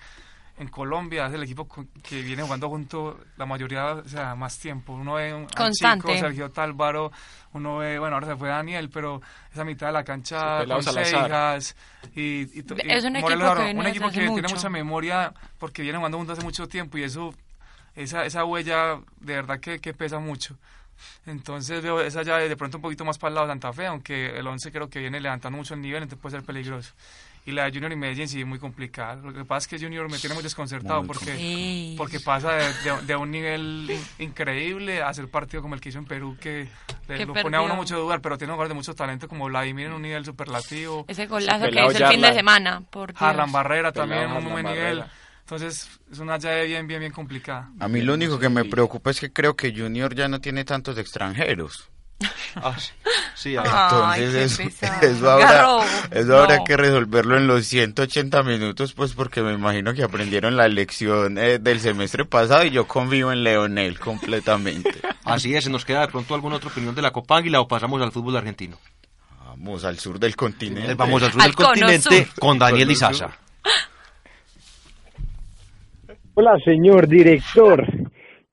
en 0.57 0.67
Colombia 0.69 1.27
es 1.27 1.33
el 1.33 1.43
equipo 1.43 1.67
que 2.01 2.21
viene 2.21 2.41
jugando 2.41 2.67
junto 2.67 3.19
la 3.37 3.45
mayoría, 3.45 3.93
o 3.93 4.07
sea, 4.07 4.33
más 4.33 4.57
tiempo. 4.57 4.93
Uno 4.93 5.13
ve 5.13 5.33
un 5.33 5.47
Chico, 5.47 6.15
Sergio 6.17 6.49
Tálvaro, 6.49 7.11
uno 7.53 7.77
ve, 7.77 7.99
bueno, 7.99 8.15
ahora 8.15 8.27
se 8.27 8.35
fue 8.35 8.49
Daniel, 8.49 8.89
pero 8.89 9.21
esa 9.53 9.63
mitad 9.63 9.87
de 9.87 9.93
la 9.93 10.03
cancha 10.03 10.65
con 10.65 10.81
Seijas 10.81 11.75
y, 12.15 12.59
y, 12.59 12.65
es 12.85 13.05
un 13.05 13.15
equipo 13.17 13.55
que, 13.55 13.73
un 13.75 13.85
equipo 13.85 14.09
que 14.09 14.19
tiene 14.19 14.47
mucha 14.47 14.69
memoria 14.69 15.31
porque 15.59 15.83
viene 15.83 15.97
jugando 15.97 16.17
juntos 16.17 16.37
hace 16.37 16.45
mucho 16.45 16.67
tiempo 16.67 16.97
y 16.97 17.03
eso 17.03 17.33
esa, 17.95 18.25
esa 18.25 18.43
huella 18.43 18.99
de 19.19 19.35
verdad 19.35 19.59
que, 19.59 19.79
que 19.79 19.93
pesa 19.93 20.17
mucho. 20.19 20.57
Entonces 21.27 21.83
veo 21.83 22.01
esa 22.01 22.23
ya 22.23 22.37
de 22.37 22.57
pronto 22.57 22.79
un 22.79 22.81
poquito 22.81 23.05
más 23.05 23.19
para 23.19 23.29
el 23.29 23.35
lado 23.35 23.47
de 23.47 23.51
Santa 23.51 23.73
Fe, 23.73 23.85
aunque 23.85 24.39
el 24.39 24.47
11 24.47 24.71
creo 24.71 24.89
que 24.89 24.99
viene 24.99 25.19
levantando 25.19 25.55
mucho 25.57 25.75
el 25.75 25.81
nivel, 25.81 26.01
entonces 26.01 26.19
puede 26.19 26.37
ser 26.37 26.43
peligroso 26.43 26.93
y 27.47 27.53
la 27.53 27.63
de 27.63 27.71
Junior 27.71 27.93
y 27.93 27.95
Medellín 27.95 28.27
sí 28.27 28.41
es 28.41 28.45
muy 28.45 28.59
complicada. 28.59 29.15
Lo 29.15 29.33
que 29.33 29.45
pasa 29.45 29.59
es 29.59 29.67
que 29.69 29.79
Junior 29.85 30.11
me 30.11 30.17
tiene 30.17 30.33
muy 30.33 30.43
desconcertado 30.43 31.03
porque, 31.03 31.95
porque 31.97 32.19
pasa 32.19 32.51
de, 32.51 33.15
un 33.15 33.31
nivel 33.31 33.89
increíble 34.19 35.01
a 35.01 35.07
hacer 35.07 35.29
partido 35.29 35.61
como 35.61 35.73
el 35.73 35.79
que 35.79 35.87
hizo 35.87 35.97
en 35.97 36.03
Perú, 36.03 36.35
que 36.41 36.67
le, 37.07 37.25
lo 37.25 37.33
pone 37.33 37.55
a 37.55 37.61
uno 37.61 37.77
mucho 37.77 37.97
dudar, 37.97 38.19
pero 38.19 38.37
tiene 38.37 38.51
jugadores 38.51 38.71
de 38.71 38.75
mucho 38.75 38.93
talento 38.93 39.29
como 39.29 39.45
Vladimir 39.45 39.85
en 39.85 39.93
un 39.93 40.01
nivel 40.01 40.25
superlativo. 40.25 41.05
Ese 41.07 41.25
golazo 41.25 41.69
que 41.69 41.79
hizo 41.79 42.05
el 42.05 42.07
fin 42.07 42.19
de 42.21 42.33
semana. 42.33 42.83
Por 42.89 43.13
Harlan 43.15 43.49
Barrera 43.53 43.93
también 43.93 44.23
en 44.23 44.31
un 44.31 44.51
buen 44.51 44.65
nivel. 44.65 45.05
Entonces 45.39 45.89
es 46.11 46.19
una 46.19 46.37
llave 46.37 46.65
bien, 46.65 46.85
bien, 46.85 46.99
bien 46.99 47.13
complicada. 47.13 47.71
A 47.79 47.87
mí 47.87 48.01
lo 48.01 48.15
único 48.15 48.37
que 48.37 48.49
me 48.49 48.65
preocupa 48.65 49.11
es 49.11 49.21
que 49.21 49.31
creo 49.31 49.55
que 49.55 49.73
Junior 49.73 50.13
ya 50.13 50.27
no 50.27 50.41
tiene 50.41 50.65
tantos 50.65 50.97
extranjeros. 50.97 51.89
Ah, 52.55 52.75
sí, 53.35 53.55
entonces 53.55 54.59
eso, 55.01 55.29
habrá, 55.29 56.63
que 56.63 56.75
resolverlo 56.75 57.37
en 57.37 57.45
los 57.45 57.67
180 57.67 58.41
minutos, 58.41 58.93
pues 58.93 59.13
porque 59.13 59.41
me 59.41 59.53
imagino 59.53 59.93
que 59.93 60.03
aprendieron 60.03 60.57
la 60.57 60.67
lección 60.67 61.37
eh, 61.37 61.59
del 61.59 61.79
semestre 61.79 62.25
pasado 62.25 62.65
y 62.65 62.71
yo 62.71 62.87
confío 62.87 63.31
en 63.31 63.43
Leonel 63.43 63.99
completamente. 63.99 64.95
Así 65.23 65.55
es, 65.55 65.69
¿nos 65.69 65.85
queda 65.85 66.01
de 66.01 66.07
pronto 66.07 66.33
alguna 66.33 66.55
otra 66.55 66.69
opinión 66.69 66.95
de 66.95 67.03
la 67.03 67.11
Copa 67.11 67.37
Águila 67.37 67.61
o 67.61 67.67
pasamos 67.67 68.01
al 68.01 68.11
fútbol 68.11 68.37
argentino? 68.37 68.77
Vamos 69.39 69.83
al 69.85 69.99
sur 69.99 70.19
del 70.19 70.35
continente. 70.35 70.95
Vamos 70.95 71.21
al 71.21 71.31
sur 71.31 71.41
del 71.41 71.55
continente 71.55 72.27
con 72.39 72.57
Daniel 72.57 72.89
Izaza. 72.91 73.29
Hola, 76.33 76.55
señor 76.63 77.07
director 77.07 77.83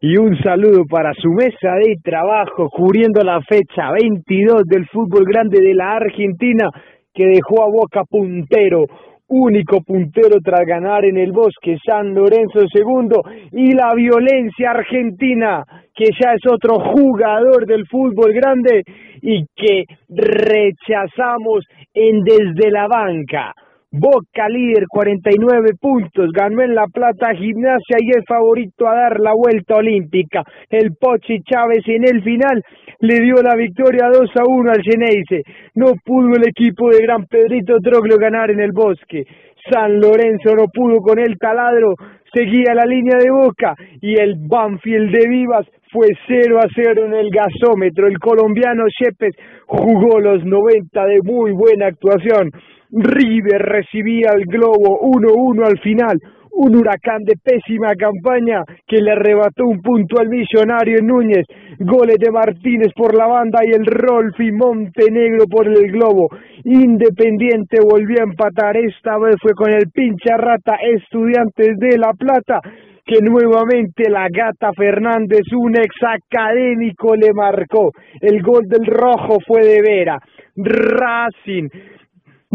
y 0.07 0.19
un 0.19 0.37
saludo 0.43 0.85
para 0.85 1.15
su 1.15 1.31
mesa 1.31 1.77
de 1.83 1.97
trabajo 2.05 2.69
cubriendo 2.69 3.23
la 3.23 3.41
fecha 3.41 3.91
22 3.91 4.65
del 4.67 4.87
fútbol 4.89 5.25
grande 5.25 5.63
de 5.63 5.73
la 5.73 5.97
Argentina 5.97 6.69
que 7.15 7.25
dejó 7.25 7.63
a 7.63 7.71
Boca 7.71 8.05
puntero, 8.05 8.85
único 9.29 9.81
puntero 9.81 10.41
tras 10.45 10.67
ganar 10.67 11.07
en 11.07 11.17
el 11.17 11.33
Bosque 11.33 11.79
San 11.83 12.13
Lorenzo 12.13 12.69
segundo 12.71 13.23
y 13.51 13.73
la 13.73 13.95
violencia 13.95 14.73
argentina 14.73 15.65
que 15.95 16.11
ya 16.21 16.35
es 16.35 16.43
otro 16.53 16.81
jugador 16.81 17.65
del 17.65 17.87
fútbol 17.87 18.35
grande 18.35 18.83
y 19.23 19.47
que 19.57 19.85
rechazamos 20.11 21.65
en 21.95 22.23
desde 22.25 22.71
la 22.71 22.89
banca. 22.89 23.55
Boca 23.97 24.49
líder, 24.49 24.87
49 24.89 25.71
puntos, 25.81 26.33
ganó 26.33 26.63
en 26.63 26.75
La 26.75 26.87
Plata 26.93 27.33
Gimnasia 27.33 27.97
y 28.01 28.11
es 28.11 28.25
favorito 28.27 28.89
a 28.89 28.97
dar 28.97 29.21
la 29.21 29.33
vuelta 29.35 29.77
olímpica. 29.77 30.43
El 30.69 30.97
Pochi 30.99 31.39
Chávez 31.45 31.85
en 31.87 32.03
el 32.03 32.21
final 32.25 32.61
le 32.99 33.21
dio 33.21 33.37
la 33.41 33.55
victoria 33.55 34.11
2 34.13 34.31
a 34.35 34.43
1 34.49 34.71
al 34.73 34.83
Geneise. 34.83 35.43
No 35.77 35.93
pudo 36.05 36.35
el 36.35 36.43
equipo 36.49 36.91
de 36.91 37.05
Gran 37.05 37.27
Pedrito 37.27 37.77
Troglio 37.79 38.17
ganar 38.19 38.51
en 38.51 38.59
el 38.59 38.73
Bosque. 38.73 39.23
San 39.71 40.01
Lorenzo 40.01 40.57
no 40.57 40.67
pudo 40.75 40.99
con 40.99 41.21
el 41.21 41.39
taladro, 41.39 41.95
seguía 42.35 42.75
la 42.75 42.87
línea 42.87 43.17
de 43.17 43.31
Boca 43.31 43.77
y 44.01 44.19
el 44.19 44.35
Banfield 44.49 45.13
de 45.13 45.29
Vivas 45.29 45.69
fue 45.93 46.09
0 46.27 46.59
a 46.59 46.67
0 46.75 47.07
en 47.07 47.15
el 47.15 47.31
gasómetro. 47.31 48.09
El 48.09 48.19
colombiano 48.19 48.87
Shepes 48.89 49.37
jugó 49.67 50.19
los 50.19 50.45
90 50.45 51.07
de 51.07 51.21
muy 51.23 51.53
buena 51.53 51.87
actuación. 51.87 52.51
River 52.95 53.61
recibía 53.61 54.31
el 54.37 54.47
globo 54.47 55.01
1-1 55.01 55.67
al 55.67 55.79
final, 55.81 56.17
un 56.53 56.77
huracán 56.77 57.25
de 57.25 57.35
pésima 57.43 57.93
campaña 57.97 58.63
que 58.87 59.03
le 59.03 59.11
arrebató 59.11 59.67
un 59.67 59.83
punto 59.83 60.21
al 60.21 60.29
millonario 60.29 61.03
Núñez, 61.03 61.45
goles 61.81 62.19
de 62.21 62.31
Martínez 62.31 62.93
por 62.95 63.17
la 63.17 63.27
banda 63.27 63.59
y 63.65 63.75
el 63.75 63.85
Rolfi 63.85 64.53
Montenegro 64.53 65.47
por 65.51 65.67
el 65.67 65.91
globo. 65.91 66.29
Independiente 66.63 67.79
volvió 67.83 68.21
a 68.21 68.31
empatar, 68.31 68.77
esta 68.77 69.19
vez 69.19 69.35
fue 69.43 69.55
con 69.55 69.73
el 69.73 69.91
pincha 69.93 70.37
rata 70.37 70.77
Estudiantes 70.77 71.77
de 71.79 71.99
La 71.99 72.13
Plata 72.13 72.61
que 73.07 73.21
nuevamente 73.21 74.09
la 74.09 74.29
gata 74.31 74.73
Fernández, 74.75 75.43
un 75.55 75.77
ex 75.77 75.95
académico, 76.01 77.15
le 77.15 77.35
marcó. 77.35 77.91
El 78.19 78.41
gol 78.41 78.63
del 78.67 78.87
rojo 78.87 79.41
fue 79.47 79.63
de 79.63 79.83
Vera. 79.83 80.19
Racing 80.57 81.69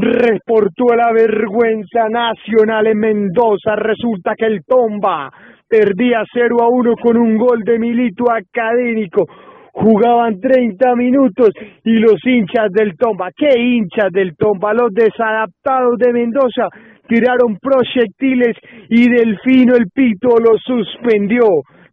reportó 0.01 0.95
la 0.95 1.11
vergüenza 1.11 2.09
nacional 2.09 2.87
en 2.87 2.99
Mendoza. 2.99 3.75
Resulta 3.75 4.33
que 4.37 4.45
el 4.45 4.61
Tomba 4.65 5.31
perdía 5.67 6.23
0 6.33 6.57
a 6.61 6.69
1 6.69 6.93
con 7.01 7.17
un 7.17 7.37
gol 7.37 7.63
de 7.63 7.79
Milito 7.79 8.25
académico. 8.31 9.25
Jugaban 9.71 10.39
30 10.39 10.95
minutos 10.95 11.49
y 11.85 11.99
los 11.99 12.15
hinchas 12.25 12.71
del 12.71 12.97
Tomba, 12.97 13.29
¿qué 13.35 13.59
hinchas 13.59 14.11
del 14.11 14.35
Tomba? 14.35 14.73
Los 14.73 14.91
desadaptados 14.93 15.97
de 15.99 16.11
Mendoza 16.11 16.67
tiraron 17.07 17.57
proyectiles 17.61 18.55
y 18.89 19.09
Delfino 19.09 19.75
el 19.75 19.87
Pito 19.93 20.29
lo 20.39 20.57
suspendió. 20.57 21.45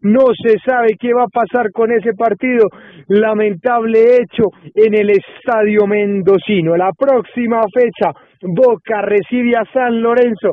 No 0.02 0.26
se 0.34 0.58
sabe 0.64 0.96
qué 0.98 1.12
va 1.12 1.24
a 1.24 1.32
pasar 1.32 1.70
con 1.72 1.90
ese 1.92 2.12
partido. 2.14 2.66
Lamentable 3.08 4.16
hecho 4.16 4.44
en 4.74 4.94
el 4.94 5.10
Estadio 5.10 5.86
Mendocino. 5.86 6.76
La 6.76 6.90
próxima 6.96 7.62
fecha, 7.72 8.12
Boca 8.42 9.02
recibe 9.02 9.56
a 9.56 9.64
San 9.72 10.00
Lorenzo. 10.00 10.52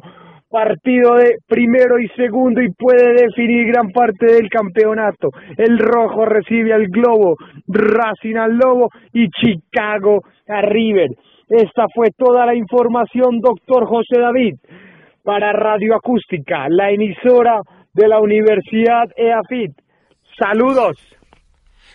Partido 0.50 1.16
de 1.16 1.38
primero 1.48 2.00
y 2.00 2.08
segundo 2.10 2.62
y 2.62 2.72
puede 2.72 3.14
definir 3.14 3.68
gran 3.68 3.90
parte 3.90 4.34
del 4.34 4.50
campeonato. 4.50 5.30
El 5.58 5.80
rojo 5.80 6.26
recibe 6.26 6.74
al 6.74 6.88
Globo, 6.90 7.36
Racing 7.68 8.36
al 8.36 8.56
Lobo 8.58 8.90
y 9.14 9.28
Chicago 9.30 10.20
a 10.48 10.62
River. 10.62 11.10
Esta 11.50 11.86
fue 11.94 12.08
toda 12.16 12.46
la 12.46 12.56
información, 12.56 13.40
doctor 13.40 13.86
José 13.86 14.20
David, 14.20 14.56
para 15.24 15.54
Radio 15.54 15.96
Acústica, 15.96 16.68
la 16.70 16.92
emisora 16.92 17.60
de 17.94 18.08
la 18.08 18.20
Universidad 18.20 19.10
EAFIT. 19.16 19.76
Saludos. 20.38 20.98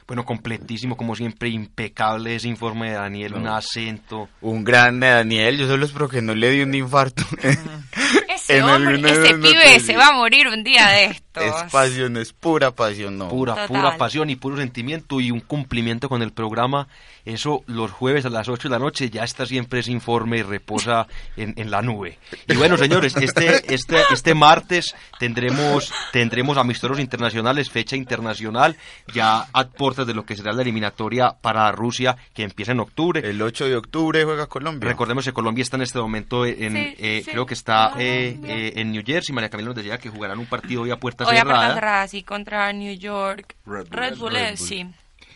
Bueno, 0.07 0.25
completísimo, 0.25 0.97
como 0.97 1.15
siempre, 1.15 1.51
impecable 1.51 2.35
ese 2.35 2.49
informe 2.49 2.89
de 2.89 2.97
Daniel, 2.97 3.35
un 3.35 3.47
acento. 3.47 4.29
Un 4.41 4.65
grande 4.65 5.09
Daniel, 5.09 5.59
yo 5.59 5.67
solo 5.67 5.85
espero 5.85 6.09
que 6.09 6.23
no 6.23 6.35
le 6.35 6.49
dé 6.49 6.63
un 6.63 6.75
infarto. 6.75 7.23
ese 8.29 8.63
hombre, 8.63 8.97
ese 8.97 9.35
pibe 9.35 9.81
se 9.81 9.97
va 9.97 10.09
a 10.09 10.13
morir 10.13 10.49
un 10.49 10.65
día 10.65 10.89
de 10.89 11.05
estos. 11.07 11.29
Es 11.45 11.73
pasión, 11.73 12.17
es 12.17 12.33
pura 12.33 12.73
pasión, 12.73 13.19
no. 13.19 13.29
Pura, 13.29 13.67
pura 13.67 13.97
pasión 13.97 14.31
y 14.31 14.37
puro 14.37 14.57
sentimiento 14.57 15.21
y 15.21 15.31
un 15.31 15.41
cumplimiento 15.41 16.09
con 16.09 16.23
el 16.23 16.33
programa. 16.33 16.89
Eso 17.25 17.63
los 17.67 17.91
jueves 17.91 18.25
a 18.25 18.31
las 18.31 18.49
8 18.49 18.69
de 18.69 18.73
la 18.73 18.79
noche 18.79 19.11
ya 19.11 19.23
está 19.23 19.45
siempre 19.45 19.81
ese 19.81 19.93
informe 19.93 20.39
y 20.39 20.43
reposa 20.43 21.07
en, 21.37 21.55
en 21.57 21.71
la 21.71 21.83
nube. 21.83 22.19
Y 22.49 22.57
bueno, 22.57 22.77
señores, 22.77 23.15
este, 23.17 23.75
este, 23.75 23.99
este 24.11 24.35
martes 24.35 24.95
tendremos, 25.19 25.93
tendremos 26.13 26.57
amistosos 26.57 26.99
internacionales, 26.99 27.71
fecha 27.71 27.97
internacional, 27.97 28.77
ya 29.13 29.47
a 29.53 29.69
puertas 29.69 30.07
de 30.07 30.15
lo 30.15 30.25
que 30.25 30.37
será 30.37 30.53
la 30.53 30.63
eliminatoria 30.63 31.37
para 31.41 31.71
Rusia, 31.73 32.17
que 32.35 32.43
empieza 32.43 32.73
en 32.73 32.81
octubre. 32.81 33.21
El 33.23 33.41
8 33.41 33.67
de 33.67 33.77
octubre 33.77 34.25
juega 34.25 34.47
Colombia. 34.47 34.89
Recordemos 34.89 35.25
que 35.25 35.33
Colombia 35.33 35.63
está 35.63 35.77
en 35.77 35.83
este 35.83 35.99
momento 35.99 36.47
en, 36.47 36.77
eh, 36.77 37.23
creo 37.25 37.47
que 37.47 37.55
está 37.55 37.93
eh, 37.99 38.39
eh, 38.45 38.73
en 38.77 38.93
New 38.93 39.03
Jersey. 39.05 39.35
María 39.35 39.49
Camila 39.49 39.69
nos 39.69 39.77
decía 39.77 39.99
que 39.99 40.09
jugarán 40.09 40.39
un 40.39 40.47
partido 40.47 40.83
hoy 40.83 40.91
a 40.91 40.97
puertas 40.97 41.29
cerradas. 41.29 41.47
Hoy 41.47 41.51
a 41.51 41.55
puertas 41.55 41.75
cerradas, 41.75 42.11
sí, 42.11 42.23
contra 42.23 42.73
New 42.73 42.95
York. 42.97 43.57
Red 43.67 44.17
Bull, 44.17 44.37
sí. 44.57 44.87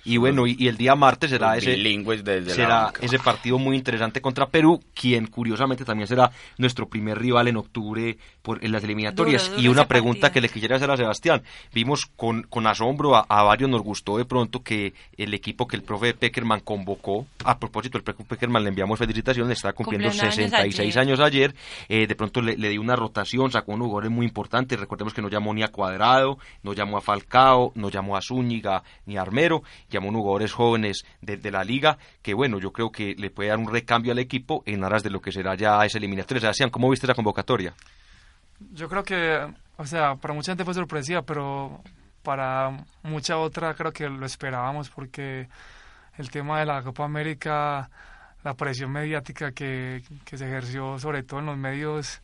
Y 0.05 0.16
bueno, 0.16 0.46
y, 0.46 0.66
el 0.66 0.76
día 0.76 0.96
martes 0.96 1.30
será 1.30 1.57
ese 1.57 1.76
desde 1.76 2.50
será 2.50 2.92
ese 3.00 3.18
partido 3.18 3.59
muy 3.59 3.76
interesante 3.76 4.20
contra 4.20 4.46
Perú, 4.46 4.80
quien 4.94 5.26
curiosamente 5.26 5.84
también 5.84 6.09
será 6.09 6.30
nuestro 6.59 6.88
primer 6.88 7.18
rival 7.18 7.48
en 7.48 7.57
octubre 7.57 8.16
por 8.42 8.64
en 8.64 8.72
las 8.72 8.82
eliminatorias. 8.82 9.53
y 9.57 9.68
una 9.68 9.86
pregunta 9.86 10.32
que 10.32 10.40
le 10.40 10.48
quisiera 10.48 10.76
hacer 10.76 10.90
a 10.90 10.96
Sebastián. 10.96 11.42
Vimos 11.72 12.07
con, 12.16 12.42
con 12.42 12.66
asombro, 12.66 13.14
a, 13.16 13.42
varios 13.42 13.70
nos 13.70 13.82
gustó 13.82 14.18
de 14.18 14.24
pronto 14.24 14.62
que 14.62 14.92
el 15.16 15.34
equipo 15.34 15.66
que 15.66 15.76
el 15.76 15.82
profe 15.82 16.14
Peckerman 16.14 16.61
convocó, 16.61 17.26
a 17.44 17.59
propósito, 17.59 17.98
el 17.98 18.05
profe 18.05 18.24
Peckerman 18.24 18.62
le 18.64 18.70
enviamos 18.70 18.98
felicitaciones, 18.98 19.59
está 19.59 19.72
cumpliendo 19.72 20.11
66 20.11 20.96
años 20.96 21.20
ayer, 21.20 21.55
eh, 21.88 22.07
de 22.07 22.14
pronto 22.14 22.40
le, 22.42 22.57
dio 22.57 22.80
una 22.80 22.96
rotación, 22.96 23.50
sacó 23.50 23.72
unos 23.72 23.86
jugadores 23.86 24.11
muy 24.11 24.26
importantes, 24.26 24.78
recordemos 24.78 25.14
que 25.14 25.22
no 25.22 25.28
llamó 25.28 25.55
ni 25.55 25.62
a 25.62 25.68
Cuadrado, 25.68 26.38
no 26.62 26.72
llamó 26.72 26.98
a 26.98 27.00
Falcao, 27.00 27.72
no 27.74 27.88
llamó 27.88 28.16
a 28.16 28.22
Zúñiga 28.22 28.82
ni 29.07 29.16
a 29.16 29.22
Armero, 29.22 29.62
llamó 29.99 30.11
a 30.11 30.12
jugadores 30.12 30.53
jóvenes 30.53 31.05
de, 31.20 31.51
la 31.51 31.64
liga, 31.64 31.99
que 32.22 32.34
bueno, 32.34 32.59
yo 32.59 32.72
creo 32.72 32.90
que 32.90 33.14
le 33.16 33.30
puede 33.30 33.51
dar 33.51 33.59
un 33.59 33.70
recambio 33.70 34.12
al 34.12 34.18
equipo 34.18 34.62
en 34.66 34.84
aras 34.84 35.03
de 35.03 35.11
lo 35.11 35.20
que 35.20 35.32
será 35.32 35.55
ya 35.55 35.84
esa 35.84 35.99
eliminatoria. 35.99 36.40
Sebastián, 36.40 36.70
¿cómo 36.70 36.90
viste 36.90 37.07
la 37.07 37.14
convocatoria? 37.14 37.74
Yo 38.72 38.88
creo 38.88 39.03
que, 39.03 39.38
o 39.76 39.86
sea, 39.86 40.14
para 40.16 40.34
mucha 40.34 40.53
gente 40.53 40.64
fue 40.64 40.74
sorpresiva, 40.74 41.22
pero 41.22 41.80
para 42.22 42.84
mucha 43.03 43.38
otra 43.38 43.74
creo 43.74 43.93
que 43.93 44.09
lo 44.09 44.24
esperábamos 44.24 44.88
porque 44.90 45.49
el 46.18 46.30
tema 46.30 46.61
de 46.61 46.66
la 46.66 46.82
Copa 46.82 47.05
América, 47.05 47.90
la 48.45 48.55
presión 48.55 48.93
mediática 48.93 49.53
que, 49.53 50.03
que 50.24 50.38
se 50.38 50.47
ejerció 50.47 50.99
sobre 50.99 51.22
todo 51.22 51.40
en 51.40 51.47
los 51.47 51.57
medios 51.57 52.22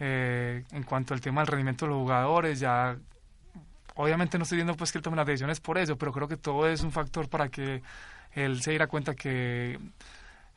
eh, 0.00 0.64
en 0.70 0.82
cuanto 0.84 1.12
al 1.12 1.20
tema 1.20 1.40
del 1.40 1.48
rendimiento 1.48 1.84
de 1.84 1.90
los 1.90 2.00
jugadores, 2.00 2.60
ya 2.60 2.96
obviamente 3.98 4.38
no 4.38 4.44
estoy 4.44 4.56
viendo 4.56 4.74
pues 4.74 4.92
que 4.92 4.98
él 4.98 5.04
las 5.14 5.26
decisiones 5.26 5.60
por 5.60 5.76
eso, 5.76 5.96
pero 5.96 6.12
creo 6.12 6.28
que 6.28 6.36
todo 6.36 6.66
es 6.68 6.82
un 6.82 6.92
factor 6.92 7.28
para 7.28 7.48
que 7.48 7.82
él 8.32 8.62
se 8.62 8.70
diera 8.70 8.86
cuenta 8.86 9.14
que 9.14 9.78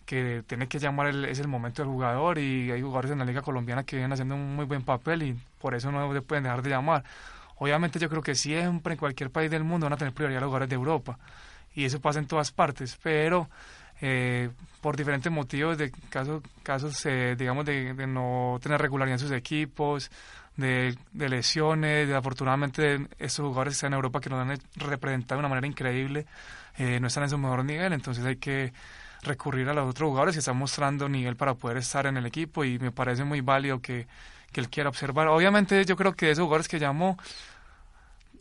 que 0.05 0.43
tiene 0.45 0.67
que 0.67 0.79
llamar 0.79 1.07
el, 1.07 1.25
es 1.25 1.39
el 1.39 1.47
momento 1.47 1.81
del 1.81 1.91
jugador 1.91 2.37
y 2.37 2.71
hay 2.71 2.81
jugadores 2.81 3.11
en 3.11 3.19
la 3.19 3.25
liga 3.25 3.41
colombiana 3.41 3.83
que 3.83 3.95
vienen 3.95 4.11
haciendo 4.11 4.35
un 4.35 4.55
muy 4.55 4.65
buen 4.65 4.83
papel 4.83 5.23
y 5.23 5.37
por 5.59 5.73
eso 5.73 5.91
no 5.91 6.11
se 6.13 6.21
pueden 6.21 6.43
dejar 6.43 6.61
de 6.61 6.69
llamar. 6.69 7.03
Obviamente 7.57 7.99
yo 7.99 8.09
creo 8.09 8.21
que 8.21 8.35
siempre 8.35 8.93
en 8.93 8.99
cualquier 8.99 9.29
país 9.29 9.49
del 9.49 9.63
mundo 9.63 9.85
van 9.85 9.93
a 9.93 9.97
tener 9.97 10.13
prioridad 10.13 10.41
los 10.41 10.47
jugadores 10.47 10.69
de 10.69 10.75
Europa 10.75 11.17
y 11.73 11.85
eso 11.85 12.01
pasa 12.01 12.19
en 12.19 12.27
todas 12.27 12.51
partes, 12.51 12.97
pero 13.01 13.49
eh, 14.01 14.49
por 14.81 14.97
diferentes 14.97 15.31
motivos 15.31 15.77
de 15.77 15.91
casos, 16.09 16.41
casos 16.63 17.05
eh, 17.05 17.35
digamos, 17.37 17.65
de, 17.65 17.93
no 18.07 18.59
tener 18.61 18.81
regularidad 18.81 19.15
en 19.15 19.19
sus 19.19 19.31
equipos 19.31 20.11
de, 20.57 20.95
lesiones, 21.13 22.07
de, 22.07 22.15
afortunadamente 22.15 23.07
estos 23.19 23.45
jugadores 23.45 23.73
que 23.73 23.77
están 23.77 23.93
en 23.93 23.95
Europa 23.95 24.19
que 24.19 24.29
nos 24.29 24.39
han 24.39 24.57
representado 24.75 25.37
de 25.37 25.39
una 25.39 25.49
manera 25.49 25.67
increíble, 25.67 26.25
eh, 26.77 26.99
no 26.99 27.07
están 27.07 27.23
en 27.23 27.29
su 27.29 27.37
mejor 27.37 27.65
nivel, 27.65 27.93
entonces 27.93 28.25
hay 28.25 28.37
que 28.37 28.73
recurrir 29.23 29.69
a 29.69 29.73
los 29.73 29.89
otros 29.89 30.07
jugadores 30.09 30.35
que 30.35 30.39
están 30.39 30.57
mostrando 30.57 31.07
nivel 31.07 31.35
para 31.35 31.53
poder 31.53 31.77
estar 31.77 32.05
en 32.05 32.17
el 32.17 32.25
equipo 32.25 32.63
y 32.63 32.79
me 32.79 32.91
parece 32.91 33.23
muy 33.23 33.41
válido 33.41 33.81
que, 33.81 34.07
que 34.51 34.61
él 34.61 34.69
quiera 34.69 34.89
observar. 34.89 35.27
Obviamente 35.27 35.85
yo 35.85 35.95
creo 35.95 36.13
que 36.13 36.31
esos 36.31 36.43
jugadores 36.43 36.67
que 36.67 36.79
llamó 36.79 37.17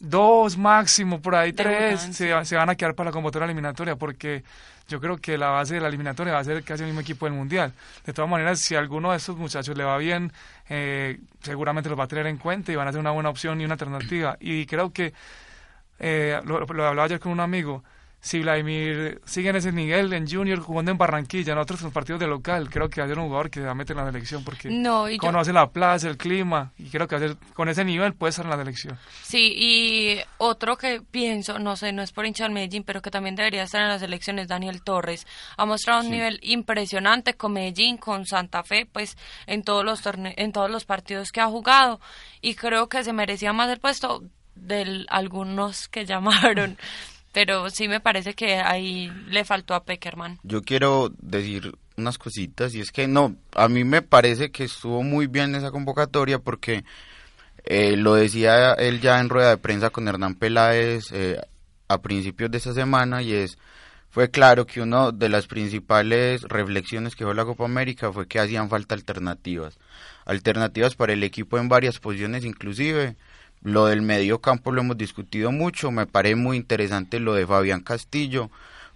dos 0.03 0.57
máximo, 0.57 1.21
por 1.21 1.35
ahí 1.35 1.53
tres, 1.53 2.01
se, 2.13 2.45
se, 2.45 2.57
van 2.57 2.71
a 2.71 2.75
quedar 2.75 2.95
para 2.95 3.11
la 3.11 3.13
convocatoria 3.13 3.45
eliminatoria, 3.45 3.97
porque 3.97 4.43
yo 4.89 5.01
creo 5.01 5.19
que 5.19 5.39
la 5.39 5.51
base 5.51 5.75
de 5.75 5.81
la 5.81 5.89
eliminatoria 5.89 6.33
va 6.33 6.41
a 6.41 6.45
ser 6.45 6.63
casi 6.65 6.83
el 6.83 6.89
mismo 6.89 7.01
equipo 7.01 7.27
del 7.27 7.35
Mundial. 7.35 7.73
De 8.05 8.13
todas 8.13 8.31
maneras, 8.31 8.59
si 8.59 8.75
a 8.75 8.81
alguno 8.81 9.13
de 9.13 9.19
estos 9.19 9.37
muchachos 9.37 9.77
le 9.77 9.85
va 9.85 9.97
bien, 9.99 10.33
eh, 10.69 11.21
seguramente 11.43 11.89
los 11.89 11.99
va 11.99 12.05
a 12.05 12.09
tener 12.09 12.27
en 12.27 12.39
cuenta 12.39 12.73
y 12.73 12.77
van 12.77 12.89
a 12.89 12.93
ser 12.93 13.01
una 13.01 13.13
buena 13.13 13.29
opción 13.29 13.61
y 13.61 13.65
una 13.65 13.75
alternativa. 13.75 14.37
Y 14.41 14.67
creo 14.67 14.93
que, 14.93 15.13
eh, 16.01 16.41
lo, 16.45 16.61
lo 16.61 16.87
hablaba 16.87 17.05
ayer 17.05 17.21
con 17.21 17.31
un 17.31 17.41
amigo, 17.41 17.85
si 18.21 18.41
Vladimir 18.41 19.21
sigue 19.25 19.49
en 19.49 19.57
ese 19.57 19.73
nivel 19.73 20.13
en 20.13 20.29
Junior 20.29 20.61
jugando 20.61 20.91
en 20.91 20.99
Barranquilla, 20.99 21.53
en 21.55 21.59
otros 21.59 21.81
partidos 21.93 22.21
de 22.21 22.27
local, 22.27 22.69
creo 22.69 22.91
que 22.91 23.01
va 23.01 23.07
a 23.07 23.09
ser 23.09 23.19
un 23.19 23.27
jugador 23.27 23.51
que 23.51 23.61
se 23.61 23.67
va 23.67 23.73
a 23.73 23.75
meter 23.75 23.97
en 23.97 24.05
la 24.05 24.13
selección 24.13 24.45
porque 24.45 24.69
conoce 25.19 25.53
la 25.53 25.71
plaza, 25.71 26.09
el 26.09 26.19
clima 26.19 26.73
y 26.79 26.91
creo 26.91 27.09
que 27.09 27.37
con 27.55 27.69
ese 27.69 27.85
nivel 27.85 28.13
puede 28.15 28.31
estar 28.31 28.45
en 28.45 28.51
la 28.51 28.59
selección. 28.59 28.99
Sí, 29.23 29.55
y 29.57 30.19
otro 30.37 30.77
que 30.77 31.01
pienso, 31.11 31.59
no 31.59 31.77
sé, 31.77 31.93
no 31.93 32.03
es 32.03 32.13
por 32.13 32.27
hinchar 32.27 32.51
Medellín, 32.51 32.85
pero 32.85 33.01
que 33.01 33.11
también 33.11 33.37
debería 33.37 33.63
estar 33.63 33.81
en 33.81 33.89
las 33.89 34.01
selecciones, 34.01 34.49
Daniel 34.49 34.83
Torres. 34.83 35.27
Ha 35.57 35.65
mostrado 35.65 36.03
un 36.03 36.11
nivel 36.11 36.39
impresionante 36.43 37.35
con 37.35 37.53
Medellín, 37.55 37.97
con 37.97 38.27
Santa 38.27 38.63
Fe, 38.63 38.87
pues 38.91 39.17
en 39.47 39.63
todos 39.63 39.85
los 39.85 40.03
en 40.37 40.53
todos 40.53 40.71
los 40.71 40.85
partidos 40.85 41.33
que 41.33 41.41
ha 41.41 41.47
jugado 41.47 42.01
y 42.41 42.55
creo 42.55 42.89
que 42.89 43.05
se 43.05 43.13
merecía 43.13 43.53
más 43.53 43.71
el 43.71 43.79
puesto 43.79 44.23
de 44.55 45.07
algunos 45.09 45.89
que 45.89 46.05
llamaron 46.07 46.77
pero 47.33 47.71
sí 47.71 47.89
me 47.89 48.01
parece 48.01 48.35
que 48.35 48.57
ahí 48.57 49.11
le 49.29 49.45
faltó 49.45 49.75
a 49.75 49.85
Peckerman. 49.85 50.39
Yo 50.43 50.63
quiero 50.63 51.13
decir 51.19 51.73
unas 51.97 52.19
cositas 52.19 52.75
y 52.75 52.81
es 52.81 52.91
que 52.91 53.07
no, 53.07 53.37
a 53.55 53.69
mí 53.69 53.85
me 53.85 54.03
parece 54.03 54.51
que 54.51 54.65
estuvo 54.65 55.03
muy 55.03 55.27
bien 55.27 55.55
esa 55.55 55.71
convocatoria 55.71 56.39
porque 56.39 56.85
eh, 57.65 57.97
lo 57.97 58.15
decía 58.15 58.73
él 58.73 59.01
ya 59.01 59.21
en 59.21 59.29
rueda 59.29 59.51
de 59.51 59.59
prensa 59.59 59.91
con 59.91 60.09
Hernán 60.09 60.35
Peláez 60.35 61.13
eh, 61.13 61.39
a 61.89 61.99
principios 62.01 62.51
de 62.51 62.59
esta 62.59 62.73
semana 62.73 63.23
y 63.23 63.35
es 63.35 63.59
fue 64.09 64.31
claro 64.31 64.67
que 64.67 64.81
una 64.81 65.13
de 65.13 65.29
las 65.29 65.47
principales 65.47 66.43
reflexiones 66.43 67.15
que 67.15 67.25
fue 67.25 67.35
la 67.35 67.45
Copa 67.45 67.65
América 67.65 68.13
fue 68.13 68.27
que 68.27 68.41
hacían 68.41 68.69
falta 68.69 68.95
alternativas, 68.95 69.79
alternativas 70.25 70.97
para 70.97 71.13
el 71.13 71.23
equipo 71.23 71.59
en 71.59 71.69
varias 71.69 72.01
posiciones 72.01 72.45
inclusive 72.45 73.17
lo 73.63 73.87
del 73.87 74.03
medio 74.03 74.41
campo 74.41 74.73
lo 74.73 74.81
hemos 74.81 74.97
discutido 74.97 75.53
mucho, 75.53 75.91
me 75.91 76.07
parece 76.07 76.37
muy 76.37 76.57
interesante 76.57 77.21
lo 77.21 77.35
de 77.35 77.47
Fabián 77.47 77.83
Castillo, 77.83 78.51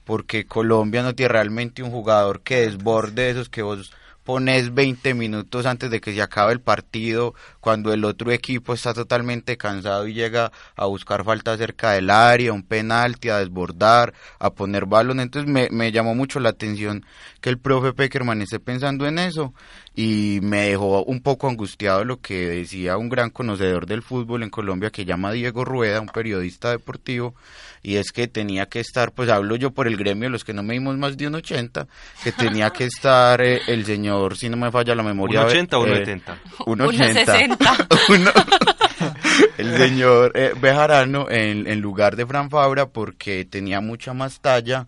porque 0.04 0.46
Colombia 0.46 1.02
no 1.02 1.14
tiene 1.14 1.32
realmente 1.32 1.82
un 1.82 1.90
jugador 1.90 2.40
que 2.40 2.62
desborde 2.62 3.30
esos 3.30 3.48
que 3.48 3.62
vos 3.62 3.92
pones 4.24 4.74
20 4.74 5.12
minutos 5.14 5.66
antes 5.66 5.90
de 5.90 6.00
que 6.00 6.14
se 6.14 6.22
acabe 6.22 6.54
el 6.54 6.60
partido, 6.60 7.34
cuando 7.60 7.92
el 7.92 8.04
otro 8.04 8.32
equipo 8.32 8.72
está 8.72 8.94
totalmente 8.94 9.56
cansado 9.58 10.08
y 10.08 10.14
llega 10.14 10.50
a 10.76 10.86
buscar 10.86 11.24
falta 11.24 11.56
cerca 11.58 11.92
del 11.92 12.10
área, 12.10 12.52
un 12.52 12.62
penalti, 12.62 13.28
a 13.28 13.38
desbordar, 13.38 14.14
a 14.38 14.50
poner 14.50 14.86
balón. 14.86 15.20
Entonces 15.20 15.50
me, 15.50 15.68
me 15.70 15.92
llamó 15.92 16.14
mucho 16.14 16.40
la 16.40 16.50
atención 16.50 17.04
que 17.42 17.50
el 17.50 17.58
profe 17.58 17.92
Peckerman 17.92 18.40
esté 18.40 18.58
pensando 18.58 19.06
en 19.06 19.18
eso 19.18 19.52
y 19.96 20.40
me 20.42 20.70
dejó 20.70 21.04
un 21.04 21.20
poco 21.20 21.48
angustiado 21.48 22.04
lo 22.04 22.20
que 22.20 22.48
decía 22.48 22.96
un 22.96 23.08
gran 23.08 23.30
conocedor 23.30 23.86
del 23.86 24.02
fútbol 24.02 24.42
en 24.42 24.50
Colombia 24.50 24.90
que 24.90 25.04
llama 25.04 25.30
Diego 25.30 25.64
Rueda, 25.64 26.00
un 26.00 26.08
periodista 26.08 26.70
deportivo, 26.70 27.34
y 27.82 27.96
es 27.96 28.10
que 28.10 28.26
tenía 28.26 28.66
que 28.66 28.80
estar, 28.80 29.12
pues 29.12 29.28
hablo 29.28 29.54
yo 29.56 29.70
por 29.70 29.86
el 29.86 29.96
gremio, 29.96 30.30
los 30.30 30.42
que 30.42 30.52
no 30.52 30.62
me 30.62 30.74
dimos 30.74 30.96
más 30.96 31.16
de 31.16 31.28
un 31.28 31.36
80, 31.36 31.86
que 32.24 32.32
tenía 32.32 32.70
que 32.70 32.84
estar 32.84 33.40
eh, 33.40 33.60
el 33.68 33.84
señor, 33.84 34.36
si 34.36 34.48
no 34.48 34.56
me 34.56 34.72
falla 34.72 34.94
la 34.94 35.02
memoria. 35.02 35.42
¿Un 35.42 35.46
80 35.46 35.78
o 35.78 35.82
un 35.84 35.92
80? 35.92 36.38
Un 36.66 36.80
80. 36.80 37.88
el 39.58 39.76
señor 39.76 40.32
eh, 40.34 40.52
Bejarano 40.60 41.30
en, 41.30 41.80
lugar 41.80 42.16
de 42.16 42.26
Fran 42.26 42.50
Fabra 42.50 42.86
porque 42.86 43.44
tenía 43.44 43.80
mucha 43.80 44.14
más 44.14 44.40
talla 44.40 44.86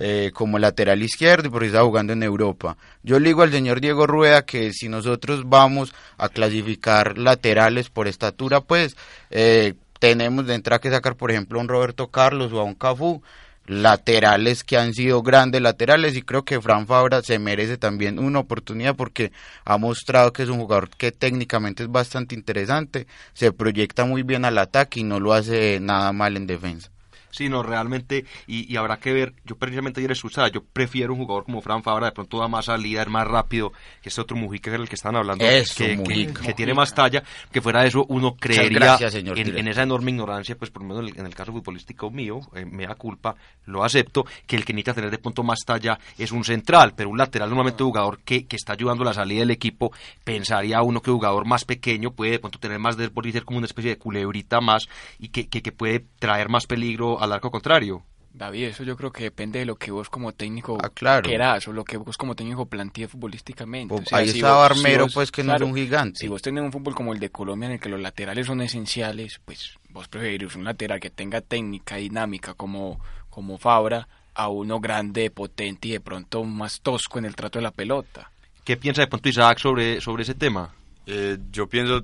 eh, 0.00 0.30
como 0.34 0.58
lateral 0.58 1.02
izquierdo 1.02 1.48
y 1.48 1.50
porque 1.50 1.66
estaba 1.66 1.84
jugando 1.86 2.12
en 2.12 2.22
Europa. 2.22 2.76
Yo 3.02 3.18
le 3.18 3.28
digo 3.28 3.42
al 3.42 3.52
señor 3.52 3.80
Diego 3.80 4.06
Rueda 4.06 4.44
que 4.44 4.72
si 4.72 4.88
nosotros 4.88 5.42
vamos 5.46 5.92
a 6.16 6.28
clasificar 6.28 7.18
laterales 7.18 7.90
por 7.90 8.08
estatura, 8.08 8.60
pues 8.60 8.96
eh, 9.30 9.74
tenemos 9.98 10.46
de 10.46 10.54
entrada 10.54 10.80
que 10.80 10.90
sacar, 10.90 11.16
por 11.16 11.30
ejemplo, 11.30 11.58
a 11.58 11.62
un 11.62 11.68
Roberto 11.68 12.08
Carlos 12.08 12.52
o 12.52 12.60
a 12.60 12.64
un 12.64 12.74
Cafú. 12.74 13.22
Laterales 13.68 14.64
que 14.64 14.76
han 14.76 14.94
sido 14.94 15.22
grandes 15.22 15.60
laterales 15.60 16.16
y 16.16 16.22
creo 16.22 16.44
que 16.44 16.60
Fran 16.60 16.86
Fabra 16.86 17.22
se 17.22 17.38
merece 17.38 17.76
también 17.76 18.18
una 18.18 18.40
oportunidad 18.40 18.96
porque 18.96 19.30
ha 19.64 19.78
mostrado 19.78 20.32
que 20.32 20.42
es 20.42 20.48
un 20.48 20.58
jugador 20.58 20.90
que 20.90 21.12
técnicamente 21.12 21.82
es 21.84 21.90
bastante 21.90 22.34
interesante, 22.34 23.06
se 23.34 23.52
proyecta 23.52 24.04
muy 24.04 24.22
bien 24.22 24.44
al 24.44 24.58
ataque 24.58 25.00
y 25.00 25.04
no 25.04 25.20
lo 25.20 25.34
hace 25.34 25.78
nada 25.80 26.12
mal 26.12 26.36
en 26.36 26.46
defensa 26.46 26.90
sino 27.30 27.62
realmente, 27.62 28.24
y, 28.46 28.76
habrá 28.76 28.98
que 28.98 29.12
ver, 29.12 29.34
yo 29.44 29.56
precisamente 29.56 30.00
ayer 30.00 30.12
escuchaba, 30.12 30.48
yo 30.48 30.62
prefiero 30.62 31.12
un 31.12 31.20
jugador 31.20 31.44
como 31.44 31.60
Fran 31.60 31.82
Fabra, 31.82 32.06
de 32.06 32.12
pronto 32.12 32.38
da 32.38 32.48
más 32.48 32.66
salida, 32.66 33.02
es 33.02 33.08
más 33.08 33.26
rápido, 33.26 33.72
que 34.02 34.08
este 34.08 34.20
otro 34.20 34.36
Mujica 34.36 34.74
el 34.74 34.88
que 34.88 34.94
estaban 34.94 35.16
hablando, 35.16 35.44
que, 35.44 36.54
tiene 36.56 36.74
más 36.74 36.94
talla, 36.94 37.22
que 37.50 37.60
fuera 37.60 37.82
de 37.82 37.88
eso 37.88 38.04
uno 38.08 38.36
creería 38.36 38.96
en, 39.00 39.68
esa 39.68 39.82
enorme 39.82 40.10
ignorancia, 40.10 40.56
pues 40.56 40.70
por 40.70 40.82
lo 40.82 40.88
menos 40.88 41.16
en 41.16 41.26
el, 41.26 41.34
caso 41.34 41.52
futbolístico 41.52 42.10
mío, 42.10 42.40
eh, 42.54 42.64
me 42.64 42.86
da 42.86 42.94
culpa, 42.94 43.36
lo 43.66 43.84
acepto, 43.84 44.26
que 44.46 44.56
el 44.56 44.64
que 44.64 44.72
necesita 44.72 44.94
tener 44.94 45.10
de 45.10 45.18
pronto 45.18 45.42
más 45.42 45.60
talla 45.64 45.98
es 46.16 46.32
un 46.32 46.44
central, 46.44 46.92
pero 46.96 47.10
un 47.10 47.18
lateral 47.18 47.48
normalmente 47.48 47.82
un 47.82 47.90
jugador 47.90 48.20
que, 48.20 48.46
que 48.46 48.56
está 48.56 48.72
ayudando 48.72 49.02
a 49.02 49.06
la 49.06 49.14
salida 49.14 49.40
del 49.40 49.50
equipo, 49.50 49.92
pensaría 50.24 50.82
uno 50.82 51.00
que 51.00 51.10
un 51.10 51.16
jugador 51.16 51.46
más 51.46 51.64
pequeño 51.64 52.12
puede 52.12 52.32
de 52.32 52.38
pronto 52.38 52.58
tener 52.58 52.78
más 52.78 52.96
desborde 52.96 53.30
y 53.30 53.32
ser 53.32 53.44
como 53.44 53.58
una 53.58 53.66
especie 53.66 53.90
de 53.90 53.98
culebrita 53.98 54.60
más 54.60 54.88
y 55.18 55.28
que, 55.28 55.48
que, 55.48 55.62
que 55.62 55.72
puede 55.72 56.04
traer 56.18 56.48
más 56.48 56.66
peligro 56.66 57.17
al 57.20 57.32
arco 57.32 57.50
contrario. 57.50 58.02
David, 58.32 58.66
eso 58.66 58.84
yo 58.84 58.96
creo 58.96 59.10
que 59.10 59.24
depende 59.24 59.58
de 59.58 59.64
lo 59.64 59.76
que 59.76 59.90
vos 59.90 60.08
como 60.08 60.32
técnico 60.32 60.78
ah, 60.82 60.90
claro. 60.90 61.28
querás 61.28 61.66
o 61.66 61.72
lo 61.72 61.84
que 61.84 61.96
vos 61.96 62.16
como 62.16 62.36
técnico 62.36 62.66
plantees 62.66 63.10
futbolísticamente. 63.10 63.94
ahí 64.12 64.28
está 64.28 64.52
Barmero, 64.52 65.08
pues 65.12 65.32
que 65.32 65.42
no 65.42 65.56
es 65.56 65.62
un 65.62 65.74
gigante. 65.74 66.20
Si 66.20 66.28
vos 66.28 66.42
tenés 66.42 66.62
un 66.62 66.70
fútbol 66.70 66.94
como 66.94 67.12
el 67.12 67.18
de 67.18 67.30
Colombia 67.30 67.66
en 67.66 67.72
el 67.74 67.80
que 67.80 67.88
los 67.88 68.00
laterales 68.00 68.46
son 68.46 68.60
esenciales, 68.60 69.40
pues 69.44 69.76
vos 69.90 70.08
preferís 70.08 70.54
un 70.54 70.64
lateral 70.64 71.00
que 71.00 71.10
tenga 71.10 71.40
técnica 71.40 71.96
dinámica 71.96 72.54
como, 72.54 73.00
como 73.28 73.58
Fabra 73.58 74.06
a 74.34 74.48
uno 74.48 74.78
grande, 74.78 75.30
potente 75.30 75.88
y 75.88 75.92
de 75.92 76.00
pronto 76.00 76.44
más 76.44 76.80
tosco 76.80 77.18
en 77.18 77.24
el 77.24 77.34
trato 77.34 77.58
de 77.58 77.64
la 77.64 77.72
pelota. 77.72 78.30
¿Qué 78.62 78.76
piensa 78.76 79.02
de 79.02 79.08
pronto 79.08 79.28
Isaac 79.28 79.58
sobre, 79.58 80.00
sobre 80.00 80.22
ese 80.22 80.34
tema? 80.34 80.72
Eh, 81.06 81.38
yo 81.50 81.66
pienso 81.66 82.02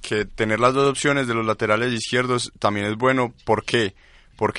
que 0.00 0.26
tener 0.26 0.60
las 0.60 0.74
dos 0.74 0.88
opciones 0.88 1.26
de 1.26 1.34
los 1.34 1.46
laterales 1.46 1.92
izquierdos 1.92 2.52
también 2.60 2.86
es 2.86 2.96
bueno. 2.96 3.32
¿Por 3.44 3.64
qué? 3.64 3.94
porque 3.94 3.94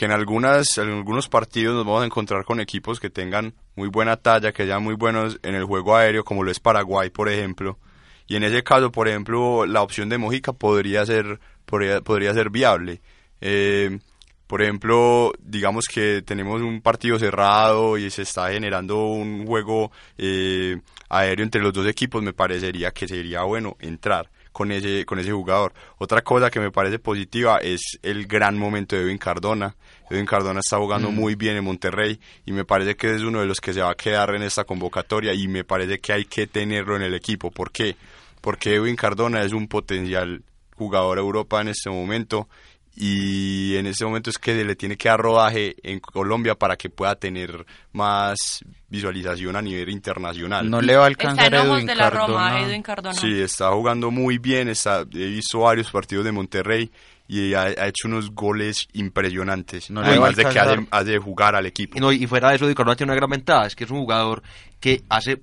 en, 0.06 0.12
algunas, 0.12 0.78
en 0.78 0.90
algunos 0.90 1.28
partidos 1.28 1.76
nos 1.76 1.86
vamos 1.86 2.04
a 2.04 2.06
encontrar 2.06 2.46
con 2.46 2.60
equipos 2.60 3.00
que 3.00 3.10
tengan 3.10 3.54
muy 3.76 3.90
buena 3.90 4.18
talla, 4.18 4.54
que 4.54 4.66
sean 4.66 4.84
muy 4.84 4.96
buenos 4.96 5.40
en 5.44 5.56
el 5.56 5.66
juego 5.66 5.96
aéreo, 5.96 6.24
como 6.24 6.44
lo 6.44 6.52
es 6.52 6.60
Paraguay, 6.60 7.10
por 7.10 7.30
ejemplo. 7.30 7.78
Y 8.26 8.38
en 8.38 8.44
ese 8.44 8.64
caso, 8.64 8.92
por 8.92 9.08
ejemplo, 9.08 9.66
la 9.66 9.82
opción 9.82 10.08
de 10.10 10.18
Mojica 10.18 10.54
podría 10.54 11.06
ser, 11.06 11.40
podría, 11.66 12.34
ser 12.34 12.50
viable. 12.50 13.02
Eh, 13.42 14.00
por 14.48 14.62
ejemplo, 14.62 15.34
digamos 15.40 15.86
que 15.86 16.22
tenemos 16.22 16.62
un 16.62 16.82
partido 16.82 17.20
cerrado 17.20 17.98
y 17.98 18.10
se 18.10 18.22
está 18.22 18.52
generando 18.52 19.08
un 19.08 19.46
juego 19.46 19.92
eh, 20.18 20.80
aéreo 21.10 21.44
entre 21.44 21.62
los 21.62 21.74
dos 21.74 21.88
equipos, 21.88 22.24
me 22.24 22.34
parecería 22.34 22.92
que 22.92 23.08
sería 23.08 23.44
bueno 23.44 23.76
entrar 23.80 24.30
con 24.54 24.72
ese, 24.72 25.06
con 25.06 25.20
ese 25.20 25.34
jugador. 25.34 25.74
Otra 25.98 26.22
cosa 26.22 26.50
que 26.50 26.62
me 26.62 26.72
parece 26.72 27.00
positiva 27.00 27.58
es 27.58 28.00
el 28.02 28.28
gran 28.28 28.58
momento 28.58 28.96
de 28.96 29.02
Edwin 29.02 29.18
Cardona. 29.18 29.76
Edwin 30.10 30.26
Cardona 30.26 30.62
está 30.62 30.78
jugando 30.78 31.12
mm. 31.12 31.16
muy 31.16 31.36
bien 31.36 31.58
en 31.58 31.66
Monterrey 31.66 32.20
y 32.46 32.54
me 32.54 32.64
parece 32.64 32.96
que 32.96 33.14
es 33.14 33.22
uno 33.24 33.42
de 33.42 33.48
los 33.48 33.60
que 33.60 33.74
se 33.74 33.82
va 33.82 33.92
a 33.92 33.96
quedar 33.96 34.34
en 34.36 34.44
esta 34.44 34.64
convocatoria 34.64 35.34
y 35.34 35.50
me 35.50 35.66
parece 35.66 36.00
que 36.00 36.14
hay 36.14 36.26
que 36.26 36.48
tenerlo 36.48 36.96
en 36.96 37.02
el 37.02 37.16
equipo. 37.16 37.52
¿Por 37.52 37.72
qué? 37.72 37.98
Porque 38.40 38.76
Edwin 38.76 38.96
Cardona 38.96 39.44
es 39.44 39.52
un 39.52 39.68
potencial 39.68 40.44
jugador 40.78 41.18
Europa 41.18 41.62
en 41.62 41.70
este 41.70 41.90
momento 41.90 42.48
y 42.96 43.76
en 43.76 43.88
ese 43.88 44.06
momento 44.06 44.30
es 44.30 44.38
que 44.38 44.64
le 44.64 44.76
tiene 44.76 44.98
que 44.98 45.10
dar 45.10 45.20
rodaje 45.20 45.76
en 45.82 46.00
Colombia 46.00 46.56
para 46.56 46.76
que 46.76 46.90
pueda 46.90 47.16
tener 47.16 47.66
más 47.92 48.64
visualización 48.88 49.56
a 49.56 49.62
nivel 49.62 49.90
internacional. 49.90 50.70
No 50.70 50.80
le 50.80 50.96
va 50.96 51.06
a 51.06 51.08
alcanzar 51.08 51.56
a 51.56 51.64
Edwin, 51.64 52.84
Cardona. 52.84 53.14
Sí, 53.14 53.42
está 53.42 53.72
jugando 53.72 54.12
muy 54.12 54.38
bien, 54.38 54.70
está, 54.70 55.02
he 55.02 55.28
visto 55.28 55.60
varios 55.62 55.90
partidos 55.90 56.24
de 56.24 56.32
Monterrey 56.32 56.92
y 57.28 57.56
ha, 57.56 57.88
hecho 57.88 58.08
unos 58.08 58.30
goles 58.32 58.88
impresionantes, 58.94 59.90
no 59.90 60.02
además 60.02 60.36
de 60.36 60.46
que 60.46 60.60
ha 60.60 61.04
de, 61.04 61.18
jugar 61.18 61.56
al 61.56 61.66
equipo. 61.66 61.98
Y, 61.98 62.02
no, 62.02 62.12
y 62.12 62.28
fuera 62.28 62.50
de 62.50 62.58
eso, 62.58 62.66
Edwin 62.66 62.76
Cardona 62.76 62.96
tiene 62.96 63.12
una 63.12 63.18
gran 63.18 63.30
ventaja, 63.30 63.66
es 63.66 63.76
que 63.76 63.86
es 63.86 63.90
un 63.90 64.02
jugador 64.02 64.44
que 64.80 65.02
hace 65.10 65.42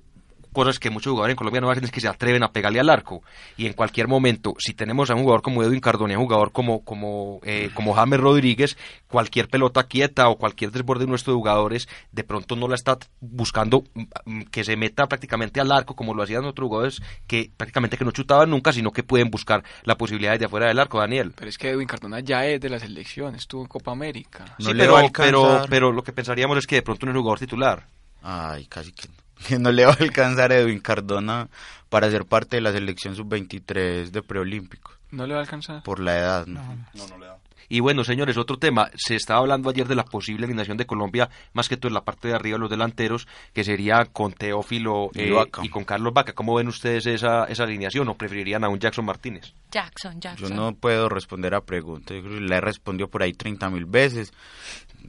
cosas 0.51 0.79
que 0.79 0.89
muchos 0.89 1.11
jugadores 1.11 1.33
en 1.33 1.37
Colombia 1.37 1.61
no 1.61 1.69
hacen 1.69 1.83
es 1.83 1.91
que 1.91 2.01
se 2.01 2.07
atreven 2.07 2.43
a 2.43 2.51
pegarle 2.51 2.79
al 2.79 2.89
arco. 2.89 3.23
Y 3.57 3.65
en 3.65 3.73
cualquier 3.73 4.07
momento, 4.07 4.55
si 4.59 4.73
tenemos 4.73 5.09
a 5.09 5.15
un 5.15 5.21
jugador 5.21 5.41
como 5.41 5.63
Edwin 5.63 5.79
Cardona, 5.79 6.17
un 6.17 6.25
jugador 6.25 6.51
como, 6.51 6.83
como, 6.83 7.39
eh, 7.43 7.69
como 7.73 7.93
James 7.93 8.19
Rodríguez, 8.19 8.77
cualquier 9.07 9.47
pelota 9.47 9.83
quieta 9.83 10.29
o 10.29 10.37
cualquier 10.37 10.71
desborde 10.71 11.05
de 11.05 11.09
nuestros 11.09 11.35
jugadores, 11.35 11.87
de 12.11 12.23
pronto 12.23 12.55
no 12.55 12.67
la 12.67 12.75
está 12.75 12.97
buscando 13.19 13.83
mm, 14.25 14.43
que 14.43 14.63
se 14.63 14.75
meta 14.75 15.07
prácticamente 15.07 15.59
al 15.61 15.71
arco, 15.71 15.95
como 15.95 16.13
lo 16.13 16.23
hacían 16.23 16.45
otros 16.45 16.67
jugadores 16.67 17.01
que 17.27 17.51
prácticamente 17.55 17.97
que 17.97 18.05
no 18.05 18.11
chutaban 18.11 18.49
nunca, 18.49 18.73
sino 18.73 18.91
que 18.91 19.03
pueden 19.03 19.29
buscar 19.29 19.63
la 19.83 19.95
posibilidad 19.95 20.37
de 20.37 20.45
afuera 20.45 20.67
del 20.67 20.79
arco, 20.79 20.99
Daniel. 20.99 21.33
Pero 21.35 21.49
es 21.49 21.57
que 21.57 21.69
Edwin 21.69 21.87
Cardona 21.87 22.19
ya 22.19 22.45
es 22.45 22.59
de 22.59 22.69
la 22.69 22.79
selección, 22.79 23.35
estuvo 23.35 23.61
en 23.61 23.67
Copa 23.67 23.91
América. 23.91 24.45
sí, 24.59 24.71
pero, 24.75 24.97
pero, 25.15 25.65
pero 25.69 25.91
lo 25.91 26.03
que 26.03 26.13
pensaríamos 26.13 26.57
es 26.57 26.67
que 26.67 26.75
de 26.75 26.81
pronto 26.81 27.05
no 27.05 27.11
es 27.11 27.17
jugador 27.17 27.39
titular. 27.39 27.85
Ay, 28.23 28.65
casi 28.67 28.91
que 28.91 29.07
que 29.47 29.59
no 29.59 29.71
le 29.71 29.85
va 29.85 29.93
a 29.93 29.97
alcanzar 30.03 30.51
a 30.51 30.57
Edwin 30.57 30.79
Cardona 30.79 31.49
para 31.89 32.09
ser 32.09 32.25
parte 32.25 32.57
de 32.57 32.61
la 32.61 32.71
selección 32.71 33.15
sub-23 33.15 34.11
de 34.11 34.21
preolímpicos. 34.21 34.97
¿No 35.11 35.27
le 35.27 35.33
va 35.33 35.39
a 35.39 35.43
alcanzar? 35.43 35.83
Por 35.83 35.99
la 35.99 36.17
edad, 36.17 36.47
¿no? 36.47 36.61
No, 36.93 37.07
no, 37.07 37.17
le 37.17 37.25
da. 37.25 37.37
Y 37.67 37.79
bueno, 37.79 38.03
señores, 38.03 38.35
otro 38.35 38.57
tema. 38.57 38.89
Se 38.95 39.15
estaba 39.15 39.39
hablando 39.39 39.69
ayer 39.69 39.87
de 39.87 39.95
la 39.95 40.03
posible 40.03 40.45
alineación 40.45 40.75
de 40.75 40.85
Colombia, 40.85 41.29
más 41.53 41.69
que 41.69 41.77
todo 41.77 41.87
en 41.87 41.93
la 41.93 42.03
parte 42.03 42.27
de 42.27 42.33
arriba, 42.33 42.57
los 42.57 42.69
delanteros, 42.69 43.29
que 43.53 43.63
sería 43.63 44.03
con 44.11 44.33
Teófilo 44.33 45.09
eh, 45.15 45.33
y, 45.63 45.69
con 45.69 45.85
Carlos 45.85 46.13
Vaca. 46.13 46.33
¿Cómo 46.33 46.55
ven 46.55 46.67
ustedes 46.67 47.05
esa, 47.05 47.45
esa 47.45 47.63
alineación 47.63 48.09
o 48.09 48.15
preferirían 48.15 48.65
a 48.65 48.69
un 48.69 48.77
Jackson 48.77 49.05
Martínez? 49.05 49.53
Jackson, 49.71 50.19
Jackson. 50.19 50.49
Yo 50.49 50.53
no 50.53 50.75
puedo 50.75 51.07
responder 51.07 51.55
a 51.55 51.61
preguntas. 51.61 52.21
Le 52.21 52.55
he 52.57 52.59
respondido 52.59 53.09
por 53.09 53.23
ahí 53.23 53.31
30 53.31 53.69
mil 53.69 53.85
veces. 53.85 54.33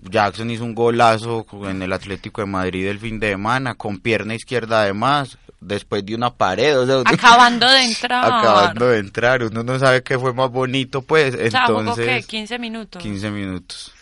Jackson 0.00 0.50
hizo 0.50 0.64
un 0.64 0.74
golazo 0.74 1.46
en 1.68 1.82
el 1.82 1.92
Atlético 1.92 2.40
de 2.40 2.46
Madrid 2.46 2.86
el 2.86 2.98
fin 2.98 3.20
de 3.20 3.30
semana, 3.30 3.74
con 3.74 3.98
pierna 3.98 4.34
izquierda 4.34 4.82
además, 4.82 5.38
después 5.60 6.04
de 6.04 6.14
una 6.14 6.34
pared. 6.34 6.76
acabando 7.04 7.68
de 7.68 7.84
entrar. 7.84 8.24
Acabando 8.24 8.88
de 8.88 8.98
entrar, 8.98 9.42
uno 9.44 9.62
no 9.62 9.78
sabe 9.78 10.02
qué 10.02 10.18
fue 10.18 10.32
más 10.32 10.50
bonito, 10.50 11.02
pues. 11.02 11.34
entonces, 11.34 12.06
qué? 12.06 12.22
15 12.26 12.58
minutos. 12.58 13.02
15 13.02 13.30
minutos. 13.30 13.92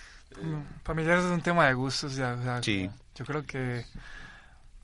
Para 0.83 1.01
mí 1.01 1.07
ya 1.07 1.19
es 1.19 1.25
un 1.25 1.43
tema 1.43 1.67
de 1.67 1.75
gustos, 1.75 2.17
ya. 2.17 2.61
sí. 2.63 2.89
Yo 3.15 3.27
creo 3.27 3.45
que 3.45 3.85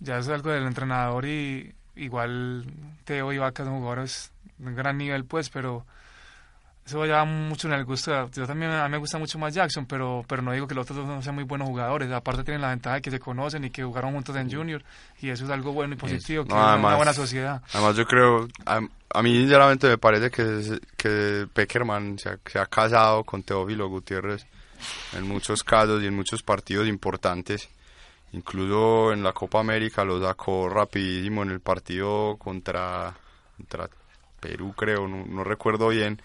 ya 0.00 0.18
es 0.18 0.28
algo 0.28 0.50
del 0.50 0.66
entrenador 0.66 1.24
y 1.24 1.74
igual 1.94 2.66
Teo 3.04 3.32
y 3.32 3.38
Vaca 3.38 3.64
son 3.64 3.78
jugadores 3.78 4.30
de 4.58 4.68
un 4.68 4.74
gran 4.74 4.98
nivel, 4.98 5.24
pues, 5.24 5.48
pero 5.48 5.86
eso 6.86 7.00
va 7.00 7.24
mucho 7.24 7.66
en 7.66 7.74
el 7.74 7.84
gusto. 7.84 8.30
Yo 8.30 8.46
también 8.46 8.70
a 8.70 8.84
mí 8.84 8.92
me 8.92 8.98
gusta 8.98 9.18
mucho 9.18 9.40
más 9.40 9.52
Jackson, 9.52 9.86
pero 9.86 10.24
pero 10.28 10.40
no 10.40 10.52
digo 10.52 10.68
que 10.68 10.74
los 10.74 10.88
otros 10.88 11.04
no 11.04 11.20
sean 11.20 11.34
muy 11.34 11.42
buenos 11.42 11.66
jugadores. 11.66 12.12
Aparte 12.12 12.44
tienen 12.44 12.60
la 12.60 12.68
ventaja 12.68 12.96
de 12.96 13.02
que 13.02 13.10
se 13.10 13.18
conocen 13.18 13.64
y 13.64 13.70
que 13.70 13.82
jugaron 13.82 14.12
juntos 14.12 14.36
en 14.36 14.48
Junior 14.48 14.84
y 15.20 15.30
eso 15.30 15.44
es 15.44 15.50
algo 15.50 15.72
bueno 15.72 15.94
y 15.94 15.96
positivo, 15.96 16.44
que 16.44 16.50
es 16.50 16.54
una 16.54 16.94
buena 16.94 17.12
sociedad. 17.12 17.60
Además 17.72 17.96
yo 17.96 18.06
creo, 18.06 18.46
a, 18.64 19.22
mí 19.22 19.36
sinceramente 19.36 19.88
me 19.88 19.98
parece 19.98 20.30
que, 20.30 20.78
que 20.96 21.48
Peckerman 21.52 22.20
se 22.20 22.58
ha, 22.60 22.66
casado 22.66 23.24
con 23.24 23.42
Teófilo 23.42 23.88
Gutiérrez 23.88 24.46
en 25.16 25.26
muchos 25.26 25.64
casos 25.64 26.00
y 26.04 26.06
en 26.06 26.14
muchos 26.14 26.44
partidos 26.44 26.86
importantes. 26.86 27.68
Incluso 28.32 29.12
en 29.12 29.24
la 29.24 29.32
Copa 29.32 29.58
América 29.58 30.04
lo 30.04 30.24
sacó 30.24 30.68
rapidísimo 30.68 31.42
en 31.42 31.50
el 31.50 31.58
partido 31.58 32.36
contra, 32.36 33.12
contra 33.56 33.88
Perú, 34.38 34.72
creo, 34.76 35.08
no 35.08 35.42
recuerdo 35.42 35.88
bien 35.88 36.20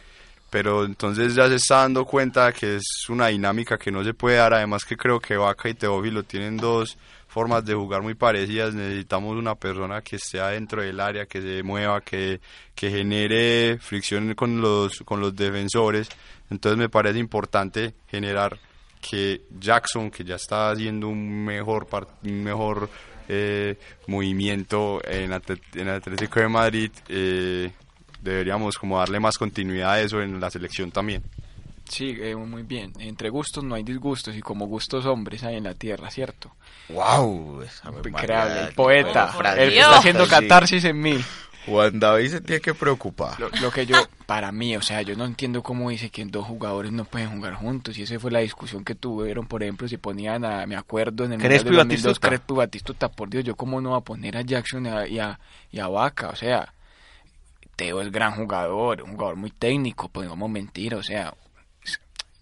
pero 0.52 0.84
entonces 0.84 1.34
ya 1.34 1.47
se 1.47 1.56
está 1.56 1.78
dando 1.78 2.04
cuenta 2.06 2.52
que 2.52 2.76
es 2.76 3.10
una 3.10 3.28
dinámica 3.28 3.78
que 3.78 3.89
no 3.89 4.04
se 4.04 4.14
puede 4.14 4.36
dar, 4.36 4.54
además 4.54 4.84
que 4.84 4.97
creo 4.97 5.18
que 5.18 5.38
Vaca 5.38 5.70
y 5.70 5.74
Teófilo 5.74 6.24
tienen 6.24 6.58
dos 6.58 6.97
formas 7.28 7.64
de 7.64 7.74
jugar 7.74 8.02
muy 8.02 8.16
parecidas, 8.16 8.74
necesitamos 8.74 9.38
una 9.38 9.56
persona 9.56 10.02
que 10.02 10.18
esté 10.18 10.41
adentro 10.41 10.82
del 10.82 10.99
área, 10.99 11.26
que 11.26 11.41
se 11.41 11.64
mueva, 11.64 12.02
que, 12.02 12.41
que 12.76 12.91
genere 12.91 13.80
fricción 13.80 14.36
con 14.36 14.60
los, 14.60 14.99
con 15.06 15.22
los 15.22 15.34
defensores, 15.34 16.10
entonces 16.49 16.78
me 16.78 16.89
parece 16.89 17.20
importante 17.20 17.93
generar 18.08 18.60
que 18.99 19.43
Jackson, 19.58 20.12
que 20.12 20.26
ya 20.26 20.36
está 20.36 20.72
haciendo 20.72 21.08
un 21.08 21.45
mejor, 21.45 21.88
un 22.24 22.43
mejor 22.43 22.89
eh, 23.30 23.78
movimiento 24.08 25.02
en, 25.06 25.32
en 25.76 25.88
Atlético 25.88 26.41
de 26.41 26.49
Madrid, 26.49 26.91
eh, 27.08 27.72
deberíamos 28.22 28.78
como 28.78 28.99
darle 28.99 29.19
más 29.19 29.38
continuidad 29.38 29.93
a 29.93 30.01
eso 30.01 30.22
en 30.22 30.39
la 30.39 30.49
selección 30.49 30.91
también. 30.91 31.24
Sí, 31.89 32.17
eh, 32.22 32.36
muy 32.36 32.63
bien. 32.63 32.93
Entre 32.99 33.30
gustos 33.30 33.63
no 33.63 33.76
hay 33.76 33.84
disgustos 33.84 34.36
y 34.36 34.41
como 34.41 34.65
gustos 34.65 35.05
hombres 35.05 35.43
hay 35.43 35.57
en 35.57 35.65
la 35.65 35.74
tierra, 35.74 36.09
¿cierto? 36.09 36.55
¡Wow! 36.89 37.63
Increíble. 38.05 38.67
El 38.67 38.74
poeta. 38.74 39.34
el 39.57 39.69
que 39.69 39.80
está 39.80 39.97
haciendo 39.97 40.28
catarsis 40.28 40.86
en 40.86 41.01
mí. 41.01 41.17
Juan 41.65 41.99
David 41.99 42.30
se 42.30 42.41
tiene 42.41 42.61
que 42.61 42.74
preocupar. 42.74 43.39
Lo, 43.39 43.72
que 43.72 43.86
yo, 43.86 43.95
para 44.26 44.51
mí, 44.51 44.76
o 44.76 44.82
sea, 44.82 45.01
yo 45.03 45.15
no 45.15 45.26
entiendo 45.26 45.61
cómo 45.61 45.89
dice 45.89 46.09
que 46.09 46.26
dos 46.26 46.45
jugadores 46.45 46.91
no 46.91 47.05
pueden 47.05 47.30
jugar 47.30 47.53
juntos. 47.53 47.97
Y 47.97 48.03
esa 48.03 48.19
fue 48.19 48.32
la 48.32 48.39
discusión 48.39 48.84
que 48.84 48.95
tuvieron, 48.95 49.45
por 49.45 49.61
ejemplo, 49.61 49.88
si 49.88 49.97
ponían 49.97 50.43
a, 50.43 50.65
me 50.65 50.76
acuerdo, 50.76 51.26
en 51.26 51.34
el 51.34 51.39
Crespo 51.39 51.72
y 51.72 51.76
Batistuta. 51.76 52.28
Crespo 52.28 52.53
y 52.55 52.57
Batistuta, 52.57 53.09
por 53.09 53.30
Dios, 53.30 53.43
yo 53.43 53.55
cómo 53.55 53.80
no 53.80 53.91
va 53.91 53.97
a 53.97 54.01
poner 54.01 54.38
a 54.38 54.41
Jackson 54.41 54.88
y 54.88 55.19
a, 55.19 55.38
y 55.72 55.80
a, 55.80 55.88
Vaca, 55.88 56.30
o 56.30 56.36
sea, 56.36 56.74
Teo 57.82 57.99
es 57.99 58.11
gran 58.11 58.34
jugador, 58.34 59.01
un 59.01 59.13
jugador 59.13 59.38
muy 59.38 59.49
técnico, 59.49 60.07
podemos 60.07 60.47
mentir, 60.47 60.93
o 60.93 61.01
sea, 61.01 61.34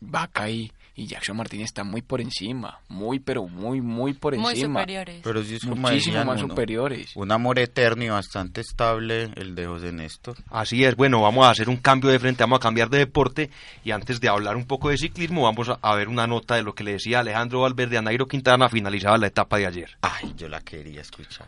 Vaca 0.02 0.50
y 0.50 0.70
y 1.00 1.08
Jackson 1.08 1.38
Martínez 1.38 1.68
está 1.68 1.86
muy 1.86 2.02
por 2.02 2.20
encima, 2.20 2.80
muy 2.90 3.20
pero 3.20 3.48
muy 3.48 3.80
muy 3.80 4.14
por 4.14 4.34
encima. 4.34 4.52
Muy 4.52 4.62
superiores. 4.62 5.22
Pero 5.24 5.44
sí 5.44 5.56
es 5.56 5.64
Muchísimo 5.64 6.26
más 6.26 6.42
superiores. 6.42 7.16
Un 7.16 7.32
amor 7.32 7.58
eterno 7.58 8.04
y 8.04 8.10
bastante 8.10 8.60
estable 8.60 9.32
el 9.36 9.56
de 9.56 9.66
José 9.66 9.94
Néstor. 9.94 10.36
Así 10.50 10.84
es, 10.84 10.98
bueno, 10.98 11.22
vamos 11.22 11.46
a 11.46 11.52
hacer 11.52 11.70
un 11.70 11.78
cambio 11.78 12.10
de 12.10 12.20
frente, 12.20 12.44
vamos 12.44 12.58
a 12.58 12.64
cambiar 12.64 12.90
de 12.90 12.98
deporte 12.98 13.50
y 13.86 13.92
antes 13.92 14.20
de 14.20 14.28
hablar 14.28 14.58
un 14.58 14.66
poco 14.66 14.90
de 14.90 14.98
ciclismo 14.98 15.44
vamos 15.44 15.70
a, 15.70 15.96
ver 15.96 16.10
una 16.10 16.28
nota 16.28 16.56
de 16.56 16.64
lo 16.64 16.76
que 16.76 16.84
le 16.84 16.92
decía 16.94 17.22
Alejandro 17.22 17.62
Valverde 17.62 17.98
a 17.98 18.02
Nairo 18.02 18.28
Quintana 18.28 18.68
finalizaba 18.68 19.18
la 19.18 19.28
etapa 19.28 19.58
de 19.58 19.68
ayer. 19.68 19.98
Ay, 20.02 20.34
yo 20.36 20.50
la 20.50 20.60
quería 20.60 21.00
escuchar. 21.00 21.48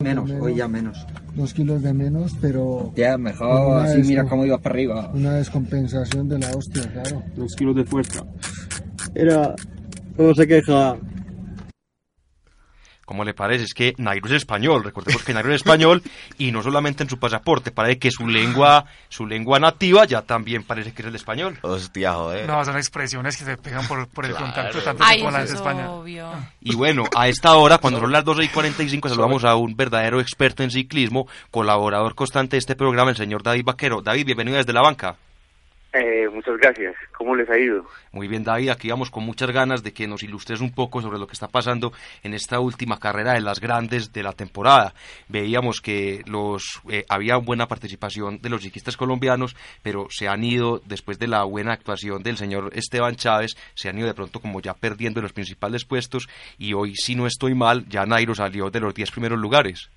Menos, 0.00 0.30
hoy 0.30 0.54
ya 0.54 0.66
menos. 0.66 1.06
Dos 1.34 1.52
kilos 1.52 1.82
de 1.82 1.92
menos, 1.92 2.34
pero... 2.40 2.90
Ya, 2.96 3.18
mejor 3.18 3.82
así, 3.82 4.02
mira 4.02 4.24
cómo 4.24 4.46
iba 4.46 4.56
para 4.56 4.74
arriba. 4.74 5.10
Una 5.12 5.34
descompensación 5.34 6.26
de 6.26 6.38
la 6.38 6.50
hostia, 6.52 6.90
claro. 6.90 7.22
Dos 7.36 7.54
kilos 7.54 7.76
de 7.76 7.84
fuerza. 7.84 8.24
Era... 9.14 9.54
¿Cómo 10.16 10.34
se 10.34 10.46
queja? 10.46 10.96
¿Cómo 13.10 13.24
le 13.24 13.34
parece? 13.34 13.64
Es 13.64 13.74
que 13.74 13.92
Nairo 13.98 14.28
es 14.28 14.34
español, 14.34 14.84
recordemos 14.84 15.24
que 15.24 15.34
Nairo 15.34 15.48
es 15.48 15.56
español 15.56 16.00
y 16.38 16.52
no 16.52 16.62
solamente 16.62 17.02
en 17.02 17.10
su 17.10 17.18
pasaporte, 17.18 17.72
parece 17.72 17.98
que 17.98 18.12
su 18.12 18.28
lengua, 18.28 18.84
su 19.08 19.26
lengua 19.26 19.58
nativa 19.58 20.04
ya 20.04 20.22
también 20.22 20.62
parece 20.62 20.92
que 20.92 21.02
es 21.02 21.08
el 21.08 21.16
español. 21.16 21.58
Hostia, 21.62 22.12
joder. 22.12 22.46
No, 22.46 22.64
son 22.64 22.76
expresiones 22.76 23.36
que 23.36 23.44
se 23.44 23.56
pegan 23.56 23.84
por, 23.88 24.06
por 24.06 24.26
el 24.26 24.36
contacto 24.36 24.80
tanto 24.80 25.02
Ay, 25.04 25.22
con 25.22 25.32
la 25.32 25.44
de 25.44 25.52
España. 25.52 25.90
Obvio. 25.90 26.30
Y 26.60 26.76
bueno, 26.76 27.02
a 27.16 27.26
esta 27.26 27.56
hora, 27.56 27.78
cuando 27.78 27.98
son 27.98 28.12
las 28.12 28.24
12 28.24 28.44
y 28.44 28.48
45, 28.48 29.08
saludamos 29.08 29.42
a 29.42 29.56
un 29.56 29.74
verdadero 29.74 30.20
experto 30.20 30.62
en 30.62 30.70
ciclismo, 30.70 31.26
colaborador 31.50 32.14
constante 32.14 32.54
de 32.54 32.58
este 32.58 32.76
programa, 32.76 33.10
el 33.10 33.16
señor 33.16 33.42
David 33.42 33.64
Vaquero. 33.64 34.02
David, 34.02 34.24
bienvenido 34.24 34.56
desde 34.56 34.72
la 34.72 34.82
banca. 34.82 35.16
Eh, 35.92 36.28
muchas 36.28 36.56
gracias. 36.58 36.94
¿Cómo 37.16 37.34
les 37.34 37.50
ha 37.50 37.58
ido? 37.58 37.84
Muy 38.12 38.28
bien, 38.28 38.44
David. 38.44 38.68
Aquí 38.68 38.88
vamos 38.90 39.10
con 39.10 39.24
muchas 39.24 39.50
ganas 39.50 39.82
de 39.82 39.92
que 39.92 40.06
nos 40.06 40.22
ilustres 40.22 40.60
un 40.60 40.72
poco 40.72 41.02
sobre 41.02 41.18
lo 41.18 41.26
que 41.26 41.32
está 41.32 41.48
pasando 41.48 41.92
en 42.22 42.32
esta 42.32 42.60
última 42.60 43.00
carrera 43.00 43.32
de 43.32 43.40
las 43.40 43.58
grandes 43.58 44.12
de 44.12 44.22
la 44.22 44.32
temporada. 44.32 44.94
Veíamos 45.28 45.80
que 45.80 46.22
los 46.26 46.80
eh, 46.88 47.04
había 47.08 47.38
buena 47.38 47.66
participación 47.66 48.40
de 48.40 48.50
los 48.50 48.62
ciclistas 48.62 48.96
colombianos, 48.96 49.56
pero 49.82 50.06
se 50.10 50.28
han 50.28 50.44
ido 50.44 50.80
después 50.86 51.18
de 51.18 51.26
la 51.26 51.42
buena 51.42 51.72
actuación 51.72 52.22
del 52.22 52.36
señor 52.36 52.70
Esteban 52.72 53.16
Chávez, 53.16 53.56
se 53.74 53.88
han 53.88 53.98
ido 53.98 54.06
de 54.06 54.14
pronto 54.14 54.38
como 54.38 54.60
ya 54.60 54.74
perdiendo 54.74 55.20
los 55.20 55.32
principales 55.32 55.84
puestos 55.84 56.28
y 56.56 56.72
hoy, 56.72 56.94
si 56.94 57.16
no 57.16 57.26
estoy 57.26 57.54
mal, 57.54 57.84
ya 57.88 58.06
Nairo 58.06 58.34
salió 58.36 58.70
de 58.70 58.78
los 58.78 58.94
10 58.94 59.10
primeros 59.10 59.40
lugares. 59.40 59.90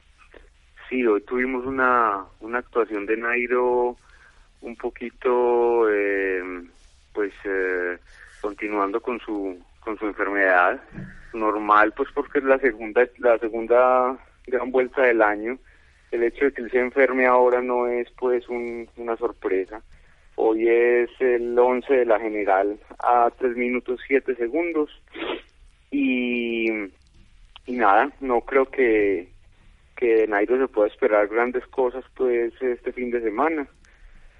Sí, 0.89 1.05
hoy 1.05 1.21
tuvimos 1.21 1.65
una, 1.65 2.23
una 2.39 2.59
actuación 2.59 3.05
de 3.05 3.17
Nairo 3.17 3.95
un 4.63 4.75
poquito, 4.75 5.89
eh, 5.89 6.41
pues, 7.13 7.33
eh, 7.45 7.97
continuando 8.41 9.01
con 9.01 9.19
su 9.19 9.59
con 9.81 9.97
su 9.99 10.05
enfermedad 10.05 10.81
normal, 11.33 11.93
pues 11.95 12.09
porque 12.13 12.39
es 12.39 12.45
la 12.45 12.57
segunda 12.57 13.05
la 13.17 13.37
segunda 13.37 14.17
gran 14.47 14.71
vuelta 14.71 15.01
del 15.03 15.21
año. 15.21 15.57
El 16.11 16.23
hecho 16.23 16.45
de 16.45 16.53
que 16.53 16.61
él 16.61 16.71
se 16.71 16.79
enferme 16.79 17.25
ahora 17.25 17.61
no 17.61 17.87
es, 17.87 18.09
pues, 18.11 18.47
una 18.47 19.17
sorpresa. 19.17 19.81
Hoy 20.35 20.67
es 20.67 21.09
el 21.19 21.57
11 21.57 21.91
de 21.91 22.05
la 22.05 22.19
general 22.19 22.79
a 22.99 23.31
3 23.37 23.57
minutos 23.57 23.99
7 24.07 24.35
segundos. 24.35 24.89
Y, 25.89 26.69
y 27.65 27.71
nada, 27.71 28.11
no 28.19 28.41
creo 28.41 28.65
que, 28.65 29.27
que 29.95 30.27
Nairo 30.27 30.57
se 30.59 30.67
pueda 30.67 30.87
esperar 30.87 31.27
grandes 31.27 31.65
cosas 31.67 32.03
pues 32.15 32.53
este 32.61 32.93
fin 32.93 33.11
de 33.11 33.21
semana 33.21 33.67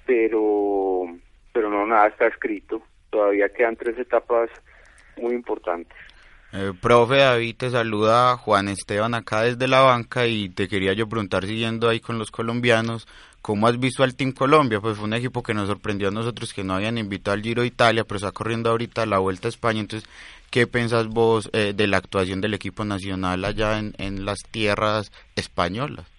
pero, 0.05 1.05
pero 1.51 1.69
no, 1.69 1.85
nada 1.85 2.07
está 2.07 2.27
escrito. 2.27 2.81
Todavía 3.09 3.49
quedan 3.49 3.75
tres 3.75 3.97
etapas 3.97 4.49
muy 5.17 5.33
importantes. 5.33 5.97
Eh, 6.55 6.71
profe 6.79 7.17
David, 7.17 7.55
te 7.57 7.69
saluda 7.71 8.37
Juan 8.37 8.67
Esteban 8.67 9.15
acá 9.15 9.41
desde 9.41 9.67
la 9.67 9.81
banca 9.81 10.27
y 10.27 10.49
te 10.49 10.67
quería 10.67 10.93
yo 10.93 11.09
preguntar, 11.09 11.45
siguiendo 11.45 11.89
ahí 11.89 11.99
con 11.99 12.19
los 12.19 12.29
colombianos, 12.29 13.07
¿cómo 13.41 13.67
has 13.67 13.79
visto 13.79 14.03
al 14.03 14.15
Team 14.15 14.33
Colombia? 14.33 14.79
Pues 14.79 14.97
fue 14.97 15.05
un 15.05 15.15
equipo 15.15 15.41
que 15.41 15.55
nos 15.55 15.67
sorprendió 15.67 16.09
a 16.09 16.11
nosotros 16.11 16.53
que 16.53 16.63
no 16.63 16.75
habían 16.75 16.99
invitado 16.99 17.33
al 17.33 17.41
Giro 17.41 17.63
de 17.63 17.69
Italia, 17.69 18.03
pero 18.03 18.17
está 18.17 18.31
corriendo 18.31 18.69
ahorita 18.69 19.07
la 19.07 19.17
Vuelta 19.17 19.47
a 19.47 19.49
España. 19.49 19.79
Entonces, 19.79 20.07
¿qué 20.51 20.67
pensás 20.67 21.07
vos 21.07 21.49
eh, 21.53 21.73
de 21.75 21.87
la 21.87 21.97
actuación 21.97 22.39
del 22.39 22.53
equipo 22.53 22.85
nacional 22.85 23.45
allá 23.45 23.79
en, 23.79 23.95
en 23.97 24.23
las 24.23 24.37
tierras 24.51 25.11
españolas? 25.35 26.12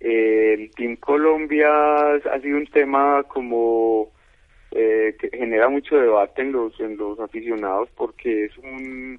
El 0.00 0.70
Team 0.72 0.96
Colombia 0.96 1.68
ha 2.14 2.40
sido 2.40 2.58
un 2.58 2.66
tema 2.66 3.22
como 3.24 4.10
eh, 4.70 5.16
que 5.18 5.30
genera 5.30 5.68
mucho 5.68 5.96
debate 5.96 6.42
en 6.42 6.52
los 6.52 6.78
en 6.80 6.96
los 6.96 7.18
aficionados 7.18 7.88
porque 7.96 8.44
es 8.46 8.58
un 8.58 9.18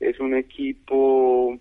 es 0.00 0.18
un 0.18 0.34
equipo 0.34 1.58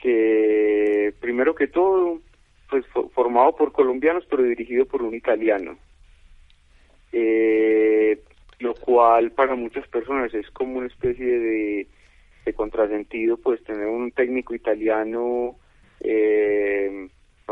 que 0.00 1.14
primero 1.20 1.54
que 1.54 1.68
todo 1.68 2.20
pues 2.68 2.84
formado 3.14 3.54
por 3.54 3.72
colombianos 3.72 4.24
pero 4.28 4.42
dirigido 4.42 4.86
por 4.86 5.02
un 5.02 5.14
italiano. 5.14 5.76
Eh, 7.12 8.18
lo 8.58 8.74
cual 8.74 9.32
para 9.32 9.54
muchas 9.54 9.86
personas 9.88 10.32
es 10.32 10.48
como 10.50 10.78
una 10.78 10.86
especie 10.86 11.38
de, 11.38 11.86
de 12.46 12.52
contrasentido 12.54 13.36
pues 13.36 13.62
tener 13.64 13.86
un 13.86 14.12
técnico 14.12 14.54
italiano 14.54 15.56
eh, 16.00 16.71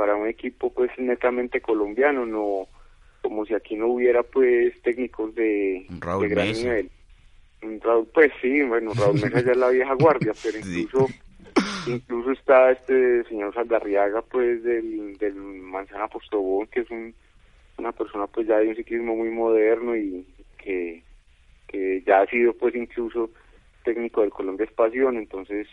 para 0.01 0.17
un 0.17 0.27
equipo 0.27 0.73
pues 0.73 0.91
netamente 0.97 1.61
colombiano, 1.61 2.25
no 2.25 2.67
como 3.21 3.45
si 3.45 3.53
aquí 3.53 3.77
no 3.77 3.89
hubiera 3.89 4.23
pues 4.23 4.81
técnicos 4.81 5.35
de, 5.35 5.85
de 5.91 6.29
gran 6.29 6.53
nivel. 6.53 6.91
pues 8.15 8.33
sí, 8.41 8.63
bueno, 8.63 8.95
Raúl 8.95 9.21
Mesa 9.23 9.43
ya 9.43 9.51
es 9.51 9.57
la 9.59 9.69
vieja 9.69 9.93
guardia, 9.93 10.33
pero 10.43 10.59
incluso 10.59 11.07
incluso 11.87 12.31
está 12.31 12.71
este 12.71 13.25
señor 13.25 13.53
Saldarriaga 13.53 14.23
pues 14.23 14.63
del, 14.63 15.19
del 15.19 15.35
Manzana 15.35 16.09
Postobón, 16.09 16.67
que 16.69 16.81
es 16.81 16.91
un, 16.91 17.15
una 17.77 17.93
persona 17.93 18.27
pues 18.27 18.47
ya 18.47 18.57
de 18.57 18.69
un 18.69 18.77
ciclismo 18.77 19.15
muy 19.15 19.29
moderno 19.29 19.95
y 19.95 20.27
que, 20.57 21.03
que 21.69 22.03
ya 22.07 22.23
ha 22.23 22.27
sido 22.27 22.55
pues 22.55 22.75
incluso 22.75 23.29
técnico 23.85 24.23
del 24.23 24.31
Colombia 24.31 24.65
Espación, 24.65 25.19
entonces 25.19 25.69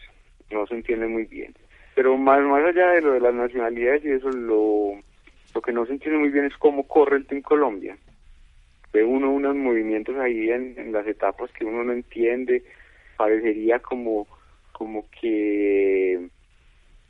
no 0.51 0.67
se 0.67 0.75
entiende 0.75 1.07
muy 1.07 1.23
bien. 1.23 1.55
Pero 1.98 2.16
más, 2.16 2.39
más 2.43 2.64
allá 2.64 2.91
de 2.91 3.02
lo 3.02 3.14
de 3.14 3.20
las 3.20 3.34
nacionalidades 3.34 4.06
y 4.06 4.12
eso, 4.12 4.30
lo, 4.30 4.91
lo 5.56 5.62
que 5.62 5.72
no 5.72 5.84
se 5.88 5.93
entiende 5.93 6.20
muy 6.20 6.30
bien 6.30 6.45
es 6.45 6.56
cómo 6.58 6.88
corre 6.88 7.18
el 7.18 7.26
Team 7.26 7.41
Colombia. 7.41 7.98
Ve 8.93 9.04
uno 9.04 9.32
unos 9.32 9.56
movimientos 9.56 10.16
ahí 10.18 10.52
en, 10.52 10.91
las 10.91 11.08
etapas 11.08 11.52
que 11.54 11.66
uno 11.66 11.84
no 11.84 11.93
entiende, 11.93 12.62
parecería 13.18 13.80
como, 13.80 14.28
como 14.74 15.06
que, 15.10 16.30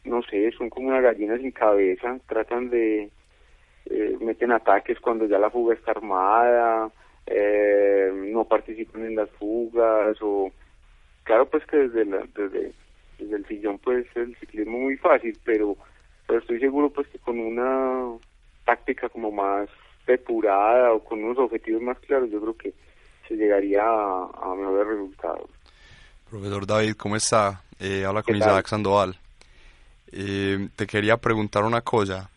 no 0.06 0.22
sé, 0.24 0.54
son 0.54 0.70
como 0.70 0.88
una 0.88 1.02
gallina 1.02 1.38
sin 1.38 1.52
cabeza, 1.52 2.18
tratan 2.26 2.70
de, 2.70 3.10
eh, 3.88 4.18
meten 4.22 4.54
ataques 4.54 5.02
cuando 5.02 5.26
ya 5.26 5.38
la 5.38 5.50
fuga 5.50 5.76
está 5.76 5.92
armada, 5.92 6.90
eh, 7.26 8.10
no 8.32 8.46
participan 8.46 9.04
en 9.04 9.18
las 9.18 9.30
fugas 9.32 10.18
o 10.22 10.50
claro 11.24 11.50
pues 11.50 11.66
que 11.66 11.76
desde 11.76 12.06
la, 12.06 12.26
desde 12.34 12.72
desde 13.18 13.36
el 13.36 13.46
sillón 13.46 13.80
pues 13.80 14.06
el 14.16 14.36
ciclismo 14.38 14.78
muy 14.78 14.98
fácil, 14.98 15.38
pero, 15.44 15.76
pero 16.26 16.40
estoy 16.40 16.60
seguro 16.60 16.90
pues 16.90 17.08
que 17.08 17.20
con 17.20 17.40
una 17.40 18.18
táctica 18.66 19.10
como 19.10 19.32
más 19.32 19.70
depurada 20.06 20.94
o 20.94 21.04
con 21.04 21.24
unos 21.24 21.38
objetivos 21.38 21.82
más 21.82 22.00
claros, 22.00 22.30
yo 22.32 22.40
creo 22.42 22.58
que 22.58 22.74
se 23.28 23.36
llegaría 23.36 23.84
a, 23.84 24.56
mejores 24.58 24.88
resultados. 24.88 25.50
Profesor 26.30 26.66
David, 26.66 26.96
¿cómo 26.96 27.16
está? 27.16 27.62
Eh, 27.80 28.06
habla 28.06 28.24
con 28.24 28.36
Isaac 28.36 28.68
Sandoval. 28.68 29.18
Eh, 30.12 30.70
te 30.76 30.88
quería 30.88 31.18
preguntar 31.18 31.64
una 31.64 31.82
cosa 31.82 32.30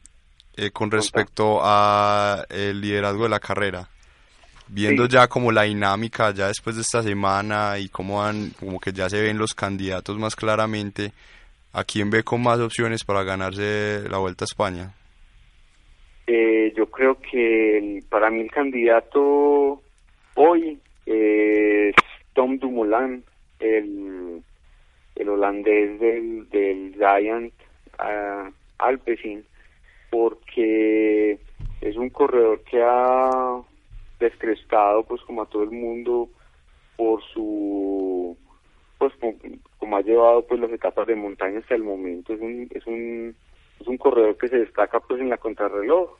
eh, 0.56 0.70
con 0.70 0.90
respecto 0.90 1.60
a 1.62 2.44
el 2.50 2.80
liderazgo 2.80 3.24
de 3.24 3.28
la 3.28 3.40
carrera 3.40 3.88
viendo 4.72 5.06
ya 5.06 5.26
como 5.28 5.52
la 5.52 5.62
dinámica 5.62 6.32
ya 6.32 6.48
después 6.48 6.76
de 6.76 6.82
esta 6.82 7.02
semana 7.02 7.78
y 7.78 7.88
cómo 7.88 8.22
han, 8.22 8.50
como 8.50 8.78
que 8.78 8.92
ya 8.92 9.08
se 9.08 9.20
ven 9.20 9.38
los 9.38 9.54
candidatos 9.54 10.18
más 10.18 10.36
claramente, 10.36 11.12
¿a 11.72 11.84
quién 11.84 12.10
ve 12.10 12.22
con 12.22 12.42
más 12.42 12.60
opciones 12.60 13.04
para 13.04 13.22
ganarse 13.22 14.08
la 14.08 14.18
Vuelta 14.18 14.44
a 14.44 14.50
España? 14.50 14.94
Eh, 16.26 16.72
yo 16.76 16.86
creo 16.86 17.18
que 17.20 18.00
para 18.08 18.30
mí 18.30 18.40
el 18.40 18.50
candidato 18.50 19.82
hoy 20.34 20.78
es 21.06 21.94
Tom 22.34 22.58
Dumoulin, 22.58 23.24
el, 23.58 24.42
el 25.16 25.28
holandés 25.28 25.98
del, 25.98 26.48
del 26.50 26.94
Giant 26.94 27.52
uh, 27.98 28.52
Alpecin. 28.78 29.44
porque 30.10 31.38
es 31.80 31.96
un 31.96 32.10
corredor 32.10 32.62
que 32.62 32.80
ha 32.82 33.60
descrestado 34.20 35.02
pues 35.04 35.20
como 35.22 35.42
a 35.42 35.46
todo 35.46 35.64
el 35.64 35.70
mundo 35.70 36.28
por 36.96 37.22
su 37.32 38.36
pues 38.98 39.14
como, 39.78 39.96
ha 39.96 40.02
llevado 40.02 40.46
pues 40.46 40.60
las 40.60 40.70
etapas 40.70 41.06
de 41.06 41.16
montaña 41.16 41.58
hasta 41.58 41.74
el 41.74 41.82
momento. 41.82 42.34
Es 42.34 42.40
un 42.40 42.68
es 42.70 42.86
un 42.86 43.34
es 43.80 43.86
un 43.86 43.96
corredor 43.96 44.36
que 44.36 44.48
se 44.48 44.58
destaca 44.58 45.00
pues 45.00 45.20
en 45.20 45.30
la 45.30 45.38
contrarreloj. 45.38 46.18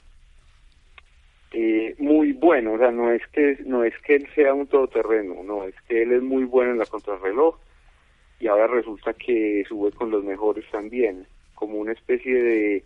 Eh, 1.52 1.96
muy 1.98 2.32
bueno 2.32 2.74
o 2.74 2.78
sea 2.78 2.92
no 2.92 3.10
es 3.10 3.22
que 3.32 3.58
no 3.66 3.82
es 3.82 3.92
que 4.06 4.14
él 4.14 4.28
sea 4.36 4.54
un 4.54 4.68
todoterreno 4.68 5.42
no 5.42 5.64
es 5.64 5.74
que 5.88 6.02
él 6.02 6.12
es 6.12 6.22
muy 6.22 6.44
bueno 6.44 6.70
en 6.70 6.78
la 6.78 6.86
contrarreloj 6.86 7.56
y 8.38 8.46
ahora 8.46 8.68
resulta 8.68 9.14
que 9.14 9.64
sube 9.68 9.90
con 9.90 10.12
los 10.12 10.22
mejores 10.22 10.64
también 10.70 11.26
como 11.56 11.78
una 11.78 11.90
especie 11.90 12.40
de 12.40 12.84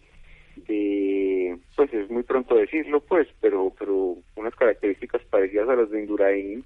de 0.56 1.58
pues 1.76 1.92
es 1.92 2.10
muy 2.10 2.22
pronto 2.22 2.54
decirlo 2.54 3.00
pues 3.00 3.28
pero 3.40 3.72
pero 3.78 4.16
unas 4.36 4.54
características 4.54 5.22
parecidas 5.24 5.68
a 5.68 5.76
las 5.76 5.90
de 5.90 6.00
Indurain 6.00 6.64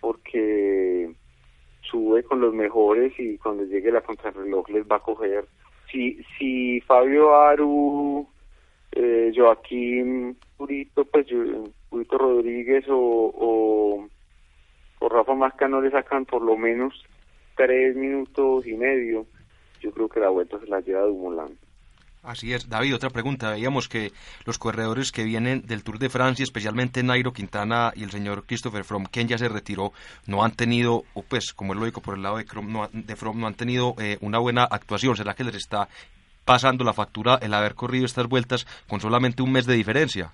porque 0.00 1.10
sube 1.82 2.22
con 2.24 2.40
los 2.40 2.54
mejores 2.54 3.12
y 3.18 3.38
cuando 3.38 3.64
llegue 3.64 3.92
la 3.92 4.00
contrarreloj 4.00 4.68
les 4.70 4.86
va 4.86 4.96
a 4.96 5.02
coger. 5.02 5.46
Si 5.90 6.22
si 6.36 6.80
Fabio 6.82 7.36
Aru 7.36 8.26
eh, 8.92 9.32
Joaquín 9.34 10.36
Purito 10.56 11.04
pues 11.04 11.26
Purito 11.88 12.18
Rodríguez 12.18 12.84
o, 12.88 14.08
o, 15.00 15.08
Rafa 15.08 15.34
Masca 15.34 15.68
no 15.68 15.80
le 15.80 15.90
sacan 15.90 16.24
por 16.24 16.42
lo 16.42 16.56
menos 16.56 17.04
tres 17.56 17.94
minutos 17.96 18.66
y 18.66 18.74
medio 18.74 19.26
yo 19.80 19.90
creo 19.90 20.08
que 20.08 20.20
la 20.20 20.30
vuelta 20.30 20.58
se 20.60 20.66
la 20.66 20.80
lleva 20.80 21.02
Dumoulin 21.02 21.58
Así 22.22 22.52
es. 22.52 22.68
David, 22.68 22.94
otra 22.94 23.10
pregunta. 23.10 23.50
Veíamos 23.50 23.88
que 23.88 24.12
los 24.46 24.56
corredores 24.56 25.10
que 25.10 25.24
vienen 25.24 25.62
del 25.62 25.82
Tour 25.82 25.98
de 25.98 26.08
Francia, 26.08 26.44
especialmente 26.44 27.02
Nairo 27.02 27.32
Quintana 27.32 27.92
y 27.96 28.04
el 28.04 28.12
señor 28.12 28.44
Christopher 28.46 28.84
Froome, 28.84 29.08
quien 29.10 29.26
ya 29.26 29.36
se 29.38 29.48
retiró, 29.48 29.92
no 30.28 30.44
han 30.44 30.54
tenido, 30.54 31.02
o 31.14 31.22
pues, 31.22 31.52
como 31.52 31.72
es 31.72 31.80
lógico 31.80 32.00
por 32.00 32.14
el 32.14 32.22
lado 32.22 32.36
de, 32.36 32.44
no, 32.64 32.88
de 32.92 33.16
no 33.34 33.46
han 33.48 33.54
tenido 33.54 33.96
eh, 34.00 34.18
una 34.20 34.38
buena 34.38 34.62
actuación. 34.62 35.16
¿Será 35.16 35.34
que 35.34 35.42
les 35.42 35.56
está 35.56 35.88
pasando 36.44 36.84
la 36.84 36.92
factura 36.92 37.40
el 37.42 37.54
haber 37.54 37.74
corrido 37.74 38.04
estas 38.04 38.28
vueltas 38.28 38.66
con 38.88 39.00
solamente 39.00 39.42
un 39.42 39.50
mes 39.50 39.66
de 39.66 39.74
diferencia? 39.74 40.32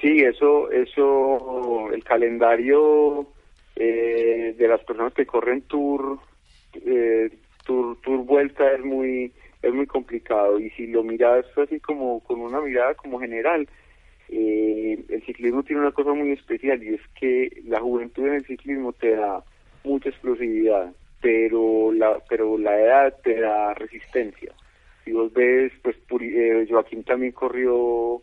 Sí, 0.00 0.22
eso, 0.22 0.72
eso, 0.72 1.92
el 1.92 2.02
calendario 2.02 3.28
eh, 3.76 4.56
de 4.58 4.68
las 4.68 4.82
personas 4.82 5.14
que 5.14 5.24
corren 5.24 5.62
Tour, 5.62 6.18
eh, 6.74 7.30
Tour, 7.64 7.96
Tour 8.02 8.24
Vuelta 8.24 8.72
es 8.72 8.84
muy 8.84 9.32
es 9.64 9.74
muy 9.74 9.86
complicado. 9.86 10.58
Y 10.60 10.70
si 10.70 10.86
lo 10.86 11.02
miras 11.02 11.46
así 11.56 11.80
como 11.80 12.20
con 12.20 12.40
una 12.40 12.60
mirada 12.60 12.94
como 12.94 13.18
general 13.18 13.68
eh, 14.28 15.04
el 15.08 15.22
ciclismo 15.24 15.62
tiene 15.62 15.82
una 15.82 15.92
cosa 15.92 16.12
muy 16.12 16.32
especial 16.32 16.82
y 16.82 16.94
es 16.94 17.00
que 17.18 17.62
la 17.66 17.80
juventud 17.80 18.26
en 18.26 18.34
el 18.34 18.46
ciclismo 18.46 18.92
te 18.92 19.14
da 19.14 19.44
mucha 19.84 20.08
explosividad 20.08 20.92
pero 21.20 21.92
la 21.92 22.18
pero 22.28 22.58
la 22.58 22.78
edad 22.78 23.14
te 23.22 23.40
da 23.40 23.74
resistencia. 23.74 24.52
Si 25.04 25.12
vos 25.12 25.32
ves 25.32 25.72
pues 25.82 25.96
eh, 26.20 26.66
Joaquín 26.68 27.04
también 27.04 27.32
corrió 27.32 28.22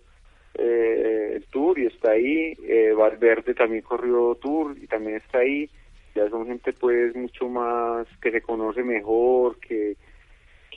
eh, 0.56 1.34
el 1.36 1.46
Tour 1.46 1.80
y 1.80 1.86
está 1.86 2.12
ahí 2.12 2.56
Valverde 2.98 3.54
también 3.54 3.84
corrió 3.84 4.36
Tour 4.36 4.76
y 4.82 4.88
también 4.88 5.18
está 5.18 5.40
ahí. 5.40 5.70
Ya 6.14 6.30
son 6.30 6.46
gente 6.46 6.74
pues 6.74 7.16
mucho 7.16 7.48
más 7.48 8.08
que 8.22 8.32
se 8.32 8.42
conoce 8.42 8.84
mejor 8.84 9.60
que 9.60 9.96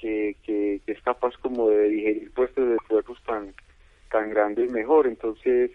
que, 0.04 0.80
es 0.86 1.02
capaz 1.02 1.36
como 1.38 1.68
de 1.70 1.88
digerir 1.88 2.32
puestos 2.32 2.68
de 2.68 2.76
esfuerzos 2.76 3.22
tan, 3.24 3.54
tan 4.10 4.30
grandes 4.30 4.70
mejor. 4.70 5.06
Entonces, 5.06 5.70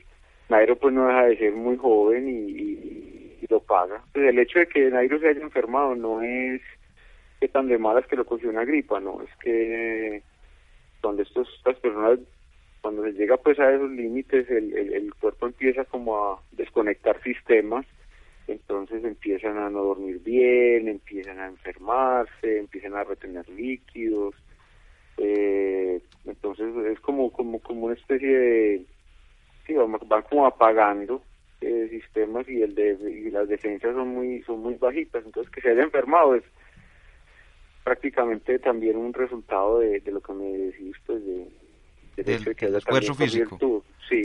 Nairo 0.49 0.75
pues 0.77 0.93
no 0.93 1.07
deja 1.07 1.25
de 1.25 1.37
ser 1.37 1.53
muy 1.53 1.77
joven 1.77 2.27
y, 2.27 2.95
lo 3.49 3.61
paga. 3.61 4.03
Pues 4.13 4.29
el 4.29 4.37
hecho 4.37 4.59
de 4.59 4.67
que 4.67 4.91
Nairo 4.91 5.17
se 5.19 5.29
haya 5.29 5.41
enfermado 5.41 5.95
no 5.95 6.21
es 6.21 6.61
que 7.39 7.47
tan 7.47 7.67
de 7.67 7.79
malas 7.79 8.05
que 8.05 8.15
lo 8.15 8.23
cogió 8.23 8.47
una 8.51 8.63
gripa, 8.63 8.99
no, 8.99 9.23
es 9.23 9.29
que 9.41 10.21
donde 11.01 11.23
estos, 11.23 11.51
estas 11.57 11.77
personas, 11.77 12.19
cuando 12.81 13.01
se 13.05 13.13
llega 13.13 13.37
pues 13.37 13.59
a 13.59 13.73
esos 13.73 13.89
límites, 13.89 14.47
el, 14.51 14.77
el, 14.77 14.93
el 14.93 15.13
cuerpo 15.15 15.47
empieza 15.47 15.83
como 15.85 16.15
a 16.15 16.43
desconectar 16.51 17.19
sistemas 17.23 17.87
entonces 18.51 19.03
empiezan 19.03 19.57
a 19.57 19.69
no 19.69 19.83
dormir 19.83 20.19
bien, 20.23 20.87
empiezan 20.87 21.39
a 21.39 21.47
enfermarse, 21.47 22.59
empiezan 22.59 22.95
a 22.95 23.03
retener 23.03 23.47
líquidos, 23.49 24.35
eh, 25.17 26.01
entonces 26.25 26.75
es 26.91 26.99
como 27.01 27.31
como 27.31 27.59
como 27.59 27.85
una 27.87 27.95
especie 27.95 28.37
de 28.37 28.85
sí, 29.67 29.73
van, 29.73 30.21
como 30.23 30.45
apagando 30.45 31.21
eh, 31.61 31.87
sistemas 31.89 32.47
y 32.49 32.61
el 32.61 32.73
de 32.75 32.97
y 33.09 33.29
las 33.29 33.47
defensas 33.47 33.93
son 33.93 34.09
muy 34.09 34.41
son 34.43 34.61
muy 34.61 34.75
bajitas, 34.75 35.25
entonces 35.25 35.51
que 35.51 35.61
se 35.61 35.69
haya 35.69 35.83
enfermado 35.83 36.35
es 36.35 36.43
prácticamente 37.83 38.59
también 38.59 38.97
un 38.97 39.13
resultado 39.13 39.79
de, 39.79 39.99
de 39.99 40.11
lo 40.11 40.21
que 40.21 40.33
me 40.33 40.45
decís 40.45 40.95
pues 41.05 41.25
de, 41.25 41.47
del, 42.23 42.75
esfuerzo 42.75 43.13
físico. 43.13 43.83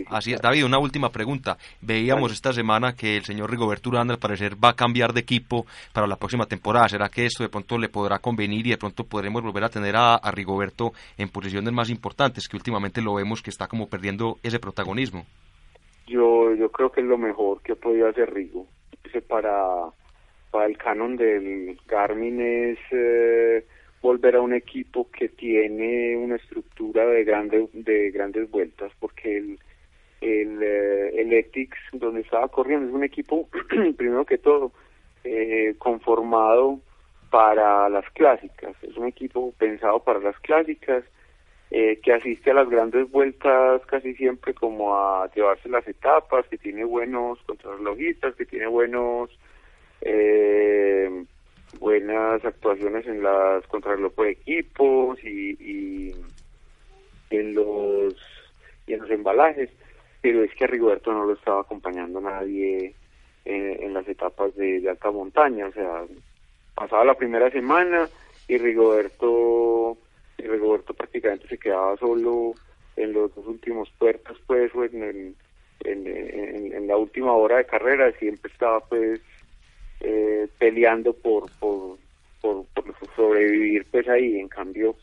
Así 0.08 0.32
es. 0.32 0.40
David, 0.40 0.64
una 0.64 0.78
última 0.78 1.10
pregunta. 1.10 1.56
Veíamos 1.80 2.32
esta 2.32 2.52
semana 2.52 2.94
que 2.94 3.16
el 3.16 3.24
señor 3.24 3.50
Rigoberto 3.50 3.90
Urán 3.90 4.10
al 4.10 4.18
parecer 4.18 4.54
va 4.62 4.70
a 4.70 4.76
cambiar 4.76 5.12
de 5.12 5.20
equipo 5.20 5.66
para 5.92 6.06
la 6.06 6.16
próxima 6.16 6.46
temporada. 6.46 6.88
¿Será 6.88 7.08
que 7.08 7.26
esto 7.26 7.42
de 7.42 7.48
pronto 7.48 7.78
le 7.78 7.88
podrá 7.88 8.18
convenir 8.18 8.66
y 8.66 8.70
de 8.70 8.78
pronto 8.78 9.04
podremos 9.04 9.42
volver 9.42 9.64
a 9.64 9.68
tener 9.68 9.94
a, 9.96 10.20
Rigoberto 10.32 10.92
en 11.16 11.28
posiciones 11.28 11.72
más 11.72 11.90
importantes, 11.90 12.48
que 12.48 12.56
últimamente 12.56 13.00
lo 13.00 13.14
vemos 13.14 13.42
que 13.42 13.50
está 13.50 13.68
como 13.68 13.88
perdiendo 13.88 14.36
ese 14.42 14.58
protagonismo? 14.58 15.26
Yo, 16.06 16.54
yo 16.54 16.70
creo 16.70 16.90
que 16.90 17.00
es 17.00 17.06
lo 17.06 17.18
mejor 17.18 17.62
que 17.62 17.76
podía 17.76 18.08
hacer 18.08 18.32
Rigo. 18.32 18.66
Para, 19.28 19.90
para 20.50 20.66
el 20.66 20.76
canon 20.76 21.16
del 21.16 21.78
Garmin 21.86 22.40
es... 22.40 22.78
Eh, 22.90 23.64
volver 24.04 24.36
a 24.36 24.42
un 24.42 24.52
equipo 24.52 25.10
que 25.10 25.30
tiene 25.30 26.14
una 26.18 26.36
estructura 26.36 27.06
de 27.06 27.24
grandes 27.24 27.70
de 27.72 28.10
grandes 28.10 28.50
vueltas 28.50 28.92
porque 29.00 29.38
el 29.38 29.58
el, 30.20 30.62
eh, 30.62 31.20
el 31.20 31.98
donde 31.98 32.20
estaba 32.20 32.48
corriendo 32.48 32.86
es 32.86 32.94
un 32.94 33.02
equipo 33.02 33.48
primero 33.96 34.26
que 34.26 34.36
todo 34.36 34.72
eh, 35.24 35.74
conformado 35.78 36.80
para 37.30 37.88
las 37.88 38.04
clásicas. 38.10 38.76
Es 38.82 38.94
un 38.98 39.06
equipo 39.06 39.52
pensado 39.58 40.00
para 40.00 40.20
las 40.20 40.38
clásicas 40.40 41.02
eh, 41.70 41.98
que 42.02 42.12
asiste 42.12 42.50
a 42.50 42.54
las 42.54 42.68
grandes 42.68 43.10
vueltas 43.10 43.84
casi 43.86 44.14
siempre 44.16 44.52
como 44.52 44.94
a 44.94 45.30
llevarse 45.34 45.70
las 45.70 45.88
etapas 45.88 46.46
que 46.48 46.58
tiene 46.58 46.84
buenos 46.84 47.38
contrarrelojistas 47.46 48.34
que 48.34 48.44
tiene 48.44 48.66
buenos 48.66 49.30
eh, 50.02 51.24
buenas 51.84 52.42
actuaciones 52.42 53.06
en 53.06 53.22
las 53.22 53.62
contrarreloj 53.66 54.14
de 54.16 54.30
equipos 54.30 55.22
y, 55.22 56.14
en 57.28 57.54
los 57.54 58.14
y 58.86 58.94
en 58.94 59.00
los 59.00 59.10
embalajes 59.10 59.68
pero 60.22 60.42
es 60.42 60.54
que 60.54 60.64
a 60.64 60.66
Rigoberto 60.66 61.12
no 61.12 61.26
lo 61.26 61.34
estaba 61.34 61.60
acompañando 61.60 62.22
nadie 62.22 62.94
en, 63.44 63.92
las 63.92 64.08
etapas 64.08 64.54
de, 64.56 64.88
alta 64.88 65.10
montaña 65.10 65.66
o 65.66 65.72
sea 65.72 66.04
pasaba 66.74 67.04
la 67.04 67.18
primera 67.18 67.50
semana 67.50 68.08
y 68.48 68.56
Rigoberto 68.56 69.98
y 70.38 70.42
Rigoberto 70.42 70.94
prácticamente 70.94 71.48
se 71.48 71.58
quedaba 71.58 71.98
solo 71.98 72.54
en 72.96 73.12
los 73.12 73.34
dos 73.34 73.46
últimos 73.46 73.90
puertos 73.98 74.40
pues 74.46 74.72
en, 74.74 75.36
en, 75.80 76.06
en 76.72 76.86
la 76.86 76.96
última 76.96 77.34
hora 77.34 77.58
de 77.58 77.66
carrera 77.66 78.10
siempre 78.12 78.50
estaba 78.50 78.80
pues 78.80 79.20
eh, 80.00 80.48
peleando 80.58 81.12
por, 81.12 81.50
por, 81.58 81.98
por, 82.40 82.66
sobrevivir 83.16 83.86
pues 83.90 84.08
ahí. 84.08 84.38
En 84.38 84.48
cambio 84.48 84.96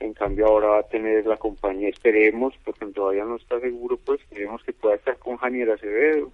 en 0.00 0.12
cambio 0.12 0.46
ahora 0.46 0.66
va 0.68 0.78
a 0.80 0.88
tener 0.88 1.24
la 1.24 1.36
compañía 1.36 1.88
esperemos 1.88 2.52
porque 2.64 2.84
todavía 2.86 3.24
no 3.24 3.36
está 3.36 3.58
seguro 3.60 3.96
pues 4.04 4.20
esperemos 4.20 4.62
que 4.64 4.72
pueda 4.72 4.96
estar 4.96 5.16
con 5.18 5.36
Janier 5.36 5.70
Acevedo 5.70 6.30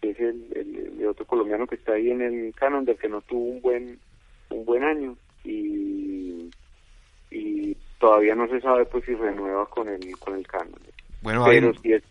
que 0.00 0.10
es 0.10 0.20
el, 0.20 1.06
otro 1.08 1.24
colombiano 1.26 1.66
que 1.66 1.76
está 1.76 1.92
ahí 1.92 2.10
en 2.10 2.20
el 2.20 2.54
canon 2.54 2.84
del 2.84 2.98
que 2.98 3.08
no 3.08 3.20
tuvo 3.22 3.44
un 3.44 3.60
buen 3.60 3.98
un 4.50 4.64
buen 4.64 4.84
año. 4.84 5.16
Y 5.44 6.50
y 7.30 7.76
todavía 7.98 8.34
no 8.34 8.46
se 8.48 8.60
sabe 8.60 8.84
pues 8.84 9.04
si 9.04 9.14
renueva 9.14 9.66
con 9.66 9.88
el 9.88 10.16
con 10.18 10.36
el 10.36 10.46
canon. 10.46 10.78
Bueno 11.22 11.44
pero 11.46 11.72
si 11.74 11.92
es, 11.92 12.02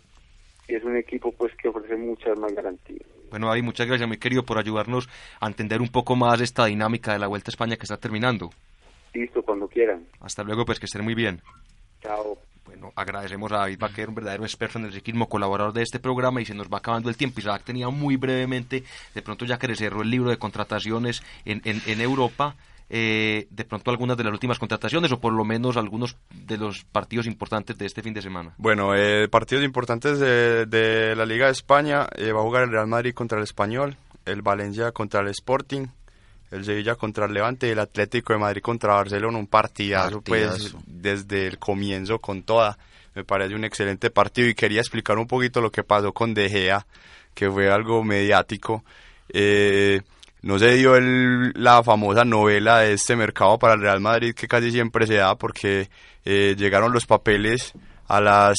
si 0.65 0.76
es 0.76 0.84
un 0.84 0.97
equipo 0.97 1.32
pues 1.32 1.53
que 1.55 1.67
ofrece 1.67 1.95
muchas 1.95 2.38
más 2.39 2.53
garantías 2.53 3.07
bueno, 3.32 3.48
David, 3.48 3.64
muchas 3.64 3.88
gracias, 3.88 4.08
muy 4.08 4.18
querido, 4.18 4.44
por 4.44 4.60
ayudarnos 4.60 5.10
a 5.40 5.48
entender 5.48 5.82
un 5.82 5.88
poco 5.88 6.16
más 6.16 6.40
esta 6.42 6.66
dinámica 6.66 7.14
de 7.14 7.20
la 7.20 7.28
Vuelta 7.28 7.50
a 7.50 7.54
España 7.54 7.78
que 7.78 7.84
está 7.84 7.98
terminando. 7.98 8.52
Listo, 9.14 9.42
cuando 9.42 9.68
quieran. 9.68 10.06
Hasta 10.20 10.44
luego, 10.44 10.66
pues 10.66 10.80
que 10.80 10.86
estén 10.86 11.04
muy 11.04 11.16
bien. 11.16 11.42
Chao. 12.02 12.38
Bueno, 12.66 12.92
agradecemos 12.96 13.52
a 13.52 13.58
David 13.58 13.80
Baquer, 13.80 14.10
un 14.10 14.16
verdadero 14.16 14.44
experto 14.44 14.80
en 14.80 14.86
el 14.86 14.94
ciclismo, 14.94 15.28
colaborador 15.28 15.74
de 15.74 15.82
este 15.82 16.00
programa, 16.00 16.42
y 16.42 16.46
se 16.46 16.54
nos 16.54 16.68
va 16.68 16.78
acabando 16.78 17.10
el 17.10 17.18
tiempo. 17.18 17.40
Isaac 17.40 17.64
tenía 17.64 17.90
muy 17.90 18.18
brevemente, 18.18 18.84
de 19.16 19.22
pronto 19.22 19.46
ya 19.46 19.58
que 19.58 19.68
le 19.68 19.76
cerró 19.76 20.02
el 20.04 20.10
libro 20.10 20.30
de 20.30 20.38
contrataciones 20.38 21.24
en, 21.46 21.62
en, 21.66 21.82
en 21.86 22.02
Europa, 22.02 22.56
eh, 22.94 23.48
de 23.50 23.64
pronto 23.64 23.89
algunas 23.89 24.18
de 24.18 24.26
las 24.26 24.34
últimas 24.34 24.60
contrataciones 24.60 25.14
o 25.14 25.20
por 25.22 25.32
lo 25.32 25.46
menos 25.46 25.78
algunos 25.78 26.18
de 26.30 26.58
los 26.58 26.84
partidos 26.84 27.26
importantes 27.26 27.78
de 27.78 27.86
este 27.86 28.02
fin 28.02 28.14
de 28.14 28.22
semana. 28.22 28.54
Bueno, 28.58 28.94
eh, 28.94 29.30
partidos 29.30 29.64
importantes 29.64 30.20
de, 30.20 31.14
la 31.16 31.26
Liga 31.26 31.46
de 31.46 31.54
España, 31.54 32.00
va 32.00 32.39
a 32.39 32.44
jugar 32.44 32.64
el 32.64 32.72
Real 32.72 32.88
Madrid 32.88 33.14
contra 33.14 33.38
el 33.38 33.46
Español, 33.46 33.96
el 34.26 34.42
Valencia 34.42 34.92
contra 34.92 35.22
el 35.22 35.30
Sporting, 35.30 35.88
el 36.52 36.66
Sevilla 36.66 36.96
contra 36.96 37.28
el 37.28 37.34
Levante 37.34 37.68
y 37.68 37.70
el 37.70 37.80
Atlético 37.80 38.34
de 38.34 38.39
Madrid 38.39 38.62
contra 38.62 38.96
Barcelona, 38.96 39.38
un 39.38 39.48
partidazo, 39.48 40.20
pues 40.20 40.76
desde 40.86 41.48
el 41.48 41.60
comienzo 41.60 42.20
con 42.20 42.44
toda. 42.44 42.78
Me 43.16 43.24
parece 43.24 43.56
un 43.56 43.64
excelente 43.64 44.10
partido 44.10 44.50
y 44.50 44.54
quería 44.54 44.82
explicar 44.82 45.18
un 45.18 45.28
poquito 45.28 45.62
lo 45.62 45.72
que 45.72 45.84
pasó 45.84 46.12
con 46.12 46.34
De 46.34 46.50
Gea, 46.50 46.86
que 47.34 47.50
fue 47.50 47.72
algo 47.72 48.04
mediático. 48.04 48.84
Eh, 49.30 50.02
no 50.42 50.58
se 50.58 50.74
dio 50.74 50.96
el, 50.96 51.52
la 51.56 51.84
famosa 51.84 52.26
novela 52.26 52.80
de 52.80 52.94
este 52.94 53.16
mercado 53.16 53.60
para 53.60 53.76
el 53.76 53.82
Real 53.82 54.02
Madrid 54.02 54.34
que 54.34 54.48
casi 54.48 54.72
siempre 54.72 55.06
se 55.06 55.16
da 55.16 55.36
porque 55.36 55.89
eh, 56.26 56.56
llegaron 56.58 56.92
los 56.92 57.06
papeles 57.06 57.74
a 58.08 58.20
las 58.22 58.58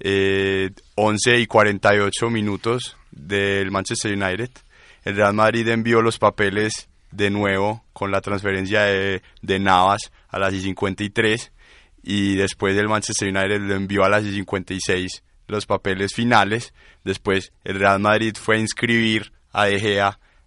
eh, 0.00 0.70
11 0.96 1.38
y 1.38 1.46
48 1.46 2.28
minutos 2.28 2.96
del 3.12 3.70
Manchester 3.70 4.12
United. 4.12 4.50
El 5.04 5.16
Real 5.16 5.34
Madrid 5.34 5.68
envió 5.68 6.02
los 6.02 6.18
papeles 6.18 6.88
de 7.12 7.30
nuevo 7.30 7.84
con 7.92 8.10
la 8.10 8.20
transferencia 8.20 8.82
de, 8.82 9.58
Navas 9.60 10.10
a 10.28 10.38
las 10.38 10.54
53 10.54 11.52
y 12.02 12.34
después 12.34 12.76
el 12.76 12.88
Manchester 12.88 13.28
United 13.28 13.60
lo 13.60 13.74
envió 13.74 14.04
a 14.04 14.08
las 14.08 14.24
56 14.24 15.22
los 15.46 15.66
papeles 15.66 16.14
finales. 16.14 16.74
Después 17.04 17.52
el 17.62 17.78
Real 17.78 18.00
Madrid 18.00 18.34
fue 18.40 18.56
a 18.56 18.60
inscribir 18.60 19.32
a 19.52 19.66
De 19.66 19.78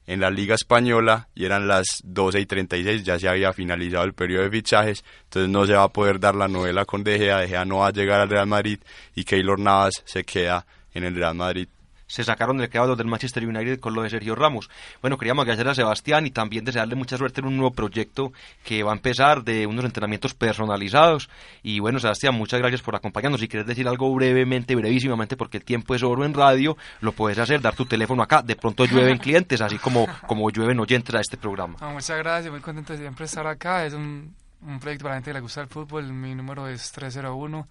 en 0.08 0.20
la 0.20 0.30
Liga 0.30 0.56
Española 0.56 1.30
y 1.36 1.46
eran 1.46 1.68
las 1.68 2.02
12 2.04 2.40
y 2.40 2.46
36, 2.46 3.04
ya 3.04 3.20
se 3.20 3.28
había 3.28 3.54
finalizado 3.54 4.04
el 4.04 4.14
periodo 4.14 4.44
de 4.44 4.52
fichajes, 4.52 5.04
entonces 5.24 5.50
no 5.50 5.66
se 5.66 5.74
va 5.74 5.84
a 5.84 5.90
poder 5.90 6.20
dar 6.20 6.36
la 6.36 6.48
novela 6.48 6.86
con 6.86 7.04
De 7.04 7.18
Gea, 7.18 7.40
De 7.40 7.66
no 7.66 7.80
va 7.80 7.88
a 7.88 7.92
llegar 7.92 8.22
al 8.22 8.30
Real 8.30 8.48
Madrid 8.48 8.80
y 9.16 9.24
Keylor 9.24 9.60
Navas 9.60 10.04
se 10.06 10.24
queda 10.24 10.66
en 10.94 11.04
el 11.04 11.16
Real 11.16 11.36
Madrid 11.36 11.68
se 12.08 12.24
sacaron 12.24 12.58
del 12.58 12.70
quedado 12.70 12.96
del 12.96 13.08
Manchester 13.08 13.48
United 13.48 13.80
con 13.80 13.94
lo 13.94 14.04
de 14.04 14.10
Sergio 14.10 14.36
Ramos. 14.36 14.70
Bueno, 15.02 15.18
queríamos 15.18 15.44
agradecer 15.44 15.68
a 15.68 15.76
Sebastián 15.76 16.26
y 16.26 16.32
también 16.32 16.66
desearle 16.66 16.96
mucha 16.96 17.18
suerte 17.18 17.42
en 17.42 17.48
un 17.48 17.58
nuevo 17.58 17.72
proyecto 17.72 18.32
que 18.64 18.84
va 18.84 18.92
a 18.92 18.96
empezar 18.96 19.44
de 19.44 19.66
unos 19.66 19.86
entrenamientos 19.86 20.34
personalizados. 20.34 21.30
Y 21.64 21.80
bueno, 21.80 22.00
Sebastián, 22.00 22.36
muchas 22.36 22.60
gracias 22.60 22.82
por 22.82 22.96
acompañarnos. 22.96 23.42
Si 23.42 23.48
quieres 23.48 23.68
decir 23.68 23.88
algo 23.88 24.14
brevemente, 24.14 24.76
brevísimamente, 24.76 25.38
porque 25.38 25.58
el 25.58 25.66
tiempo 25.66 25.96
es 25.96 26.04
oro 26.04 26.26
en 26.26 26.34
radio, 26.34 26.78
lo 27.02 27.12
puedes 27.12 27.38
hacer, 27.40 27.62
dar 27.62 27.76
tu 27.76 27.86
teléfono 27.86 28.22
acá. 28.24 28.42
De 28.42 28.56
pronto 28.56 28.86
llueven 28.86 29.18
clientes, 29.26 29.62
así 29.62 29.78
como, 29.78 30.08
como 30.28 30.50
llueven 30.50 30.80
oyentes 30.80 31.16
a 31.16 31.20
este 31.20 31.38
programa. 31.38 31.76
Ah, 31.80 31.90
muchas 31.90 32.18
gracias, 32.18 32.52
muy 32.52 32.62
contento 32.62 32.94
de 32.94 33.00
siempre 33.00 33.26
estar 33.26 33.48
acá. 33.48 33.86
Es 33.86 33.94
un, 33.94 34.36
un 34.62 34.80
proyecto 34.80 35.04
para 35.04 35.16
la 35.16 35.18
gente 35.18 35.32
que 35.32 35.36
le 35.36 35.42
gusta 35.42 35.62
el 35.62 35.68
fútbol. 35.68 36.12
Mi 36.14 36.36
número 36.36 36.68
es 36.68 36.92
301. 36.92 37.68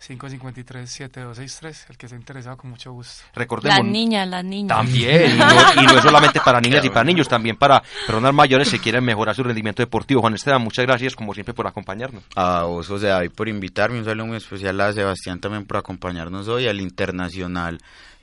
553-7263, 0.00 1.90
el 1.90 1.96
que 1.96 2.06
esté 2.06 2.16
interesado 2.16 2.56
con 2.56 2.70
mucho 2.70 2.92
gusto. 2.92 3.24
Recordemos. 3.34 3.78
Las 3.78 3.86
niñas, 3.86 4.28
las 4.28 4.44
niñas. 4.44 4.76
También, 4.76 5.34
y 5.34 5.86
no, 5.86 5.96
es 5.96 6.02
solamente 6.02 6.40
para 6.40 6.60
niñas 6.60 6.84
y 6.84 6.88
para 6.88 7.04
niños, 7.04 7.28
también 7.28 7.56
para 7.56 7.82
personas 8.06 8.32
mayores 8.32 8.70
que 8.70 8.78
quieren 8.78 9.04
mejorar 9.04 9.34
su 9.34 9.42
rendimiento 9.42 9.82
deportivo. 9.82 10.20
Juan 10.20 10.34
Esteban, 10.34 10.62
muchas 10.62 10.86
gracias 10.86 11.16
como 11.16 11.34
siempre 11.34 11.52
por 11.52 11.66
acompañarnos. 11.66 12.22
A 12.36 12.62
vos, 12.62 12.86
José 12.86 13.08
David, 13.08 13.32
por 13.32 13.48
invitarme, 13.48 13.98
un 13.98 14.04
saludo 14.04 14.26
muy 14.26 14.36
especial 14.36 14.80
a 14.80 14.92
Sebastián 14.92 15.40
también 15.40 15.64
por 15.66 15.78
acompañarnos 15.78 16.46
hoy, 16.48 16.68
al 16.68 16.80
Internacional 16.80 17.78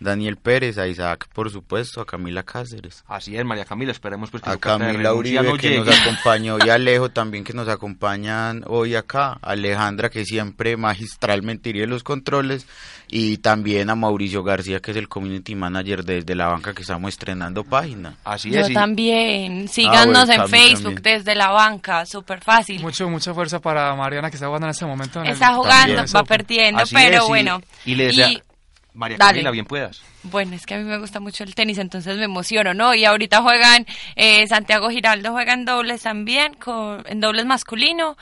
Daniel 0.06 0.38
Pérez, 0.38 0.78
a 0.78 0.88
Isaac, 0.88 1.28
por 1.34 1.51
supuesto, 1.51 1.99
a 1.99 2.06
Camila 2.06 2.43
Cáceres. 2.43 3.03
Así 3.08 3.36
es, 3.36 3.43
María 3.43 3.66
Camila, 3.66 3.91
esperemos 3.91 4.32
pues 4.32 4.41
que 4.41 4.49
A 4.49 4.58
Camila 4.58 5.14
Uribe, 5.14 5.58
que 5.58 5.80
nos 5.80 5.99
acompañó, 5.99 6.58
y 6.66 6.70
a 6.70 6.74
Alejo 6.86 7.10
también, 7.10 7.43
que 7.43 7.53
nos 7.53 7.68
acompañan 7.68 8.64
hoy 8.68 8.95
acá. 8.95 9.38
Alejandra, 9.41 10.10
que 10.10 10.24
siempre 10.24 10.78
magistralmente 10.78 11.70
iría 11.70 11.86
los 11.88 12.03
controles. 12.03 12.66
Y 13.08 13.38
también 13.38 13.89
a 13.89 13.95
Mauricio 13.95 14.43
García, 14.43 14.80
que 14.80 14.91
es 14.91 14.97
el 14.97 15.08
Community 15.08 15.53
Manager 15.53 16.03
desde 16.03 16.34
la 16.34 16.47
banca, 16.47 16.74
que 16.74 16.82
estamos 16.82 17.10
estrenando 17.10 17.64
página. 17.64 18.16
Así 18.24 18.49
es. 18.49 18.68
Yo 18.68 18.74
también. 18.74 19.68
Síganos 19.68 20.30
ah, 20.30 20.36
en 20.36 20.49
Facebook 20.49 21.01
desde 21.01 21.36
la 21.36 21.49
banca, 21.49 22.06
súper 22.06 22.41
fácil. 22.41 22.82
Mucho, 22.82 23.08
mucha 23.10 23.34
fuerza 23.34 23.60
para 23.60 23.93
Mariana, 23.95 24.30
que 24.30 24.38
está 24.38 24.47
jugando 24.47 24.68
en 24.68 24.72
este 24.72 24.86
momento. 24.86 25.22
está 25.24 25.53
jugando, 25.53 26.03
va 26.16 26.24
perdiendo, 26.24 26.84
pero 26.91 27.28
bueno. 27.28 27.62
Y, 27.86 27.95
le 27.95 28.06
desea... 28.06 28.30
María 28.96 29.18
Camila, 29.18 29.52
bien 29.52 29.66
puedas. 29.66 30.02
Bueno, 30.24 30.56
es 30.56 30.66
que 30.66 30.74
a 30.74 30.78
mí 30.78 30.84
me 30.86 30.98
gusta 30.98 31.20
mucho 31.20 31.43
el 31.43 31.54
tenis, 31.54 31.78
entonces 31.78 32.18
me 32.18 32.24
emociono, 32.24 32.74
¿no? 32.74 32.96
Y 32.96 33.06
ahorita 33.06 33.41
juegan, 33.41 33.86
eh, 34.16 34.48
Santiago 34.48 34.89
Giraldo 34.89 35.32
juega 35.32 35.54
en 35.54 35.66
dobles 35.66 36.04
también, 36.04 36.54
con, 36.54 37.04
en 37.08 37.20
dobles 37.20 37.46
masculino. 37.46 38.18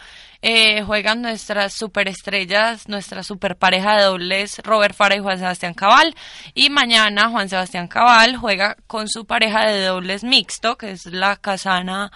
Eh, 0.46 0.82
juegan 0.84 1.22
nuestras 1.22 1.74
superestrellas, 1.74 2.90
nuestra 2.90 3.24
super 3.24 3.56
pareja 3.56 3.96
de 3.96 4.04
dobles, 4.04 4.60
Robert 4.66 4.94
Fara 4.94 5.16
y 5.16 5.20
Juan 5.20 5.40
Sebastián 5.40 5.74
Cabal. 5.74 6.14
Y 6.54 6.70
mañana 6.70 7.30
Juan 7.30 7.48
Sebastián 7.48 7.88
Cabal 7.88 8.36
juega 8.36 8.76
con 8.86 9.08
su 9.08 9.26
pareja 9.26 9.66
de 9.66 9.86
dobles 9.86 10.26
mixto, 10.26 10.78
que 10.78 10.92
es 10.92 11.06
la 11.06 11.38
casana 11.38 12.12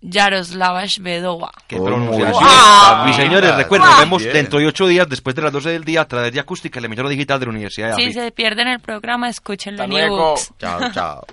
Yaroslava 0.00 0.84
Shvedova. 0.86 1.50
Qué 1.66 1.76
pronunciación. 1.76 3.06
Mis 3.06 3.16
señores, 3.16 3.56
recuerden, 3.56 3.88
nos 3.88 4.00
vemos 4.00 4.22
dentro 4.22 4.58
de 4.58 4.66
ocho 4.66 4.86
días, 4.86 5.08
después 5.08 5.34
de 5.34 5.42
las 5.42 5.52
12 5.52 5.70
del 5.70 5.84
día, 5.84 6.02
a 6.02 6.08
través 6.08 6.32
de 6.32 6.40
Acústica, 6.40 6.80
la 6.80 6.86
emisora 6.86 7.08
digital 7.08 7.40
de 7.40 7.46
la 7.46 7.50
Universidad 7.50 7.96
de 7.96 8.04
Si 8.04 8.12
se 8.12 8.30
pierden 8.30 8.68
el 8.68 8.80
programa, 8.80 9.28
escúchenlo 9.28 9.84
en 9.84 9.92
ebooks. 9.92 10.52
Chao, 10.58 10.80
chao. 10.92 11.26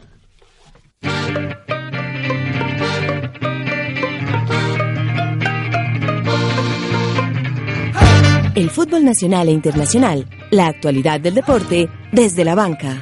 El 8.56 8.70
fútbol 8.70 9.04
nacional 9.04 9.50
e 9.50 9.52
internacional, 9.52 10.28
la 10.52 10.68
actualidad 10.68 11.20
del 11.20 11.34
deporte 11.34 11.90
desde 12.12 12.46
la 12.46 12.54
banca. 12.54 13.02